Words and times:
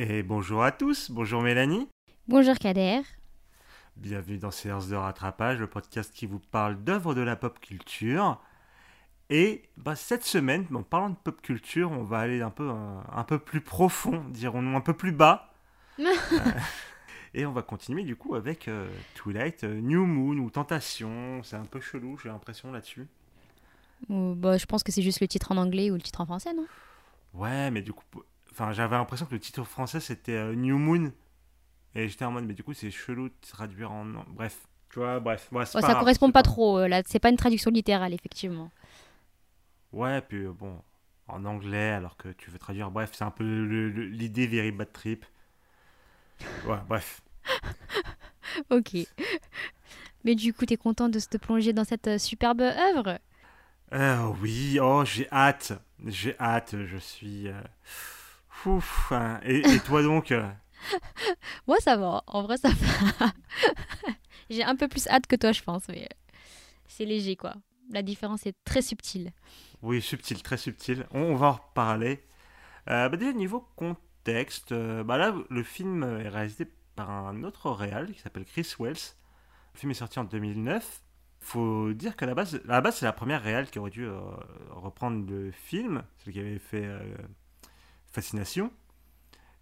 Et 0.00 0.22
bonjour 0.22 0.62
à 0.62 0.70
tous, 0.70 1.10
bonjour 1.10 1.42
Mélanie. 1.42 1.88
Bonjour 2.28 2.54
Kader. 2.54 3.00
Bienvenue 3.96 4.38
dans 4.38 4.52
Séance 4.52 4.86
de 4.86 4.94
rattrapage, 4.94 5.58
le 5.58 5.66
podcast 5.66 6.14
qui 6.14 6.26
vous 6.26 6.38
parle 6.38 6.76
d'œuvres 6.84 7.16
de 7.16 7.20
la 7.20 7.34
pop 7.34 7.58
culture. 7.58 8.40
Et 9.28 9.64
bah, 9.76 9.96
cette 9.96 10.22
semaine, 10.22 10.66
en 10.72 10.84
parlant 10.84 11.10
de 11.10 11.16
pop 11.16 11.42
culture, 11.42 11.90
on 11.90 12.04
va 12.04 12.20
aller 12.20 12.42
un 12.42 12.50
peu, 12.50 12.70
un, 12.70 13.02
un 13.12 13.24
peu 13.24 13.40
plus 13.40 13.60
profond, 13.60 14.24
dirons-nous, 14.28 14.76
un 14.76 14.80
peu 14.80 14.94
plus 14.94 15.10
bas. 15.10 15.52
Euh, 16.04 16.52
et 17.34 17.44
on 17.44 17.52
va 17.52 17.62
continuer 17.62 18.04
du 18.04 18.14
coup 18.14 18.36
avec 18.36 18.68
euh, 18.68 18.88
Twilight, 19.16 19.64
euh, 19.64 19.80
New 19.80 20.06
Moon 20.06 20.36
ou 20.36 20.48
Tentation. 20.48 21.42
C'est 21.42 21.56
un 21.56 21.64
peu 21.64 21.80
chelou, 21.80 22.16
j'ai 22.22 22.28
l'impression 22.28 22.70
là-dessus. 22.70 23.08
Bah, 24.08 24.58
je 24.58 24.66
pense 24.66 24.84
que 24.84 24.92
c'est 24.92 25.02
juste 25.02 25.20
le 25.20 25.26
titre 25.26 25.50
en 25.50 25.56
anglais 25.56 25.90
ou 25.90 25.94
le 25.94 26.00
titre 26.00 26.20
en 26.20 26.26
français, 26.26 26.54
non? 26.54 26.66
Ouais, 27.34 27.72
mais 27.72 27.82
du 27.82 27.92
coup, 27.92 28.04
enfin, 28.58 28.72
j'avais 28.72 28.96
l'impression 28.96 29.26
que 29.26 29.34
le 29.34 29.40
titre 29.40 29.64
français 29.64 30.00
c'était 30.00 30.32
euh, 30.32 30.54
New 30.54 30.78
Moon. 30.78 31.12
Et 31.94 32.08
j'étais 32.08 32.24
en 32.24 32.32
mode, 32.32 32.44
mais 32.44 32.54
du 32.54 32.62
coup, 32.62 32.74
c'est 32.74 32.90
chelou 32.90 33.28
de 33.28 33.34
traduire 33.50 33.90
en. 33.92 34.04
Bref, 34.28 34.68
tu 34.90 34.98
vois, 35.00 35.20
bref. 35.20 35.48
Ouais, 35.52 35.66
Ça 35.66 35.80
grave, 35.80 35.98
correspond 35.98 36.30
pas 36.30 36.42
trop, 36.42 36.78
euh, 36.78 36.88
là. 36.88 37.02
C'est 37.06 37.18
pas 37.18 37.30
une 37.30 37.36
traduction 37.36 37.70
littérale, 37.70 38.14
effectivement. 38.14 38.70
Ouais, 39.92 40.20
puis 40.22 40.44
euh, 40.44 40.52
bon, 40.52 40.82
en 41.28 41.44
anglais, 41.44 41.90
alors 41.90 42.16
que 42.16 42.28
tu 42.30 42.50
veux 42.50 42.58
traduire. 42.58 42.90
Bref, 42.90 43.10
c'est 43.14 43.24
un 43.24 43.30
peu 43.30 43.44
l'idée 43.44 44.46
Very 44.46 44.72
Bad 44.72 44.92
Trip. 44.92 45.24
Ouais, 46.64 46.78
bref. 46.88 47.20
Ok. 48.70 48.96
Mais 50.24 50.34
du 50.34 50.52
coup, 50.54 50.64
t'es 50.66 50.76
content 50.76 51.08
de 51.08 51.18
se 51.18 51.36
plonger 51.38 51.72
dans 51.72 51.84
cette 51.84 52.18
superbe 52.18 52.60
œuvre? 52.60 53.18
Euh, 53.92 54.26
oui, 54.42 54.78
oh, 54.80 55.04
j'ai 55.04 55.28
hâte. 55.32 55.72
J'ai 56.06 56.38
hâte, 56.38 56.74
je 56.86 56.96
suis. 56.98 57.48
euh, 57.48 57.60
Ouf, 58.66 59.12
hein. 59.12 59.40
et, 59.44 59.58
et 59.60 59.80
toi 59.80 60.02
donc 60.02 60.32
euh, 60.32 60.48
Moi, 61.66 61.76
ça 61.80 61.96
va. 61.96 62.22
En 62.26 62.42
vrai, 62.42 62.56
ça 62.56 62.68
va. 62.68 63.26
J'ai 64.50 64.64
un 64.64 64.76
peu 64.76 64.88
plus 64.88 65.06
hâte 65.08 65.26
que 65.26 65.36
toi, 65.36 65.52
je 65.52 65.62
pense, 65.62 65.88
mais 65.88 66.04
euh, 66.04 66.16
c'est 66.86 67.04
léger, 67.04 67.36
quoi. 67.36 67.54
La 67.90 68.02
différence 68.02 68.46
est 68.46 68.56
très 68.64 68.82
subtile. 68.82 69.32
Oui, 69.82 70.02
subtil, 70.02 70.42
très 70.42 70.56
subtil. 70.56 71.06
On, 71.10 71.34
va 71.34 71.48
en 71.48 71.52
reparler. 71.52 72.24
Euh, 72.90 73.08
bah 73.08 73.16
déjà, 73.16 73.32
niveau 73.32 73.66
contexte, 73.76 74.72
euh, 74.72 75.04
bah 75.04 75.16
là, 75.16 75.34
le 75.48 75.62
film 75.62 76.02
est 76.02 76.28
réalisé 76.28 76.66
par 76.96 77.10
un 77.10 77.44
autre 77.44 77.70
réal 77.70 78.12
qui 78.12 78.20
s'appelle 78.20 78.44
Chris 78.44 78.74
Wells. 78.78 79.14
Le 79.74 79.78
film 79.78 79.90
est 79.90 79.94
sorti 79.94 80.18
en 80.18 80.24
2009. 80.24 81.02
Faut 81.40 81.92
dire 81.92 82.16
qu'à 82.16 82.26
la 82.26 82.34
base, 82.34 82.56
à 82.68 82.72
la 82.72 82.80
base, 82.80 82.96
c'est 82.96 83.06
la 83.06 83.12
première 83.12 83.42
réal 83.42 83.70
qui 83.70 83.78
aurait 83.78 83.90
dû 83.90 84.04
euh, 84.04 84.18
reprendre 84.70 85.24
le 85.30 85.52
film, 85.52 86.02
celle 86.18 86.32
qui 86.32 86.40
avait 86.40 86.58
fait 86.58 86.88
Fascination. 88.10 88.70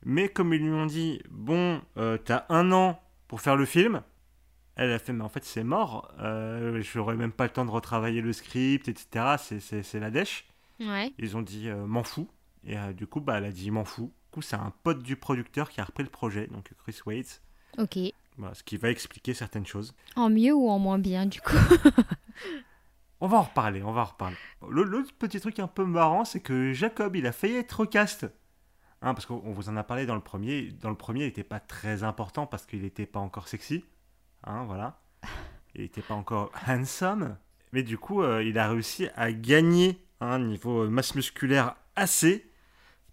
Mais 0.05 0.29
comme 0.29 0.53
ils 0.55 0.61
lui 0.63 0.71
ont 0.73 0.87
dit, 0.87 1.21
bon, 1.31 1.81
euh, 1.97 2.17
t'as 2.19 2.45
un 2.49 2.71
an 2.73 3.01
pour 3.29 3.41
faire 3.41 3.57
le 3.57 3.65
film, 3.65 4.03
elle 4.77 4.93
a 4.93 4.99
fait, 4.99 5.13
mais 5.13 5.25
en 5.25 5.29
fait, 5.29 5.45
c'est 5.45 5.65
mort. 5.65 6.13
Euh, 6.21 6.81
J'aurais 6.83 7.17
même 7.17 7.33
pas 7.33 7.45
le 7.45 7.51
temps 7.51 7.65
de 7.65 7.71
retravailler 7.71 8.21
le 8.21 8.33
script, 8.33 8.89
etc. 8.89 9.37
C'est- 9.59 9.95
la 9.99 10.11
dèche. 10.11 10.47
Ouais. 10.81 11.13
Ils 11.19 11.37
ont 11.37 11.43
dit 11.43 11.69
euh, 11.69 11.87
m'en 11.87 12.03
fous. 12.05 12.29
Et 12.65 12.77
du 12.95 13.07
coup, 13.07 13.21
bah, 13.21 13.39
elle 13.39 13.45
a 13.47 13.51
dit 13.53 13.71
m'en 13.71 13.85
fous. 13.85 14.13
Du 14.27 14.31
coup, 14.33 14.43
c'est 14.43 14.57
un 14.57 14.73
pote 14.83 15.03
du 15.03 15.17
producteur 15.17 15.71
qui 15.71 15.81
a 15.81 15.85
repris 15.85 16.03
le 16.05 16.11
projet, 16.11 16.47
donc 16.49 16.71
Chris 16.83 16.99
Waits. 17.07 17.41
Ok. 17.79 17.99
Voilà, 18.37 18.55
ce 18.55 18.63
qui 18.63 18.77
va 18.77 18.91
expliquer 18.91 19.33
certaines 19.33 19.65
choses. 19.67 19.95
En 20.15 20.29
mieux 20.29 20.53
ou 20.53 20.69
en 20.69 20.79
moins 20.79 20.99
bien, 20.99 21.25
du 21.27 21.41
coup 21.41 21.57
On 23.21 23.29
va 23.29 23.39
en 23.39 23.43
reparler, 23.45 23.83
on 23.83 23.93
va 23.93 24.03
en 24.03 24.05
reparler. 24.05 24.37
Le- 24.69 24.83
L'autre 24.83 25.11
petit 25.19 25.41
truc 25.41 25.59
un 25.59 25.69
peu 25.69 25.87
marrant, 25.87 26.25
c'est 26.27 26.41
que 26.41 26.73
Jacob, 26.75 27.17
il 27.17 27.27
a 27.27 27.33
failli 27.33 27.57
être 27.57 27.81
recast. 27.81 28.27
Hein, 29.03 29.15
parce 29.15 29.27
qu'on 29.27 29.53
vous 29.53 29.69
en 29.69 29.77
a 29.77 29.85
parlé 29.85 30.07
dans 30.07 30.15
le 30.15 30.21
premier. 30.21 30.73
Dans 30.73 30.91
le 30.91 30.97
premier, 30.97 31.21
il 31.21 31.27
n'était 31.27 31.45
pas 31.45 31.61
très 31.61 32.03
important 32.03 32.47
parce 32.47 32.67
qu'il 32.67 32.83
n'était 32.83 33.07
pas 33.07 33.21
encore 33.21 33.49
sexy. 33.49 33.85
Hein, 34.45 34.65
voilà. 34.65 35.01
Il 35.75 35.83
n'était 35.83 36.03
pas 36.03 36.15
encore 36.15 36.51
handsome. 36.67 37.37
Mais 37.73 37.83
du 37.83 37.99
coup, 37.99 38.23
euh, 38.23 38.43
il 38.43 38.59
a 38.59 38.69
réussi 38.69 39.09
à 39.15 39.33
gagner 39.33 40.01
un 40.21 40.39
niveau 40.39 40.85
euh, 40.85 40.89
masse 40.89 41.15
musculaire 41.15 41.77
assez 41.95 42.51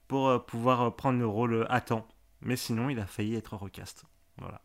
pour 0.08 0.28
euh, 0.28 0.40
pouvoir 0.40 0.82
euh, 0.82 0.92
prendre 0.92 1.20
le 1.20 1.28
rôle 1.28 1.66
à 1.70 1.82
temps. 1.82 2.08
Mais 2.42 2.56
sinon, 2.56 2.90
il 2.90 3.00
a 3.00 3.06
failli 3.06 3.36
être 3.36 3.56
recast. 3.56 4.06
Voilà. 4.38 4.62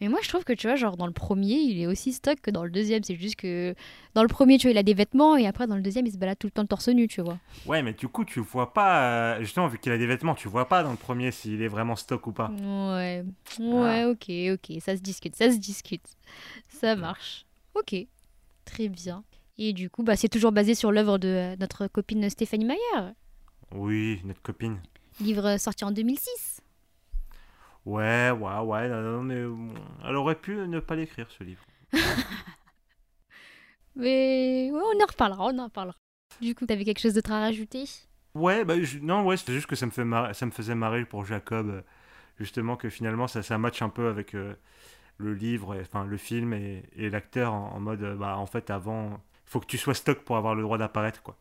Mais 0.00 0.08
moi, 0.08 0.18
je 0.22 0.28
trouve 0.28 0.44
que 0.44 0.52
tu 0.52 0.66
vois, 0.66 0.76
genre 0.76 0.96
dans 0.96 1.06
le 1.06 1.12
premier, 1.12 1.54
il 1.54 1.80
est 1.80 1.86
aussi 1.86 2.12
stock 2.12 2.40
que 2.40 2.50
dans 2.50 2.64
le 2.64 2.70
deuxième. 2.70 3.02
C'est 3.02 3.16
juste 3.16 3.36
que 3.36 3.74
dans 4.14 4.22
le 4.22 4.28
premier, 4.28 4.58
tu 4.58 4.66
vois, 4.66 4.72
il 4.72 4.78
a 4.78 4.82
des 4.82 4.94
vêtements 4.94 5.36
et 5.36 5.46
après, 5.46 5.66
dans 5.66 5.76
le 5.76 5.82
deuxième, 5.82 6.06
il 6.06 6.12
se 6.12 6.18
balade 6.18 6.38
tout 6.38 6.46
le 6.46 6.50
temps 6.52 6.66
torse 6.66 6.88
nu, 6.88 7.08
tu 7.08 7.20
vois. 7.20 7.38
Ouais, 7.66 7.82
mais 7.82 7.92
du 7.92 8.08
coup, 8.08 8.24
tu 8.24 8.40
vois 8.40 8.72
pas. 8.72 9.02
euh, 9.36 9.40
justement, 9.40 9.66
vu 9.68 9.78
qu'il 9.78 9.92
a 9.92 9.98
des 9.98 10.06
vêtements, 10.06 10.34
tu 10.34 10.48
vois 10.48 10.68
pas 10.68 10.82
dans 10.82 10.90
le 10.90 10.96
premier 10.96 11.30
s'il 11.30 11.62
est 11.62 11.68
vraiment 11.68 11.96
stock 11.96 12.26
ou 12.26 12.32
pas. 12.32 12.50
Ouais, 12.50 13.24
ouais, 13.60 14.04
ok, 14.04 14.30
ok, 14.54 14.80
ça 14.80 14.96
se 14.96 15.00
discute, 15.02 15.34
ça 15.36 15.50
se 15.50 15.56
discute. 15.58 16.06
Ça 16.68 16.96
marche. 16.96 17.46
Ok, 17.74 17.94
très 18.64 18.88
bien. 18.88 19.24
Et 19.58 19.72
du 19.72 19.88
coup, 19.90 20.02
bah, 20.02 20.16
c'est 20.16 20.28
toujours 20.28 20.52
basé 20.52 20.74
sur 20.74 20.90
l'œuvre 20.92 21.18
de 21.18 21.28
euh, 21.28 21.56
notre 21.60 21.86
copine 21.86 22.28
Stéphanie 22.28 22.64
Mayer. 22.64 23.12
Oui, 23.72 24.20
notre 24.24 24.42
copine. 24.42 24.78
Livre 25.20 25.56
sorti 25.58 25.84
en 25.84 25.92
2006. 25.92 26.53
Ouais, 27.86 28.30
ouais, 28.30 28.58
ouais, 28.60 28.88
non, 28.88 29.02
non, 29.02 29.22
mais 29.22 29.44
bon, 29.44 29.74
elle 30.04 30.16
aurait 30.16 30.36
pu 30.40 30.54
ne 30.56 30.80
pas 30.80 30.96
l'écrire 30.96 31.30
ce 31.30 31.44
livre. 31.44 31.62
Mais 33.96 34.70
ouais, 34.72 34.80
on 34.80 35.02
en 35.02 35.06
reparlera, 35.06 35.46
on 35.46 35.58
en 35.58 35.64
reparlera. 35.64 35.96
Du 36.40 36.54
coup, 36.54 36.66
t'avais 36.66 36.84
quelque 36.84 36.98
chose 37.00 37.14
d'autre 37.14 37.32
à 37.32 37.40
rajouter? 37.40 37.84
Ouais, 38.34 38.64
bah 38.64 38.80
je- 38.82 38.98
non, 38.98 39.24
ouais, 39.24 39.36
c'était 39.36 39.52
juste 39.52 39.66
que 39.66 39.76
ça 39.76 39.86
me, 39.86 39.90
fait 39.92 40.04
ça 40.34 40.46
me 40.46 40.50
faisait 40.50 40.74
marrer 40.74 41.04
pour 41.04 41.24
Jacob, 41.24 41.68
euh, 41.68 41.82
justement, 42.38 42.76
que 42.76 42.88
finalement 42.90 43.28
ça, 43.28 43.42
ça 43.42 43.58
match 43.58 43.82
un 43.82 43.88
peu 43.88 44.08
avec 44.08 44.34
euh, 44.34 44.54
le 45.18 45.34
livre, 45.34 45.74
et- 45.76 45.82
enfin 45.82 46.04
le 46.04 46.16
film 46.16 46.52
et, 46.54 46.84
et 46.96 47.10
l'acteur 47.10 47.52
en, 47.54 47.72
en 47.74 47.80
mode, 47.80 48.02
euh, 48.02 48.16
bah 48.16 48.36
en 48.38 48.46
fait, 48.46 48.70
avant, 48.70 49.20
faut 49.46 49.60
que 49.60 49.66
tu 49.66 49.78
sois 49.78 49.94
stock 49.94 50.20
pour 50.24 50.36
avoir 50.36 50.54
le 50.56 50.62
droit 50.62 50.78
d'apparaître, 50.78 51.22
quoi. 51.22 51.36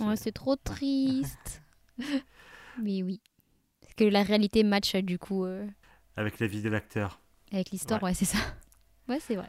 Ouais, 0.00 0.16
c'est 0.16 0.32
trop 0.32 0.56
triste. 0.56 1.62
Mais 2.82 3.02
oui. 3.02 3.20
Parce 3.80 3.94
que 3.94 4.04
la 4.04 4.22
réalité 4.22 4.62
match, 4.64 4.94
euh, 4.94 5.02
du 5.02 5.18
coup, 5.18 5.44
euh, 5.44 5.66
Avec 6.20 6.38
la 6.38 6.46
vie 6.46 6.60
de 6.60 6.68
l'acteur. 6.68 7.18
avec 7.50 7.70
l'histoire, 7.70 8.02
ouais, 8.02 8.12
c'est 8.14 8.26
ça. 8.26 8.38
Ouais, 9.08 9.18
c'est 9.20 9.34
vrai. 9.34 9.48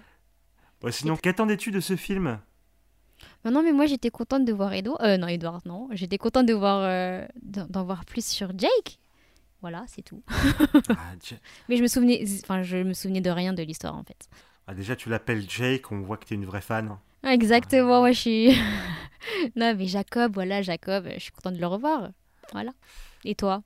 Sinon, 0.90 1.16
qu'attendais-tu 1.18 1.70
de 1.70 1.80
ce 1.82 1.96
film? 1.96 2.40
Non, 3.46 3.52
non, 3.52 3.62
mais 3.62 3.74
moi 3.74 3.86
j'étais 3.86 4.10
contente 4.10 4.44
de 4.46 4.54
voir 4.54 4.74
Edouard. 4.74 5.00
Euh, 5.04 5.18
non, 5.18 5.28
Edouard, 5.28 5.62
non. 5.66 5.88
J'étais 5.92 6.18
contente 6.18 6.48
de 6.48 6.54
voir, 6.54 6.80
euh, 6.84 7.24
d'en 7.44 7.84
voir 7.84 8.06
plus 8.06 8.26
sur 8.26 8.58
Jake. 8.58 8.98
Voilà, 9.62 9.84
c'est 9.88 10.02
tout. 10.02 10.24
Ah, 10.90 11.14
Mais 11.70 11.76
je 11.78 11.84
me 11.84 11.88
souvenais, 11.88 12.24
enfin, 12.42 12.64
je 12.64 12.78
me 12.78 12.94
souvenais 12.94 13.22
de 13.22 13.30
rien 13.30 13.54
de 13.54 13.62
l'histoire 13.62 13.96
en 13.96 14.04
fait. 14.04 14.30
ah, 14.66 14.74
Déjà, 14.74 14.96
tu 14.96 15.10
l'appelles 15.10 15.48
Jake, 15.48 15.92
on 15.92 16.00
voit 16.02 16.18
que 16.18 16.26
t'es 16.26 16.34
une 16.36 16.46
vraie 16.46 16.62
fan. 16.62 16.98
Exactement, 17.24 18.00
moi 18.00 18.14
je 18.14 18.20
suis. 18.20 18.48
non, 19.56 19.76
mais 19.76 19.86
Jacob, 19.86 20.34
voilà, 20.34 20.64
Jacob, 20.64 21.08
je 21.14 21.20
suis 21.20 21.32
contente 21.32 21.54
de 21.54 21.60
le 21.62 21.68
revoir. 21.68 22.10
Voilà. 22.54 22.72
Et 23.26 23.36
toi? 23.36 23.62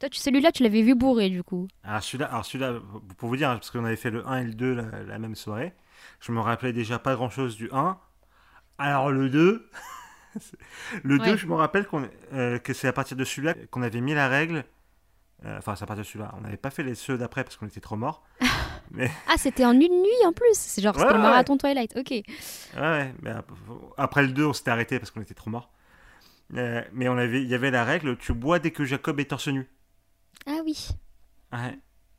Toi, 0.00 0.08
celui-là, 0.12 0.50
tu 0.50 0.62
l'avais 0.62 0.82
vu 0.82 0.94
bourré 0.94 1.28
du 1.30 1.42
coup. 1.44 1.68
Alors 1.84 2.02
celui-là, 2.02 2.26
alors 2.26 2.44
celui-là, 2.44 2.74
pour 3.18 3.28
vous 3.28 3.36
dire, 3.36 3.48
parce 3.50 3.70
qu'on 3.70 3.84
avait 3.84 3.96
fait 3.96 4.10
le 4.10 4.26
1 4.26 4.38
et 4.40 4.44
le 4.44 4.54
2 4.54 4.74
la, 4.74 5.02
la 5.06 5.18
même 5.18 5.34
soirée, 5.36 5.74
je 6.20 6.32
me 6.32 6.40
rappelais 6.40 6.72
déjà 6.72 6.98
pas 6.98 7.14
grand-chose 7.14 7.56
du 7.56 7.68
1. 7.72 7.98
Alors 8.78 9.10
le 9.10 9.28
2, 9.30 9.68
le 11.04 11.18
2, 11.18 11.24
Ouais. 11.32 11.36
je 11.36 11.46
me 11.46 11.54
rappelle 11.54 11.86
qu'on, 11.86 12.08
euh, 12.32 12.58
que 12.58 12.72
c'est 12.72 12.88
à 12.88 12.92
partir 12.92 13.16
de 13.16 13.24
celui-là 13.24 13.54
qu'on 13.70 13.82
avait 13.82 14.00
mis 14.00 14.14
la 14.14 14.28
règle. 14.28 14.64
euh, 15.44 15.58
Enfin, 15.58 15.76
c'est 15.76 15.82
à 15.84 15.86
partir 15.86 16.04
de 16.04 16.08
celui-là. 16.08 16.32
On 16.38 16.40
n'avait 16.40 16.56
pas 16.56 16.70
fait 16.70 16.82
les 16.82 16.94
ceux 16.94 17.18
d'après 17.18 17.44
parce 17.44 17.56
qu'on 17.56 17.66
était 17.66 17.80
trop 17.80 17.96
morts. 17.96 18.22
Mais 18.92 19.10
Ah, 19.28 19.34
c'était 19.36 19.64
en 19.64 19.72
une 19.72 19.80
nuit 20.02 20.26
en 20.26 20.32
plus. 20.32 20.54
C'est 20.54 20.82
genre, 20.82 20.96
Ouais, 20.96 21.02
c'était 21.02 21.14
le 21.14 21.20
marathon 21.20 21.56
Twilight. 21.56 21.94
Ok. 21.96 22.10
ouais, 22.10 23.14
mais 23.22 23.30
ap- 23.30 23.50
après 23.96 24.22
le 24.22 24.32
2, 24.32 24.46
on 24.46 24.52
s'était 24.52 24.70
arrêté 24.72 24.98
parce 24.98 25.12
qu'on 25.12 25.20
était 25.20 25.34
trop 25.34 25.48
morts. 25.50 25.70
Euh, 26.56 26.82
mais 26.92 27.08
on 27.08 27.16
avait, 27.16 27.40
il 27.42 27.48
y 27.48 27.54
avait 27.54 27.70
la 27.70 27.84
règle, 27.84 28.16
tu 28.16 28.32
bois 28.32 28.58
dès 28.58 28.72
que 28.72 28.84
Jacob 28.84 29.20
est 29.20 29.26
torse 29.26 29.46
nu. 29.46 29.68
Ah 30.46 30.60
oui. 30.64 30.88
Ouais. 31.52 31.78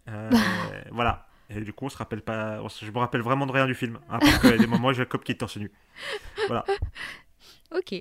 Euh, 0.10 0.30
voilà. 0.92 1.28
Et 1.50 1.60
du 1.62 1.74
coup, 1.74 1.86
on 1.86 1.90
se 1.90 1.98
rappelle 1.98 2.22
pas. 2.22 2.62
se- 2.70 2.86
Je 2.86 2.92
me 2.92 2.98
rappelle 3.00 3.22
vraiment 3.22 3.46
de 3.46 3.52
rien 3.52 3.66
du 3.66 3.76
film. 3.76 4.00
À 4.10 4.20
part 4.20 4.40
qu'il 4.42 4.50
y 4.52 4.54
a 4.54 4.58
des 4.58 4.68
moments 4.68 4.90
où 4.90 4.94
Jacob 4.94 5.22
qui 5.24 5.34
est 5.34 5.36
torse 5.36 5.58
nu. 5.58 5.72
Voilà. 6.48 6.66
Ok. 7.74 7.96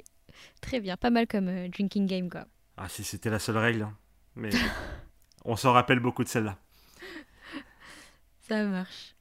Très 0.60 0.80
bien. 0.80 0.96
Pas 0.96 1.10
mal 1.10 1.26
comme 1.28 1.46
euh, 1.48 1.68
drinking 1.68 2.06
game 2.06 2.28
quoi. 2.28 2.44
Ah, 2.76 2.88
si 2.88 3.04
c'était 3.04 3.30
la 3.30 3.38
seule 3.38 3.56
règle. 3.58 3.82
hein. 3.82 3.96
Mais 4.34 4.50
on 5.44 5.54
s'en 5.54 5.72
rappelle 5.72 6.00
beaucoup 6.00 6.24
de 6.24 6.28
celle-là. 6.28 6.58
Ça 8.40 8.64
marche. 8.64 9.14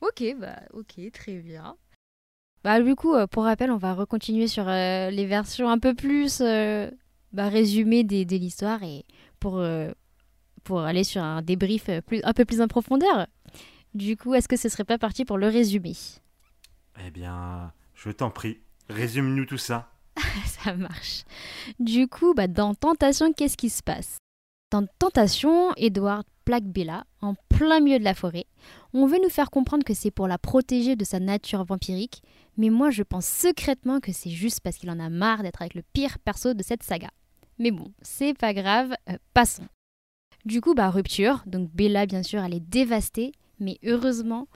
Ok, 0.00 0.22
bah 0.38 0.60
ok, 0.72 1.10
très 1.12 1.38
bien. 1.38 1.76
Bah 2.62 2.80
du 2.80 2.94
coup, 2.94 3.14
euh, 3.14 3.26
pour 3.26 3.44
rappel, 3.44 3.70
on 3.70 3.76
va 3.78 3.94
recontinuer 3.94 4.46
sur 4.46 4.68
euh, 4.68 5.10
les 5.10 5.26
versions 5.26 5.68
un 5.68 5.78
peu 5.78 5.94
plus 5.94 6.40
bah, 7.32 7.48
résumées 7.48 8.04
des, 8.04 8.24
de 8.24 8.36
l'histoire 8.36 8.82
et 8.82 9.04
pour, 9.40 9.58
pour 10.66 10.80
aller 10.80 11.04
sur 11.04 11.22
un 11.22 11.42
débrief 11.42 11.88
euh, 11.88 12.00
plus, 12.00 12.20
un 12.24 12.32
peu 12.32 12.44
plus 12.44 12.60
en 12.60 12.66
profondeur. 12.66 13.26
Du 13.94 14.16
coup, 14.16 14.34
est-ce 14.34 14.48
que 14.48 14.56
ce 14.56 14.68
serait 14.68 14.84
pas 14.84 14.98
parti 14.98 15.24
pour 15.24 15.38
le 15.38 15.48
résumé? 15.48 15.92
Eh 17.06 17.10
bien, 17.10 17.72
je 17.94 18.10
t'en 18.10 18.30
prie, 18.30 18.58
résume-nous 18.88 19.46
tout 19.46 19.58
ça. 19.58 19.92
Ça 20.46 20.74
marche. 20.74 21.24
Du 21.78 22.08
coup, 22.08 22.34
bah, 22.34 22.48
dans 22.48 22.74
Tentation, 22.74 23.32
qu'est-ce 23.32 23.56
qui 23.56 23.70
se 23.70 23.82
passe? 23.82 24.18
Dans 24.72 24.86
Tentation, 24.98 25.72
Edward 25.76 26.24
plaque 26.44 26.64
Bella 26.64 27.04
en 27.20 27.34
plein 27.48 27.80
milieu 27.80 27.98
de 27.98 28.04
la 28.04 28.14
forêt. 28.14 28.46
On 28.92 29.06
veut 29.06 29.20
nous 29.22 29.28
faire 29.28 29.50
comprendre 29.50 29.84
que 29.84 29.94
c'est 29.94 30.10
pour 30.10 30.28
la 30.28 30.38
protéger 30.38 30.96
de 30.96 31.04
sa 31.04 31.20
nature 31.20 31.64
vampirique, 31.64 32.22
mais 32.56 32.70
moi 32.70 32.90
je 32.90 33.02
pense 33.02 33.26
secrètement 33.26 34.00
que 34.00 34.12
c'est 34.12 34.30
juste 34.30 34.60
parce 34.60 34.76
qu'il 34.76 34.90
en 34.90 35.00
a 35.00 35.10
marre 35.10 35.42
d'être 35.42 35.60
avec 35.60 35.74
le 35.74 35.82
pire 35.92 36.18
perso 36.18 36.54
de 36.54 36.62
cette 36.62 36.82
saga. 36.82 37.10
Mais 37.58 37.70
bon, 37.70 37.92
c'est 38.02 38.34
pas 38.34 38.54
grave, 38.54 38.94
euh, 39.08 39.16
passons. 39.34 39.66
Du 40.46 40.60
coup, 40.60 40.74
bah 40.74 40.90
rupture, 40.90 41.42
donc 41.44 41.72
Bella 41.72 42.06
bien 42.06 42.22
sûr 42.22 42.40
elle 42.44 42.54
est 42.54 42.60
dévastée, 42.60 43.32
mais 43.58 43.78
heureusement, 43.84 44.46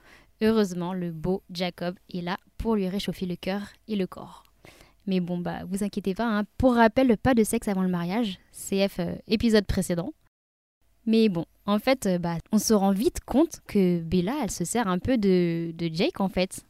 heureusement 0.40 0.94
le 0.94 1.10
beau 1.10 1.42
Jacob 1.50 1.96
est 2.14 2.20
là 2.20 2.38
pour 2.58 2.76
lui 2.76 2.88
réchauffer 2.88 3.26
le 3.26 3.34
cœur 3.34 3.62
et 3.88 3.96
le 3.96 4.06
corps. 4.06 4.44
Mais 5.08 5.18
bon, 5.18 5.38
bah 5.38 5.64
vous 5.68 5.82
inquiétez 5.82 6.14
pas, 6.14 6.26
hein. 6.26 6.44
pour 6.58 6.76
rappel, 6.76 7.16
pas 7.16 7.34
de 7.34 7.42
sexe 7.42 7.66
avant 7.66 7.82
le 7.82 7.88
mariage, 7.88 8.38
CF 8.52 9.00
euh, 9.00 9.16
épisode 9.26 9.66
précédent. 9.66 10.14
Mais 11.06 11.28
bon, 11.28 11.44
en 11.66 11.80
fait, 11.80 12.06
euh, 12.06 12.18
bah, 12.18 12.36
on 12.52 12.58
se 12.58 12.72
rend 12.72 12.92
vite 12.92 13.18
compte 13.26 13.58
que 13.66 13.98
Bella, 13.98 14.36
elle 14.44 14.52
se 14.52 14.64
sert 14.64 14.86
un 14.86 15.00
peu 15.00 15.18
de, 15.18 15.74
Jake 15.92 16.20
en 16.20 16.28
fait. 16.28 16.64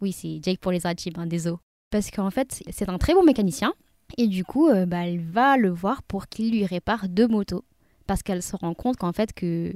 Oui, 0.00 0.12
c'est 0.12 0.38
Jake 0.40 0.60
pour 0.60 0.70
les 0.70 0.86
intimes, 0.86 1.14
hein, 1.16 1.26
désolé. 1.26 1.56
Parce 1.90 2.12
qu'en 2.12 2.30
fait, 2.30 2.62
c'est 2.70 2.88
un 2.88 2.98
très 2.98 3.14
bon 3.14 3.24
mécanicien. 3.24 3.74
Et 4.18 4.28
du 4.28 4.44
coup, 4.44 4.68
euh, 4.68 4.86
bah, 4.86 5.08
elle 5.08 5.20
va 5.20 5.56
le 5.56 5.70
voir 5.70 6.04
pour 6.04 6.28
qu'il 6.28 6.52
lui 6.52 6.64
répare 6.64 7.08
deux 7.08 7.26
motos. 7.26 7.64
Parce 8.06 8.22
qu'elle 8.22 8.42
se 8.42 8.56
rend 8.56 8.74
compte 8.74 8.96
qu'en 8.96 9.12
fait, 9.12 9.32
que 9.32 9.72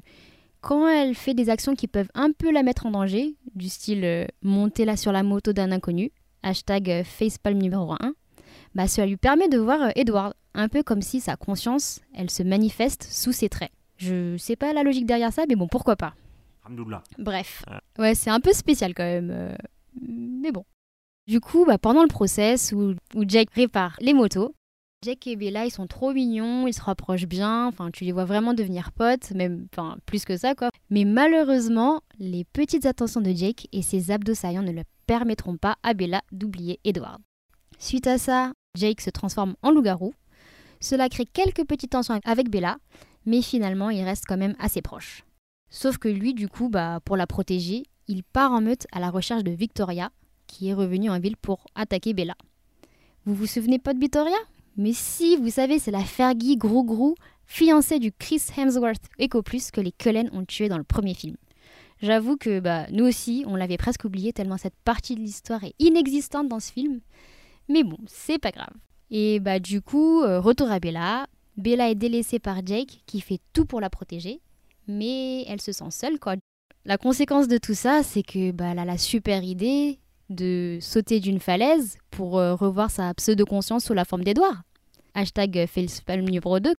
quand 0.60 0.88
elle 0.88 1.14
fait 1.14 1.34
des 1.34 1.48
actions 1.50 1.74
qui 1.74 1.86
peuvent 1.86 2.10
un 2.14 2.32
peu 2.32 2.50
la 2.50 2.62
mettre 2.62 2.86
en 2.86 2.90
danger, 2.90 3.36
du 3.54 3.68
style 3.68 4.04
euh, 4.04 4.26
monter 4.42 4.84
là 4.84 4.96
sur 4.96 5.12
la 5.12 5.22
moto 5.22 5.52
d'un 5.52 5.70
inconnu, 5.72 6.10
hashtag 6.42 7.02
facepalm 7.04 7.58
numéro 7.58 7.92
1, 7.92 8.14
bah, 8.74 8.88
cela 8.88 9.06
lui 9.06 9.16
permet 9.16 9.48
de 9.48 9.58
voir 9.58 9.90
Edward, 9.96 10.34
un 10.54 10.68
peu 10.68 10.82
comme 10.82 11.02
si 11.02 11.20
sa 11.20 11.36
conscience, 11.36 12.00
elle 12.14 12.30
se 12.30 12.42
manifeste 12.42 13.04
sous 13.04 13.32
ses 13.32 13.48
traits. 13.48 13.70
Je 13.96 14.36
sais 14.36 14.56
pas 14.56 14.72
la 14.72 14.82
logique 14.82 15.06
derrière 15.06 15.32
ça, 15.32 15.44
mais 15.48 15.56
bon, 15.56 15.68
pourquoi 15.68 15.96
pas. 15.96 16.14
Bref. 17.18 17.64
Ouais, 17.98 18.14
c'est 18.14 18.30
un 18.30 18.40
peu 18.40 18.52
spécial 18.52 18.92
quand 18.94 19.04
même. 19.04 19.30
Euh, 19.30 19.54
mais 20.00 20.52
bon. 20.52 20.64
Du 21.26 21.40
coup, 21.40 21.64
bah, 21.64 21.78
pendant 21.78 22.02
le 22.02 22.08
process 22.08 22.72
où, 22.72 22.94
où 23.14 23.24
Jake 23.26 23.50
répare 23.54 23.96
les 24.00 24.14
motos, 24.14 24.54
Jake 25.06 25.28
et 25.28 25.36
Bella, 25.36 25.64
ils 25.66 25.70
sont 25.70 25.86
trop 25.86 26.12
mignons, 26.12 26.66
ils 26.66 26.72
se 26.72 26.82
rapprochent 26.82 27.28
bien, 27.28 27.68
enfin, 27.68 27.92
tu 27.92 28.02
les 28.02 28.10
vois 28.10 28.24
vraiment 28.24 28.54
devenir 28.54 28.90
potes, 28.90 29.30
même, 29.30 29.68
enfin, 29.72 29.98
plus 30.04 30.24
que 30.24 30.36
ça, 30.36 30.56
quoi. 30.56 30.70
Mais 30.90 31.04
malheureusement, 31.04 32.00
les 32.18 32.42
petites 32.42 32.86
attentions 32.86 33.20
de 33.20 33.30
Jake 33.30 33.68
et 33.70 33.82
ses 33.82 34.10
abdos 34.10 34.34
saillants 34.34 34.64
ne 34.64 34.72
le 34.72 34.82
permettront 35.06 35.58
pas 35.58 35.76
à 35.84 35.94
Bella 35.94 36.22
d'oublier 36.32 36.80
Edward. 36.82 37.20
Suite 37.78 38.08
à 38.08 38.18
ça, 38.18 38.52
Jake 38.76 39.00
se 39.00 39.10
transforme 39.10 39.54
en 39.62 39.70
loup-garou. 39.70 40.12
Cela 40.80 41.08
crée 41.08 41.24
quelques 41.24 41.64
petites 41.64 41.92
tensions 41.92 42.18
avec 42.24 42.50
Bella, 42.50 42.78
mais 43.26 43.42
finalement 43.42 43.90
il 43.90 44.02
reste 44.02 44.24
quand 44.26 44.36
même 44.36 44.56
assez 44.58 44.82
proche. 44.82 45.22
Sauf 45.70 45.98
que 45.98 46.08
lui, 46.08 46.34
du 46.34 46.48
coup, 46.48 46.68
bah, 46.68 46.98
pour 47.04 47.16
la 47.16 47.28
protéger, 47.28 47.84
il 48.08 48.24
part 48.24 48.50
en 48.50 48.60
meute 48.60 48.88
à 48.90 48.98
la 48.98 49.10
recherche 49.10 49.44
de 49.44 49.52
Victoria, 49.52 50.10
qui 50.48 50.66
est 50.68 50.74
revenue 50.74 51.10
en 51.10 51.20
ville 51.20 51.36
pour 51.36 51.64
attaquer 51.76 52.12
Bella. 52.12 52.34
Vous 53.24 53.36
vous 53.36 53.46
souvenez 53.46 53.78
pas 53.78 53.94
de 53.94 54.00
Victoria? 54.00 54.36
Mais 54.76 54.92
si, 54.92 55.36
vous 55.36 55.50
savez, 55.50 55.78
c'est 55.78 55.90
la 55.90 56.04
Fergie 56.04 56.56
Gros 56.56 56.84
Gros, 56.84 57.14
fiancée 57.46 57.98
du 57.98 58.12
Chris 58.12 58.42
Hemsworth 58.56 59.02
Echo 59.18 59.42
Plus 59.42 59.70
que 59.70 59.80
les 59.80 59.92
Cullen 59.92 60.28
ont 60.32 60.44
tué 60.44 60.68
dans 60.68 60.78
le 60.78 60.84
premier 60.84 61.14
film. 61.14 61.36
J'avoue 62.02 62.36
que 62.36 62.60
bah, 62.60 62.86
nous 62.90 63.06
aussi, 63.06 63.44
on 63.46 63.56
l'avait 63.56 63.78
presque 63.78 64.04
oublié 64.04 64.32
tellement 64.32 64.58
cette 64.58 64.76
partie 64.84 65.14
de 65.14 65.20
l'histoire 65.20 65.64
est 65.64 65.74
inexistante 65.78 66.48
dans 66.48 66.60
ce 66.60 66.72
film. 66.72 67.00
Mais 67.68 67.84
bon, 67.84 67.96
c'est 68.06 68.38
pas 68.38 68.50
grave. 68.50 68.74
Et 69.10 69.40
bah 69.40 69.60
du 69.60 69.80
coup, 69.80 70.22
euh, 70.22 70.40
retour 70.40 70.70
à 70.70 70.80
Bella, 70.80 71.26
Bella 71.56 71.90
est 71.90 71.94
délaissée 71.94 72.38
par 72.38 72.64
Jake 72.64 73.02
qui 73.06 73.20
fait 73.20 73.40
tout 73.52 73.64
pour 73.64 73.80
la 73.80 73.88
protéger, 73.88 74.40
mais 74.88 75.44
elle 75.44 75.60
se 75.60 75.72
sent 75.72 75.90
seule 75.90 76.18
quoi. 76.18 76.34
La 76.84 76.98
conséquence 76.98 77.48
de 77.48 77.58
tout 77.58 77.74
ça, 77.74 78.02
c'est 78.02 78.22
que 78.22 78.52
bah, 78.52 78.70
a 78.70 78.84
la 78.84 78.98
super 78.98 79.42
idée 79.42 79.98
de 80.28 80.78
sauter 80.80 81.20
d'une 81.20 81.40
falaise 81.40 81.98
pour 82.10 82.38
euh, 82.38 82.54
revoir 82.54 82.90
sa 82.90 83.12
pseudo-conscience 83.14 83.84
sous 83.84 83.94
la 83.94 84.04
forme 84.04 84.24
d'Edouard. 84.24 84.62
Hashtag 85.14 85.66
Facepalm 85.66 86.24
numéro 86.24 86.60
2. 86.60 86.74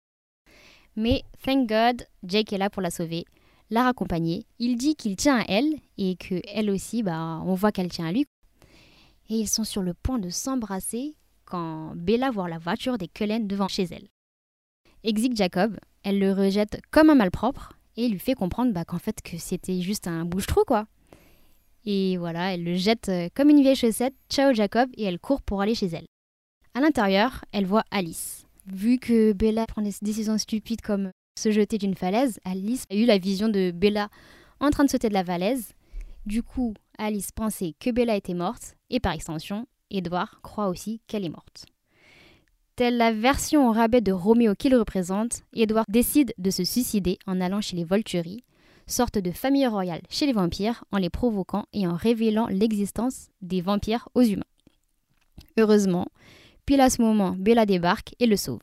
Mais 0.95 1.23
thank 1.43 1.69
God, 1.69 2.05
Jake 2.23 2.53
est 2.53 2.57
là 2.57 2.69
pour 2.69 2.81
la 2.81 2.91
sauver, 2.91 3.25
la 3.69 3.83
raccompagner. 3.83 4.45
Il 4.59 4.77
dit 4.77 4.95
qu'il 4.95 5.15
tient 5.15 5.39
à 5.39 5.45
elle 5.47 5.75
et 5.97 6.15
que 6.15 6.41
elle 6.53 6.69
aussi, 6.69 7.03
bah, 7.03 7.41
on 7.45 7.53
voit 7.53 7.71
qu'elle 7.71 7.89
tient 7.89 8.07
à 8.07 8.11
lui. 8.11 8.25
Et 9.29 9.35
ils 9.35 9.47
sont 9.47 9.63
sur 9.63 9.81
le 9.81 9.93
point 9.93 10.19
de 10.19 10.29
s'embrasser 10.29 11.15
quand 11.45 11.93
Bella 11.95 12.31
voit 12.31 12.49
la 12.49 12.57
voiture 12.57 12.97
des 12.97 13.07
Cullen 13.07 13.47
devant 13.47 13.67
chez 13.67 13.83
elle. 13.83 14.07
Exig 15.03 15.35
Jacob, 15.35 15.77
elle 16.03 16.19
le 16.19 16.33
rejette 16.33 16.81
comme 16.91 17.09
un 17.09 17.15
malpropre 17.15 17.73
et 17.95 18.07
lui 18.07 18.19
fait 18.19 18.33
comprendre 18.33 18.73
bah, 18.73 18.85
qu'en 18.85 18.99
fait 18.99 19.21
que 19.21 19.37
c'était 19.37 19.81
juste 19.81 20.07
un 20.07 20.25
bouche-trou 20.25 20.63
quoi. 20.65 20.87
Et 21.89 22.17
voilà, 22.17 22.53
elle 22.53 22.65
le 22.65 22.75
jette 22.75 23.07
euh, 23.07 23.29
comme 23.33 23.49
une 23.49 23.61
vieille 23.61 23.77
chaussette, 23.77 24.13
ciao 24.29 24.53
Jacob, 24.53 24.89
et 24.97 25.05
elle 25.05 25.19
court 25.19 25.41
pour 25.41 25.61
aller 25.61 25.73
chez 25.73 25.85
elle. 25.87 26.05
À 26.73 26.81
l'intérieur, 26.81 27.45
elle 27.53 27.65
voit 27.65 27.85
Alice. 27.91 28.45
Vu 28.65 28.97
que 28.97 29.31
Bella 29.31 29.65
prend 29.65 29.81
des 29.81 29.93
décisions 30.01 30.37
stupides 30.37 30.81
comme 30.81 31.11
se 31.39 31.49
jeter 31.49 31.77
d'une 31.77 31.95
falaise, 31.95 32.41
Alice 32.43 32.83
a 32.91 32.95
eu 32.95 33.05
la 33.05 33.17
vision 33.17 33.47
de 33.47 33.71
Bella 33.71 34.09
en 34.59 34.69
train 34.69 34.83
de 34.83 34.89
sauter 34.89 35.07
de 35.07 35.13
la 35.13 35.23
falaise. 35.23 35.71
Du 36.25 36.43
coup, 36.43 36.73
Alice 36.97 37.31
pensait 37.31 37.73
que 37.79 37.89
Bella 37.89 38.17
était 38.17 38.33
morte, 38.33 38.75
et 38.89 38.99
par 38.99 39.13
extension, 39.13 39.65
Edward 39.89 40.41
croit 40.41 40.67
aussi 40.67 40.99
qu'elle 41.07 41.23
est 41.23 41.29
morte. 41.29 41.67
Telle 42.75 42.97
la 42.97 43.13
version 43.13 43.69
au 43.69 43.71
rabais 43.71 44.01
de 44.01 44.11
Roméo 44.11 44.55
qu'il 44.55 44.75
représente, 44.75 45.43
Edward 45.53 45.85
décide 45.87 46.33
de 46.37 46.49
se 46.49 46.65
suicider 46.65 47.17
en 47.27 47.39
allant 47.39 47.61
chez 47.61 47.77
les 47.77 47.85
Volturi, 47.85 48.43
sorte 48.87 49.17
de 49.17 49.31
famille 49.31 49.67
royale 49.67 50.01
chez 50.09 50.25
les 50.25 50.33
vampires, 50.33 50.83
en 50.91 50.97
les 50.97 51.09
provoquant 51.09 51.65
et 51.73 51.85
en 51.87 51.95
révélant 51.95 52.47
l'existence 52.47 53.29
des 53.41 53.61
vampires 53.61 54.09
aux 54.15 54.21
humains. 54.21 54.43
Heureusement, 55.57 56.07
pile 56.65 56.81
à 56.81 56.89
ce 56.89 57.01
moment, 57.01 57.35
Bella 57.37 57.65
débarque 57.65 58.15
et 58.19 58.25
le 58.25 58.37
sauve. 58.37 58.61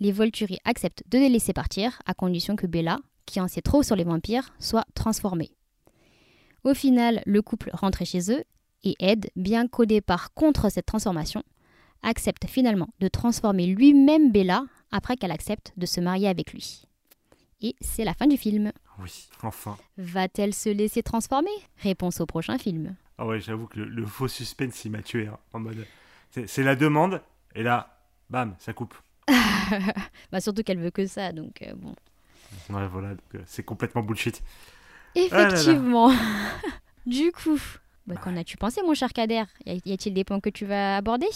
Les 0.00 0.12
Volturi 0.12 0.58
acceptent 0.64 1.02
de 1.08 1.18
les 1.18 1.28
laisser 1.28 1.52
partir, 1.52 2.00
à 2.06 2.14
condition 2.14 2.56
que 2.56 2.66
Bella, 2.66 2.98
qui 3.26 3.40
en 3.40 3.48
sait 3.48 3.62
trop 3.62 3.82
sur 3.82 3.96
les 3.96 4.04
vampires, 4.04 4.54
soit 4.58 4.86
transformée. 4.94 5.50
Au 6.64 6.74
final, 6.74 7.22
le 7.26 7.42
couple 7.42 7.70
rentre 7.72 8.04
chez 8.04 8.30
eux 8.32 8.44
et 8.84 8.94
Ed, 9.00 9.30
bien 9.36 9.66
qu'au 9.66 9.84
départ 9.84 10.32
contre 10.34 10.70
cette 10.70 10.86
transformation, 10.86 11.42
accepte 12.02 12.46
finalement 12.46 12.88
de 13.00 13.08
transformer 13.08 13.66
lui-même 13.66 14.30
Bella 14.30 14.64
après 14.92 15.16
qu'elle 15.16 15.32
accepte 15.32 15.72
de 15.76 15.86
se 15.86 16.00
marier 16.00 16.28
avec 16.28 16.52
lui. 16.52 16.84
Et 17.60 17.74
c'est 17.80 18.04
la 18.04 18.14
fin 18.14 18.26
du 18.26 18.36
film. 18.36 18.72
Oui, 19.00 19.28
enfin. 19.42 19.76
Va-t-elle 19.96 20.54
se 20.54 20.68
laisser 20.68 21.02
transformer? 21.02 21.50
Réponse 21.78 22.20
au 22.20 22.26
prochain 22.26 22.58
film. 22.58 22.94
Ah 23.18 23.26
ouais, 23.26 23.40
j'avoue 23.40 23.66
que 23.66 23.80
le, 23.80 24.06
faux 24.06 24.28
suspense, 24.28 24.84
il 24.84 24.92
m'a 24.92 25.02
tué. 25.02 25.26
Hein, 25.26 25.38
en 25.52 25.60
mode, 25.60 25.86
c'est 26.30 26.62
la 26.62 26.76
demande, 26.76 27.20
et 27.54 27.62
là, 27.62 27.98
bam, 28.30 28.54
ça 28.58 28.72
coupe. 28.72 28.94
bah 30.32 30.40
surtout 30.40 30.62
qu'elle 30.62 30.78
veut 30.78 30.90
que 30.90 31.06
ça, 31.06 31.32
donc 31.32 31.62
euh, 31.62 31.72
bon. 31.74 31.94
Ouais, 32.70 32.86
voilà, 32.88 33.10
euh, 33.34 33.42
c'est 33.46 33.62
complètement 33.62 34.02
bullshit. 34.02 34.42
Effectivement. 35.14 36.12
du 37.06 37.32
coup, 37.32 37.60
bah, 38.06 38.16
qu'en 38.16 38.36
as-tu 38.36 38.56
pensé, 38.56 38.82
mon 38.82 38.94
cher 38.94 39.12
Kader? 39.12 39.44
Y 39.66 39.92
a-t-il 39.92 40.14
des 40.14 40.24
points 40.24 40.40
que 40.40 40.50
tu 40.50 40.64
vas 40.64 40.96
aborder? 40.96 41.28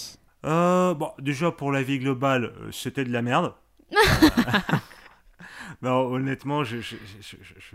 Euh, 0.44 0.94
bon, 0.94 1.10
déjà 1.18 1.52
pour 1.52 1.70
la 1.70 1.82
vie 1.82 1.98
globale, 1.98 2.44
euh, 2.44 2.72
c'était 2.72 3.04
de 3.04 3.12
la 3.12 3.22
merde. 3.22 3.54
non, 5.82 6.06
honnêtement, 6.06 6.64
je, 6.64 6.80
je, 6.80 6.96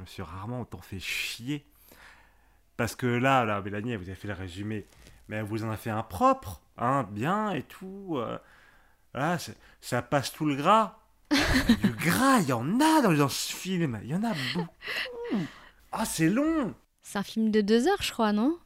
me 0.01 0.05
suis 0.05 0.21
rarement 0.21 0.61
autant 0.61 0.81
fait 0.81 0.99
chier. 0.99 1.65
Parce 2.75 2.95
que 2.95 3.07
là, 3.07 3.45
là, 3.45 3.61
Mélanie, 3.61 3.95
vous 3.95 4.03
avez 4.03 4.15
fait 4.15 4.27
le 4.27 4.33
résumé, 4.33 4.85
mais 5.27 5.37
elle 5.37 5.45
vous 5.45 5.63
en 5.63 5.71
a 5.71 5.77
fait 5.77 5.89
un 5.89 6.03
propre, 6.03 6.61
hein, 6.77 7.07
bien 7.11 7.51
et 7.51 7.63
tout. 7.63 8.17
Euh, 8.17 8.37
ça 9.81 10.01
passe 10.01 10.31
tout 10.31 10.45
le 10.45 10.55
gras. 10.55 10.99
du 11.31 11.91
gras, 11.91 12.39
il 12.39 12.47
y 12.47 12.53
en 12.53 12.79
a 12.79 13.01
dans, 13.01 13.13
dans 13.13 13.29
ce 13.29 13.53
film, 13.53 13.99
il 14.03 14.09
y 14.09 14.15
en 14.15 14.23
a 14.23 14.33
beaucoup. 14.53 15.47
Ah, 15.91 16.05
c'est 16.05 16.29
long. 16.29 16.73
C'est 17.01 17.17
un 17.17 17.23
film 17.23 17.51
de 17.51 17.61
deux 17.61 17.87
heures, 17.87 18.01
je 18.01 18.11
crois, 18.11 18.31
non? 18.31 18.57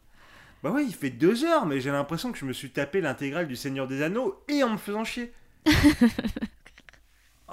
Bah 0.63 0.71
ouais, 0.71 0.85
il 0.85 0.93
fait 0.93 1.09
deux 1.09 1.43
heures, 1.43 1.65
mais 1.65 1.79
j'ai 1.79 1.91
l'impression 1.91 2.31
que 2.31 2.37
je 2.37 2.45
me 2.45 2.53
suis 2.53 2.71
tapé 2.71 3.01
l'intégrale 3.01 3.47
du 3.47 3.55
Seigneur 3.55 3.87
des 3.87 4.03
Anneaux 4.03 4.43
et 4.47 4.63
en 4.63 4.69
me 4.69 4.77
faisant 4.77 5.03
chier. 5.03 5.33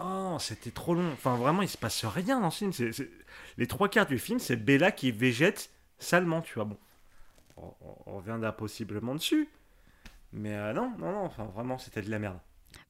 oh, 0.03 0.37
c'était 0.39 0.71
trop 0.71 0.95
long. 0.95 1.11
Enfin, 1.13 1.37
vraiment, 1.37 1.63
il 1.63 1.69
se 1.69 1.79
passe 1.79 2.05
rien 2.05 2.41
dans 2.41 2.51
ce 2.51 2.71
film. 2.71 2.93
Les 3.57 3.67
trois 3.67 3.89
quarts 3.89 4.07
du 4.07 4.19
film, 4.19 4.39
c'est 4.39 4.57
Bella 4.57 4.93
qui 4.93 5.13
végète 5.13 5.71
salement, 5.99 6.41
tu 6.41 6.55
vois. 6.55 6.65
Bon, 6.65 6.77
on, 8.07 8.17
reviendra 8.17 8.53
possiblement 8.53 9.15
dessus. 9.15 9.49
Mais 10.33 10.55
euh, 10.55 10.73
non, 10.73 10.93
non, 10.99 11.13
non, 11.13 11.25
enfin, 11.25 11.45
vraiment, 11.45 11.79
c'était 11.79 12.03
de 12.03 12.11
la 12.11 12.19
merde. 12.19 12.39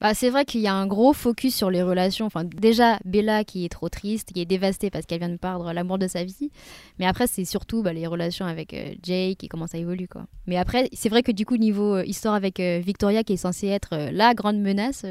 Bah, 0.00 0.14
c'est 0.14 0.30
vrai 0.30 0.44
qu'il 0.44 0.60
y 0.60 0.68
a 0.68 0.74
un 0.74 0.86
gros 0.86 1.12
focus 1.12 1.56
sur 1.56 1.70
les 1.70 1.82
relations. 1.82 2.26
Enfin, 2.26 2.44
déjà, 2.44 2.98
Bella 3.04 3.42
qui 3.42 3.64
est 3.64 3.68
trop 3.68 3.88
triste, 3.88 4.32
qui 4.32 4.40
est 4.40 4.44
dévastée 4.44 4.90
parce 4.90 5.06
qu'elle 5.06 5.18
vient 5.18 5.28
de 5.28 5.36
perdre 5.36 5.72
l'amour 5.72 5.98
de 5.98 6.06
sa 6.06 6.22
vie. 6.22 6.50
Mais 6.98 7.06
après, 7.06 7.26
c'est 7.26 7.44
surtout 7.44 7.82
bah, 7.82 7.92
les 7.92 8.06
relations 8.06 8.46
avec 8.46 8.74
euh, 8.74 8.94
Jake 9.02 9.42
et 9.42 9.48
comment 9.48 9.66
ça 9.66 9.78
évolue. 9.78 10.06
Quoi. 10.06 10.26
Mais 10.46 10.56
après, 10.56 10.88
c'est 10.92 11.08
vrai 11.08 11.24
que 11.24 11.32
du 11.32 11.44
coup, 11.44 11.56
niveau 11.56 11.96
euh, 11.96 12.04
histoire 12.04 12.34
avec 12.34 12.60
euh, 12.60 12.78
Victoria, 12.78 13.24
qui 13.24 13.32
est 13.32 13.38
censée 13.38 13.66
être 13.66 14.10
la 14.12 14.34
grande 14.34 14.60
menace, 14.60 15.04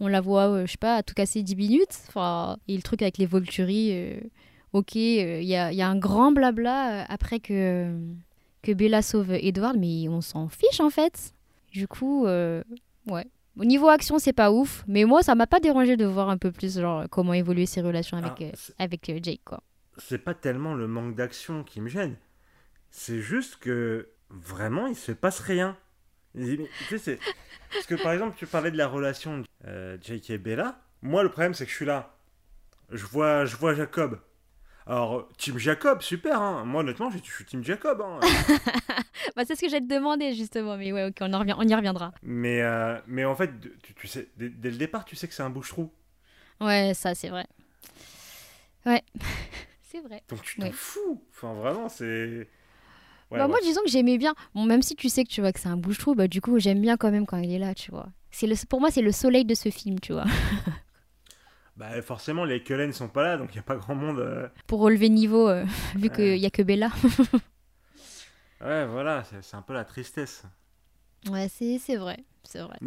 on 0.00 0.08
la 0.08 0.20
voit, 0.20 0.48
euh, 0.48 0.66
je 0.66 0.72
sais 0.72 0.78
pas, 0.78 0.96
à 0.96 1.02
tout 1.02 1.14
casser 1.14 1.42
10 1.42 1.56
minutes. 1.56 1.98
Enfin, 2.08 2.56
et 2.68 2.76
le 2.76 2.82
truc 2.82 3.02
avec 3.02 3.18
les 3.18 3.26
Volturi, 3.26 3.90
euh, 3.92 4.20
ok, 4.72 4.94
il 4.96 5.42
y, 5.44 5.56
a, 5.56 5.72
y 5.72 5.82
a 5.82 5.88
un 5.88 5.96
grand 5.96 6.32
blabla 6.32 7.02
euh, 7.02 7.04
après 7.08 7.40
que, 7.40 7.94
que 8.62 8.72
Bella 8.72 9.02
sauve 9.02 9.32
Edward, 9.32 9.76
mais 9.78 10.08
on 10.08 10.20
s'en 10.20 10.48
fiche 10.48 10.80
en 10.80 10.90
fait. 10.90 11.32
Du 11.72 11.88
coup, 11.88 12.26
euh, 12.26 12.62
ouais. 13.08 13.26
Au 13.56 13.64
niveau 13.64 13.88
action, 13.88 14.18
c'est 14.18 14.32
pas 14.32 14.50
ouf, 14.50 14.82
mais 14.88 15.04
moi, 15.04 15.22
ça 15.22 15.36
m'a 15.36 15.46
pas 15.46 15.60
dérangé 15.60 15.96
de 15.96 16.04
voir 16.04 16.28
un 16.28 16.38
peu 16.38 16.50
plus 16.50 16.78
genre 16.80 17.04
comment 17.08 17.34
évoluer 17.34 17.66
ses 17.66 17.80
relations 17.82 18.16
avec, 18.16 18.32
Ah, 18.40 18.44
euh, 18.44 18.72
avec 18.80 19.08
euh, 19.10 19.18
Jake, 19.22 19.42
quoi. 19.44 19.60
c'est 19.96 20.18
pas 20.18 20.34
tellement 20.34 20.74
le 20.74 20.88
manque 20.88 21.14
d'action 21.14 21.62
qui 21.62 21.80
me 21.80 21.88
gêne. 21.88 22.16
C'est 22.90 23.20
juste 23.20 23.56
que 23.56 24.08
vraiment 24.28 24.88
il 24.88 24.96
se 24.96 25.12
passe 25.12 25.38
rien. 25.38 25.76
Tu 26.34 26.68
sais, 26.88 26.98
c'est- 26.98 27.18
Parce 27.72 27.86
que 27.86 27.94
par 27.96 28.12
exemple, 28.12 28.36
tu 28.36 28.46
parlais 28.46 28.70
de 28.70 28.76
la 28.76 28.86
relation 28.88 29.42
euh, 29.66 29.96
Jake 30.00 30.30
et 30.30 30.38
Bella. 30.38 30.80
Moi, 31.02 31.22
le 31.22 31.28
problème, 31.28 31.54
c'est 31.54 31.64
que 31.64 31.70
je 31.70 31.76
suis 31.76 31.84
là. 31.86 32.14
Je 32.90 33.04
vois, 33.04 33.44
je 33.44 33.56
vois 33.56 33.74
Jacob. 33.74 34.20
Alors, 34.86 35.28
Team 35.38 35.58
Jacob, 35.58 36.02
super. 36.02 36.40
Hein. 36.40 36.64
Moi, 36.64 36.82
honnêtement, 36.82 37.10
je 37.10 37.18
je 37.18 37.30
suis 37.32 37.44
Team 37.44 37.64
Jacob. 37.64 38.00
Hein. 38.02 38.20
Bah, 39.36 39.42
c'est 39.46 39.56
ce 39.56 39.60
que 39.62 39.68
j'allais 39.68 39.86
te 39.86 39.92
demander 39.92 40.32
justement, 40.34 40.76
mais 40.76 40.92
ouais, 40.92 41.06
ok, 41.06 41.16
on, 41.22 41.32
en 41.32 41.38
revient, 41.40 41.54
on 41.58 41.66
y 41.66 41.74
reviendra. 41.74 42.12
mais, 42.22 42.60
euh, 42.62 42.98
mais 43.06 43.24
en 43.24 43.34
fait, 43.34 43.50
tu, 43.82 43.94
tu 43.94 44.06
sais, 44.06 44.28
dès, 44.36 44.48
dès 44.50 44.70
le 44.70 44.76
départ, 44.76 45.04
tu 45.04 45.16
sais 45.16 45.26
que 45.26 45.34
c'est 45.34 45.42
un 45.42 45.50
bouche-trou. 45.50 45.90
Ouais, 46.60 46.92
ça, 46.94 47.14
c'est 47.14 47.30
vrai. 47.30 47.46
Ouais, 48.86 49.02
c'est 49.82 50.00
vrai. 50.00 50.22
Donc 50.28 50.42
tu 50.42 50.58
t'en 50.60 50.66
Ouais. 50.66 50.72
fous. 50.72 51.22
Enfin, 51.30 51.54
vraiment, 51.54 51.88
c'est. 51.88 52.48
Ouais, 53.34 53.38
bah, 53.38 53.48
ouais. 53.48 53.48
moi, 53.48 53.58
disons 53.62 53.82
que 53.82 53.90
j'aimais 53.90 54.18
bien. 54.18 54.34
Bon, 54.54 54.64
même 54.64 54.82
si 54.82 54.94
tu 54.96 55.08
sais 55.08 55.24
que 55.24 55.30
tu 55.30 55.40
vois 55.40 55.52
que 55.52 55.60
c'est 55.60 55.68
un 55.68 55.76
bouche-trou, 55.76 56.14
bah, 56.14 56.28
du 56.28 56.40
coup, 56.40 56.58
j'aime 56.58 56.80
bien 56.80 56.96
quand 56.96 57.10
même 57.10 57.26
quand 57.26 57.38
il 57.38 57.52
est 57.52 57.58
là, 57.58 57.74
tu 57.74 57.90
vois. 57.90 58.06
C'est 58.30 58.46
le, 58.46 58.54
pour 58.68 58.80
moi, 58.80 58.90
c'est 58.90 59.02
le 59.02 59.12
soleil 59.12 59.44
de 59.44 59.54
ce 59.54 59.70
film, 59.70 60.00
tu 60.00 60.12
vois. 60.12 60.24
Bah, 61.76 62.00
forcément, 62.02 62.44
les 62.44 62.62
Cullen 62.62 62.92
sont 62.92 63.08
pas 63.08 63.22
là, 63.24 63.36
donc 63.36 63.50
il 63.50 63.54
n'y 63.54 63.58
a 63.58 63.62
pas 63.62 63.74
grand 63.76 63.96
monde. 63.96 64.20
euh, 64.20 64.48
Pour 64.68 64.80
relever 64.80 65.08
niveau, 65.08 65.48
euh, 65.48 65.64
vu 65.96 66.08
qu'il 66.10 66.24
Ouais. 66.24 66.38
y 66.38 66.46
a 66.46 66.50
que 66.50 66.62
Bella. 66.62 66.90
Ouais, 68.60 68.84
voilà, 68.86 69.22
c'est 69.24 69.54
un 69.56 69.62
peu 69.62 69.74
la 69.74 69.84
tristesse. 69.84 70.42
ouais, 71.30 71.48
c'est 71.48 71.78
c'est 71.78 71.96
vrai, 71.96 72.24
c'est 72.44 72.60
vrai. 72.60 72.80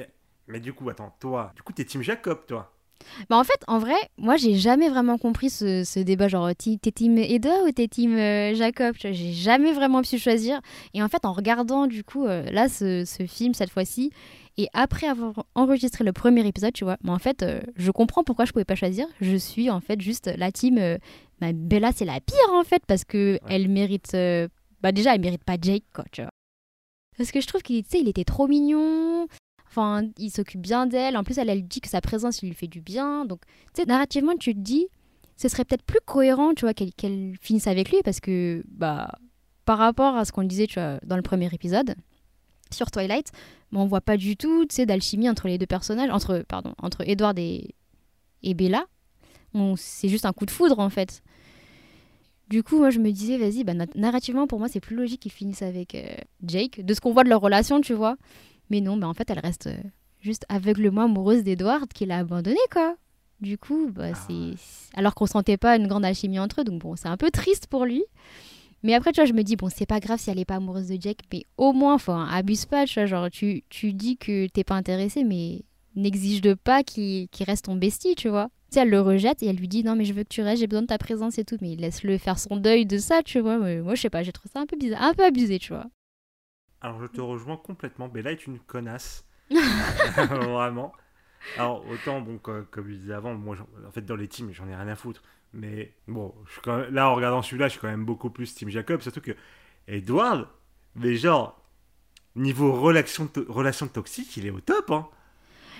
Mais 0.47 0.59
du 0.59 0.73
coup, 0.73 0.89
attends, 0.89 1.15
toi, 1.19 1.51
du 1.55 1.61
coup, 1.63 1.73
t'es 1.73 1.85
Team 1.85 2.01
Jacob, 2.01 2.45
toi. 2.45 2.76
Bah, 3.29 3.37
en 3.37 3.43
fait, 3.43 3.59
en 3.67 3.79
vrai, 3.79 3.95
moi, 4.17 4.37
j'ai 4.37 4.55
jamais 4.55 4.89
vraiment 4.89 5.17
compris 5.17 5.49
ce, 5.49 5.83
ce 5.83 5.99
débat, 5.99 6.27
genre, 6.27 6.49
t'es 6.55 6.77
team 6.91 7.17
Eda 7.17 7.63
ou 7.65 7.71
t'es 7.71 7.87
team 7.87 8.15
euh, 8.15 8.53
Jacob 8.53 8.95
J'ai 8.99 9.33
jamais 9.33 9.71
vraiment 9.73 10.01
pu 10.01 10.17
choisir. 10.17 10.59
Et 10.93 11.01
en 11.01 11.07
fait, 11.07 11.25
en 11.25 11.33
regardant, 11.33 11.87
du 11.87 12.03
coup, 12.03 12.25
euh, 12.25 12.43
là, 12.51 12.69
ce, 12.69 13.05
ce 13.05 13.25
film, 13.25 13.53
cette 13.53 13.69
fois-ci, 13.69 14.11
et 14.57 14.67
après 14.73 15.07
avoir 15.07 15.45
enregistré 15.55 16.03
le 16.03 16.13
premier 16.13 16.45
épisode, 16.47 16.73
tu 16.73 16.83
vois, 16.83 16.97
mais 17.03 17.11
en 17.11 17.19
fait, 17.19 17.43
euh, 17.43 17.61
je 17.75 17.91
comprends 17.91 18.23
pourquoi 18.23 18.45
je 18.45 18.51
pouvais 18.51 18.65
pas 18.65 18.75
choisir. 18.75 19.07
Je 19.21 19.35
suis, 19.35 19.69
en 19.69 19.81
fait, 19.81 20.01
juste 20.01 20.31
la 20.37 20.51
team... 20.51 20.79
bah, 21.39 21.53
Bella, 21.53 21.91
c'est 21.95 22.05
la 22.05 22.19
pire, 22.19 22.53
en 22.53 22.63
fait, 22.63 22.81
parce 22.87 23.03
que 23.03 23.39
elle 23.47 23.67
mérite... 23.67 24.15
bah, 24.81 24.91
déjà, 24.91 25.15
elle 25.15 25.21
mérite 25.21 25.43
pas 25.43 25.57
Jake, 25.61 25.83
quoi, 25.93 26.05
tu 26.11 26.21
vois. 26.21 26.31
Parce 27.17 27.31
que 27.31 27.41
je 27.41 27.47
trouve 27.47 27.63
qu'il 27.63 27.83
il 27.93 28.07
était 28.07 28.23
trop 28.23 28.47
mignon. 28.47 29.27
Il 30.17 30.29
s'occupe 30.31 30.61
bien 30.61 30.85
d'elle. 30.87 31.17
En 31.17 31.23
plus, 31.23 31.37
elle, 31.37 31.49
elle 31.49 31.67
dit 31.67 31.81
que 31.81 31.89
sa 31.89 32.01
présence, 32.01 32.41
lui 32.41 32.53
fait 32.53 32.67
du 32.67 32.81
bien. 32.81 33.25
Donc, 33.25 33.41
tu 33.73 33.81
sais, 33.81 33.85
narrativement, 33.85 34.35
tu 34.37 34.53
te 34.53 34.59
dis, 34.59 34.87
ce 35.35 35.47
serait 35.47 35.65
peut-être 35.65 35.83
plus 35.83 35.99
cohérent, 36.05 36.53
tu 36.53 36.65
vois, 36.65 36.73
qu'elle 36.73 37.33
finisse 37.41 37.67
avec 37.67 37.91
lui, 37.91 37.97
parce 38.03 38.19
que, 38.19 38.63
bah, 38.69 39.11
par 39.65 39.77
rapport 39.77 40.15
à 40.15 40.25
ce 40.25 40.31
qu'on 40.31 40.43
disait, 40.43 40.67
tu 40.67 40.75
vois, 40.79 40.99
dans 41.05 41.15
le 41.15 41.21
premier 41.21 41.49
épisode, 41.53 41.95
sur 42.71 42.91
Twilight, 42.91 43.31
bah, 43.71 43.79
on 43.79 43.85
voit 43.85 44.01
pas 44.01 44.17
du 44.17 44.35
tout, 44.35 44.65
tu 44.65 44.75
sais, 44.75 44.85
d'alchimie 44.85 45.29
entre 45.29 45.47
les 45.47 45.57
deux 45.57 45.65
personnages, 45.67 46.09
entre, 46.09 46.43
pardon, 46.47 46.73
entre 46.81 47.07
Edward 47.07 47.37
et, 47.39 47.73
Bella. 48.43 48.85
C'est 49.75 50.09
juste 50.09 50.25
un 50.25 50.33
coup 50.33 50.45
de 50.45 50.51
foudre, 50.51 50.79
en 50.79 50.89
fait. 50.89 51.21
Du 52.49 52.63
coup, 52.63 52.77
moi, 52.77 52.91
je 52.91 52.99
me 52.99 53.11
disais, 53.11 53.37
vas-y, 53.37 53.63
bah, 53.63 53.73
na- 53.73 53.85
narrativement, 53.95 54.47
pour 54.47 54.59
moi, 54.59 54.69
c'est 54.69 54.79
plus 54.79 54.95
logique 54.95 55.21
qu'ils 55.21 55.31
finissent 55.31 55.61
avec 55.63 55.95
euh, 55.95 56.15
Jake, 56.43 56.83
de 56.85 56.93
ce 56.93 57.01
qu'on 57.01 57.11
voit 57.11 57.23
de 57.23 57.29
leur 57.29 57.41
relation, 57.41 57.81
tu 57.81 57.93
vois. 57.93 58.15
Mais 58.69 58.81
non, 58.81 58.97
bah, 58.97 59.07
en 59.07 59.13
fait, 59.13 59.29
elle 59.29 59.39
reste 59.39 59.67
euh, 59.67 59.77
juste 60.19 60.45
aveuglement 60.49 61.03
amoureuse 61.03 61.43
d'Edward, 61.43 61.87
qu'il 61.93 62.11
a 62.11 62.17
abandonné, 62.19 62.57
quoi. 62.71 62.95
Du 63.39 63.57
coup, 63.57 63.89
bah, 63.91 64.09
Ah 64.13 64.25
c'est... 64.27 64.97
Alors 64.97 65.13
qu'on 65.15 65.25
sentait 65.27 65.57
pas 65.57 65.75
une 65.75 65.87
grande 65.87 66.05
alchimie 66.05 66.39
entre 66.39 66.61
eux, 66.61 66.63
donc 66.63 66.81
bon, 66.81 66.95
c'est 66.95 67.07
un 67.07 67.17
peu 67.17 67.29
triste 67.29 67.67
pour 67.67 67.85
lui. 67.85 68.03
Mais 68.83 68.93
après, 68.93 69.11
tu 69.11 69.21
vois, 69.21 69.25
je 69.25 69.33
me 69.33 69.43
dis, 69.43 69.55
bon, 69.55 69.69
c'est 69.73 69.85
pas 69.85 69.99
grave 69.99 70.19
si 70.19 70.29
elle 70.29 70.39
est 70.39 70.45
pas 70.45 70.55
amoureuse 70.55 70.87
de 70.87 70.97
Jake, 70.99 71.19
mais 71.31 71.45
au 71.57 71.73
moins, 71.73 71.95
enfin, 71.95 72.27
abuse 72.31 72.65
pas, 72.65 72.85
tu 72.85 72.95
vois, 72.95 73.05
genre, 73.05 73.29
tu, 73.29 73.63
tu 73.69 73.93
dis 73.93 74.17
que 74.17 74.47
t'es 74.47 74.63
pas 74.63 74.75
intéressé, 74.75 75.23
mais 75.23 75.63
n'exige 75.95 76.41
de 76.41 76.53
pas 76.53 76.83
qu'il 76.83 77.27
qu'il 77.29 77.45
reste 77.45 77.65
ton 77.65 77.75
bestie, 77.75 78.15
tu 78.15 78.29
vois. 78.29 78.49
Tu 78.69 78.75
sais, 78.75 78.81
elle 78.81 78.89
le 78.89 79.01
rejette 79.01 79.41
et 79.41 79.47
elle 79.47 79.55
lui 79.55 79.67
dit, 79.67 79.83
non, 79.83 79.95
mais 79.95 80.05
je 80.05 80.13
veux 80.13 80.23
que 80.23 80.29
tu 80.29 80.41
restes, 80.41 80.59
j'ai 80.59 80.67
besoin 80.67 80.83
de 80.83 80.87
ta 80.87 80.97
présence 80.97 81.37
et 81.37 81.43
tout, 81.45 81.57
mais 81.61 81.75
laisse-le 81.75 82.17
faire 82.17 82.37
son 82.37 82.57
deuil 82.57 82.85
de 82.85 82.97
ça, 82.97 83.23
tu 83.23 83.39
vois. 83.39 83.57
Mais 83.57 83.81
moi, 83.81 83.95
je 83.95 84.01
sais 84.01 84.09
pas, 84.09 84.23
j'ai 84.23 84.31
trouvé 84.31 84.51
ça 84.53 84.59
un 84.59 84.65
peu 84.65 84.77
bizarre, 84.77 85.01
un 85.01 85.13
peu 85.13 85.23
abusé, 85.23 85.57
tu 85.57 85.73
vois. 85.73 85.85
Alors, 86.87 87.01
je 87.01 87.07
te 87.07 87.21
rejoins 87.21 87.57
complètement. 87.57 88.07
Bella 88.07 88.31
est 88.31 88.45
une 88.47 88.59
connasse. 88.59 89.25
Vraiment. 89.51 90.91
Alors, 91.57 91.83
autant, 91.89 92.21
bon, 92.21 92.37
co- 92.37 92.63
comme, 92.71 92.87
je 92.89 92.95
disais 92.95 93.13
avant, 93.13 93.33
moi, 93.35 93.55
en 93.87 93.91
fait, 93.91 94.01
dans 94.05 94.15
les 94.15 94.27
teams, 94.27 94.51
j'en 94.53 94.67
ai 94.67 94.75
rien 94.75 94.87
à 94.87 94.95
foutre. 94.95 95.21
Mais 95.53 95.93
bon, 96.07 96.33
je 96.45 96.51
suis 96.53 96.61
quand 96.61 96.77
même- 96.77 96.93
là, 96.93 97.09
en 97.09 97.15
regardant 97.15 97.41
celui-là, 97.41 97.67
je 97.67 97.71
suis 97.73 97.79
quand 97.81 97.87
même 97.87 98.05
beaucoup 98.05 98.29
plus 98.29 98.53
Team 98.53 98.69
Jacob. 98.69 99.01
Surtout 99.01 99.21
que 99.21 99.31
Edward, 99.87 100.47
mais 100.95 101.15
genre, 101.15 101.59
niveau 102.35 102.73
relation, 102.73 103.29
relation 103.47 103.87
toxique, 103.87 104.35
il 104.37 104.45
est 104.45 104.49
au 104.51 104.59
top. 104.59 104.91
Hein. 104.91 105.07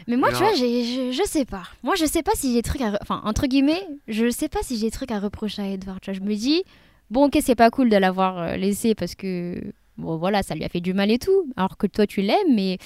Mais 0.07 0.15
moi, 0.15 0.29
Alors- 0.29 0.39
tu 0.39 0.45
vois, 0.45 0.53
je, 0.55 1.11
je 1.11 1.27
sais 1.27 1.45
pas. 1.45 1.63
Moi, 1.83 1.95
je 1.95 2.05
sais 2.05 2.23
pas 2.23 2.31
si 2.35 2.49
j'ai 2.49 2.55
des 2.61 2.63
trucs 2.63 2.81
à. 2.81 2.91
re- 2.91 2.97
Enfin, 3.01 3.21
entre 3.25 3.47
guillemets, 3.47 3.85
je 4.07 4.29
sais 4.29 4.47
pas 4.49 4.61
si 4.61 4.77
j'ai 4.77 4.87
des 4.87 4.91
trucs 4.91 5.11
à 5.11 5.19
reprocher 5.19 5.61
à 5.61 5.67
Edward. 5.67 5.99
Tu 6.01 6.11
vois, 6.11 6.19
je 6.19 6.23
me 6.23 6.33
dis, 6.35 6.63
bon, 7.09 7.25
ok, 7.25 7.37
c'est 7.41 7.55
pas 7.55 7.69
cool 7.71 7.89
de 7.89 7.97
l'avoir 7.97 8.37
euh, 8.37 8.55
laissé 8.55 8.95
parce 8.95 9.15
que. 9.15 9.61
Bon, 9.97 10.17
voilà, 10.17 10.43
ça 10.43 10.55
lui 10.55 10.63
a 10.63 10.69
fait 10.69 10.79
du 10.81 10.93
mal 10.93 11.09
et 11.11 11.19
tout. 11.19 11.51
Alors 11.57 11.77
que 11.77 11.87
toi, 11.87 12.05
tu 12.07 12.21
l'aimes, 12.21 12.53
mais 12.55 12.77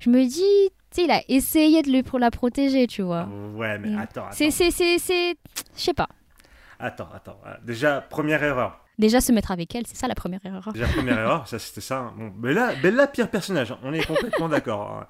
je 0.00 0.10
me 0.10 0.24
dis, 0.24 0.70
tu 0.90 1.00
sais, 1.00 1.04
il 1.04 1.10
a 1.10 1.22
essayé 1.28 1.82
de 1.82 2.02
pour 2.02 2.18
la 2.18 2.30
protéger, 2.30 2.86
tu 2.86 3.02
vois. 3.02 3.28
Ouais, 3.54 3.78
mais 3.78 3.90
Mm. 3.90 3.98
attends, 3.98 4.22
attends. 4.24 4.32
C'est. 4.32 4.50
c'est- 4.50 4.70
c'est- 4.70 4.98
c'est- 4.98 5.36
Je 5.76 5.80
sais 5.80 5.94
pas. 5.94 6.08
Attends, 6.78 7.08
attends. 7.14 7.38
Euh, 7.46 7.54
Déjà, 7.64 8.00
première 8.00 8.42
erreur. 8.42 8.80
Déjà, 8.98 9.20
se 9.20 9.30
mettre 9.30 9.50
avec 9.50 9.74
elle, 9.74 9.86
c'est 9.86 9.96
ça 9.96 10.08
la 10.08 10.14
première 10.14 10.44
erreur. 10.44 10.72
Déjà, 10.72 10.86
première 10.88 11.18
erreur, 11.18 11.46
ça 11.46 11.58
c'était 11.58 11.80
ça. 11.82 11.98
hein. 11.98 12.14
Bon, 12.16 12.28
Bella, 12.28 12.74
Bella, 12.82 13.06
pire 13.06 13.30
personnage, 13.30 13.74
on 13.82 13.92
est 13.92 14.06
complètement 14.06 14.48
d'accord. 14.48 14.90
hein. 14.90 15.06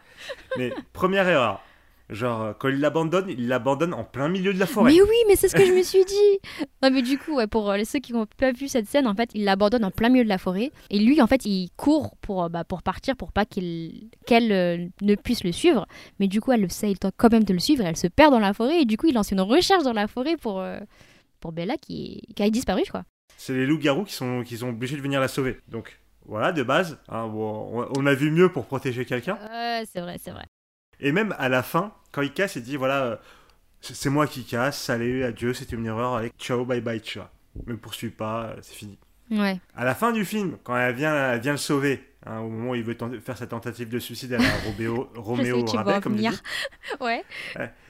Mais 0.59 0.73
première 0.93 1.29
erreur, 1.29 1.63
genre, 2.11 2.43
euh, 2.43 2.53
quand 2.59 2.69
il 2.69 2.81
l'abandonne, 2.81 3.27
il 3.29 3.49
l'abandonne 3.49 3.95
en 3.95 4.05
plein 4.05 4.29
milieu 4.29 4.53
de 4.55 4.59
la 4.59 4.67
forêt. 4.67 4.93
Mais 4.93 5.01
oui, 5.01 5.17
mais 5.29 5.37
c'est 5.37 5.49
ce 5.49 5.57
que 5.57 5.65
je 5.65 5.73
me 5.73 5.83
suis 5.83 6.05
dit. 6.05 6.39
Non, 6.83 6.91
mais 6.91 7.03
du 7.03 7.19
coup, 7.19 7.37
ouais, 7.37 7.47
pour 7.47 7.71
euh, 7.71 7.79
ceux 7.85 7.99
qui 7.99 8.13
n'ont 8.13 8.27
pas 8.37 8.53
vu 8.53 8.69
cette 8.69 8.87
scène, 8.87 9.07
en 9.07 9.15
fait, 9.15 9.31
il 9.35 9.45
l'abandonne 9.45 9.85
en 9.85 9.91
plein 9.91 10.09
milieu 10.09 10.25
de 10.25 10.29
la 10.29 10.39
forêt. 10.39 10.71
Et 10.91 10.99
lui, 10.99 11.21
en 11.21 11.27
fait, 11.27 11.45
il 11.47 11.71
court 11.77 12.17
pour, 12.21 12.45
euh, 12.45 12.49
bah, 12.49 12.65
pour 12.65 12.83
partir, 12.83 13.17
pour 13.17 13.33
pas 13.33 13.45
qu'il 13.45 14.09
qu'elle 14.27 14.53
euh, 14.53 14.87
ne 15.01 15.15
puisse 15.15 15.43
le 15.43 15.53
suivre. 15.53 15.87
Mais 16.21 16.29
du 16.29 16.41
coup, 16.41 16.53
elle 16.53 16.65
essaye 16.65 16.95
quand 17.17 17.33
même 17.33 17.45
de 17.45 17.53
le 17.55 17.59
suivre 17.59 17.85
et 17.85 17.89
elle 17.89 17.97
se 17.97 18.07
perd 18.07 18.31
dans 18.33 18.39
la 18.39 18.53
forêt. 18.53 18.83
Et 18.83 18.85
du 18.85 18.97
coup, 18.97 19.07
il 19.09 19.15
lance 19.15 19.31
une 19.33 19.41
recherche 19.41 19.83
dans 19.83 19.93
la 19.95 20.07
forêt 20.07 20.37
pour, 20.37 20.63
pour 21.41 21.53
Bella 21.53 21.77
qui, 21.77 22.23
est- 22.29 22.35
qui 22.35 22.43
a 22.43 22.51
disparu, 22.51 22.83
quoi. 22.91 23.05
C'est 23.37 23.55
les 23.55 23.67
loups-garous 23.67 24.05
qui 24.05 24.15
sont, 24.15 24.43
qui 24.45 24.57
sont 24.59 24.69
obligés 24.69 24.97
de 24.97 25.03
venir 25.03 25.21
la 25.21 25.29
sauver. 25.29 25.59
Donc, 25.69 25.99
voilà, 26.25 26.53
de 26.53 26.63
base, 26.63 26.99
hein, 27.09 27.27
bon, 27.29 27.89
on, 27.97 28.07
a 28.07 28.15
vu 28.15 28.31
mieux 28.31 28.51
pour 28.51 28.67
protéger 28.67 29.05
quelqu'un. 29.05 29.39
C'est 29.93 30.01
vrai, 30.01 30.17
c'est 30.23 30.31
vrai. 30.31 30.45
Et 31.01 31.13
même 31.13 31.35
à 31.39 31.49
la 31.49 31.63
fin, 31.63 31.93
quand 32.13 32.23
il 32.23 32.33
casse, 32.33 32.57
il 32.57 32.63
dit 32.63 32.77
voilà, 32.77 33.05
euh, 33.05 33.17
c'est 33.81 34.11
moi 34.11 34.27
qui 34.27 34.45
casse, 34.45 34.81
salut, 34.81 35.25
adieu, 35.25 35.53
c'était 35.55 35.77
une 35.77 35.87
erreur, 35.87 36.15
allez, 36.17 36.33
ciao, 36.39 36.65
bye 36.65 36.81
bye, 36.81 37.01
tu 37.01 37.19
vois. 37.19 37.31
Me 37.67 37.77
poursuis 37.77 38.11
pas, 38.11 38.45
euh, 38.47 38.57
c'est 38.63 38.75
fini. 38.75 38.99
Ouais. 39.31 39.59
À 39.75 39.85
la 39.85 39.95
fin 39.95 40.13
du 40.13 40.25
film, 40.25 40.57
quand 40.63 40.77
elle 40.77 40.95
vient, 40.95 41.33
elle 41.33 41.41
vient 41.41 41.53
le 41.53 41.59
sauver, 41.59 42.03
hein, 42.25 42.39
au 42.41 42.49
moment 42.49 42.71
où 42.71 42.75
il 42.75 42.85
veut 42.85 42.97
faire 43.25 43.37
sa 43.37 43.47
tentative 43.47 43.89
de 43.89 43.99
suicide 43.99 44.33
à 44.35 44.39
la 44.39 44.45
Roméo, 44.67 45.11
Roméo 45.15 45.67
en 45.69 46.01
comme 46.01 46.17
il 46.17 46.31
dit, 46.31 46.41
Ouais. 47.01 47.25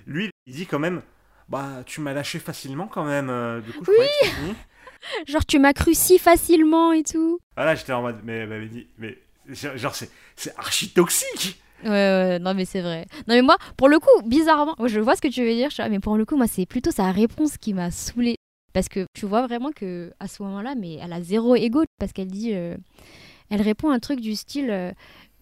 lui, 0.07 0.31
il 0.47 0.55
dit 0.55 0.67
quand 0.67 0.79
même 0.79 1.03
Bah, 1.49 1.83
tu 1.85 2.01
m'as 2.01 2.13
lâché 2.13 2.39
facilement 2.39 2.87
quand 2.89 3.05
même, 3.05 3.29
euh, 3.31 3.61
du 3.61 3.73
coup, 3.73 3.85
je 3.85 3.91
Oui. 3.91 4.07
que 4.23 4.27
fini. 4.29 4.55
Genre, 5.29 5.45
tu 5.45 5.59
m'as 5.59 5.73
cru 5.73 5.95
si 5.95 6.19
facilement 6.19 6.93
et 6.93 7.03
tout. 7.05 7.39
Ah 7.57 7.65
là, 7.65 7.75
j'étais 7.75 7.93
en 7.93 8.03
mode 8.03 8.21
Mais, 8.25 8.47
mais, 8.47 8.69
mais, 8.99 9.19
mais 9.49 9.55
genre, 9.77 9.95
c'est 9.95 10.11
c'est 10.35 10.57
archi 10.59 10.89
toxique 10.93 11.63
Ouais, 11.85 11.91
ouais, 11.91 12.39
non, 12.39 12.55
mais 12.55 12.65
c'est 12.65 12.81
vrai. 12.81 13.07
Non, 13.29 13.35
mais 13.35 13.43
moi, 13.43 13.57
pour 13.77 13.89
le 13.89 13.99
coup, 13.99 14.23
bizarrement, 14.25 14.75
je 14.87 15.01
vois 15.01 15.17
ce 15.17 15.21
que 15.21 15.29
tu 15.29 15.45
veux 15.45 15.55
dire, 15.55 15.69
mais 15.91 16.01
pour 16.01 16.17
le 16.17 16.25
coup, 16.25 16.37
moi, 16.37 16.47
c'est 16.47 16.67
plutôt 16.67 16.91
sa 16.91 17.11
réponse 17.13 17.59
qui 17.59 17.75
m'a 17.75 17.91
saoulée. 17.91 18.37
Parce 18.73 18.89
que 18.89 19.07
tu 19.15 19.25
vois 19.27 19.47
vraiment 19.47 19.73
que 19.73 20.13
à 20.21 20.29
ce 20.29 20.43
moment-là, 20.43 20.75
mais 20.75 20.95
elle 20.95 21.13
a 21.13 21.23
zéro 21.23 21.55
ego, 21.57 21.85
parce 21.99 22.13
qu'elle 22.13 22.29
dit. 22.29 22.53
euh, 22.55 22.77
elle 23.51 23.63
répond 23.63 23.91
un 23.91 23.99
truc 23.99 24.21
du 24.21 24.35
style. 24.35 24.71
euh, 24.71 24.93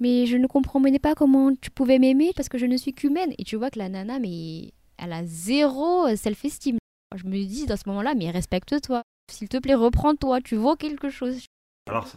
mais 0.00 0.26
je 0.26 0.36
ne 0.36 0.46
comprenais 0.46 0.98
pas 0.98 1.14
comment 1.14 1.54
tu 1.54 1.70
pouvais 1.70 1.98
m'aimer 1.98 2.32
parce 2.34 2.48
que 2.48 2.58
je 2.58 2.66
ne 2.66 2.76
suis 2.76 2.92
qu'humaine. 2.92 3.32
Et 3.38 3.44
tu 3.44 3.56
vois 3.56 3.70
que 3.70 3.78
la 3.78 3.88
nana, 3.88 4.18
mais 4.18 4.72
elle 4.98 5.12
a 5.12 5.24
zéro 5.24 6.14
self-esteem. 6.16 6.78
Je 7.14 7.24
me 7.24 7.44
dis 7.44 7.66
dans 7.66 7.76
ce 7.76 7.88
moment-là, 7.88 8.14
mais 8.14 8.30
respecte-toi. 8.30 9.02
S'il 9.32 9.48
te 9.48 9.56
plaît, 9.56 9.74
reprends-toi. 9.74 10.40
Tu 10.40 10.56
vaux 10.56 10.74
quelque 10.74 11.10
chose. 11.10 11.46
Alors, 11.88 12.08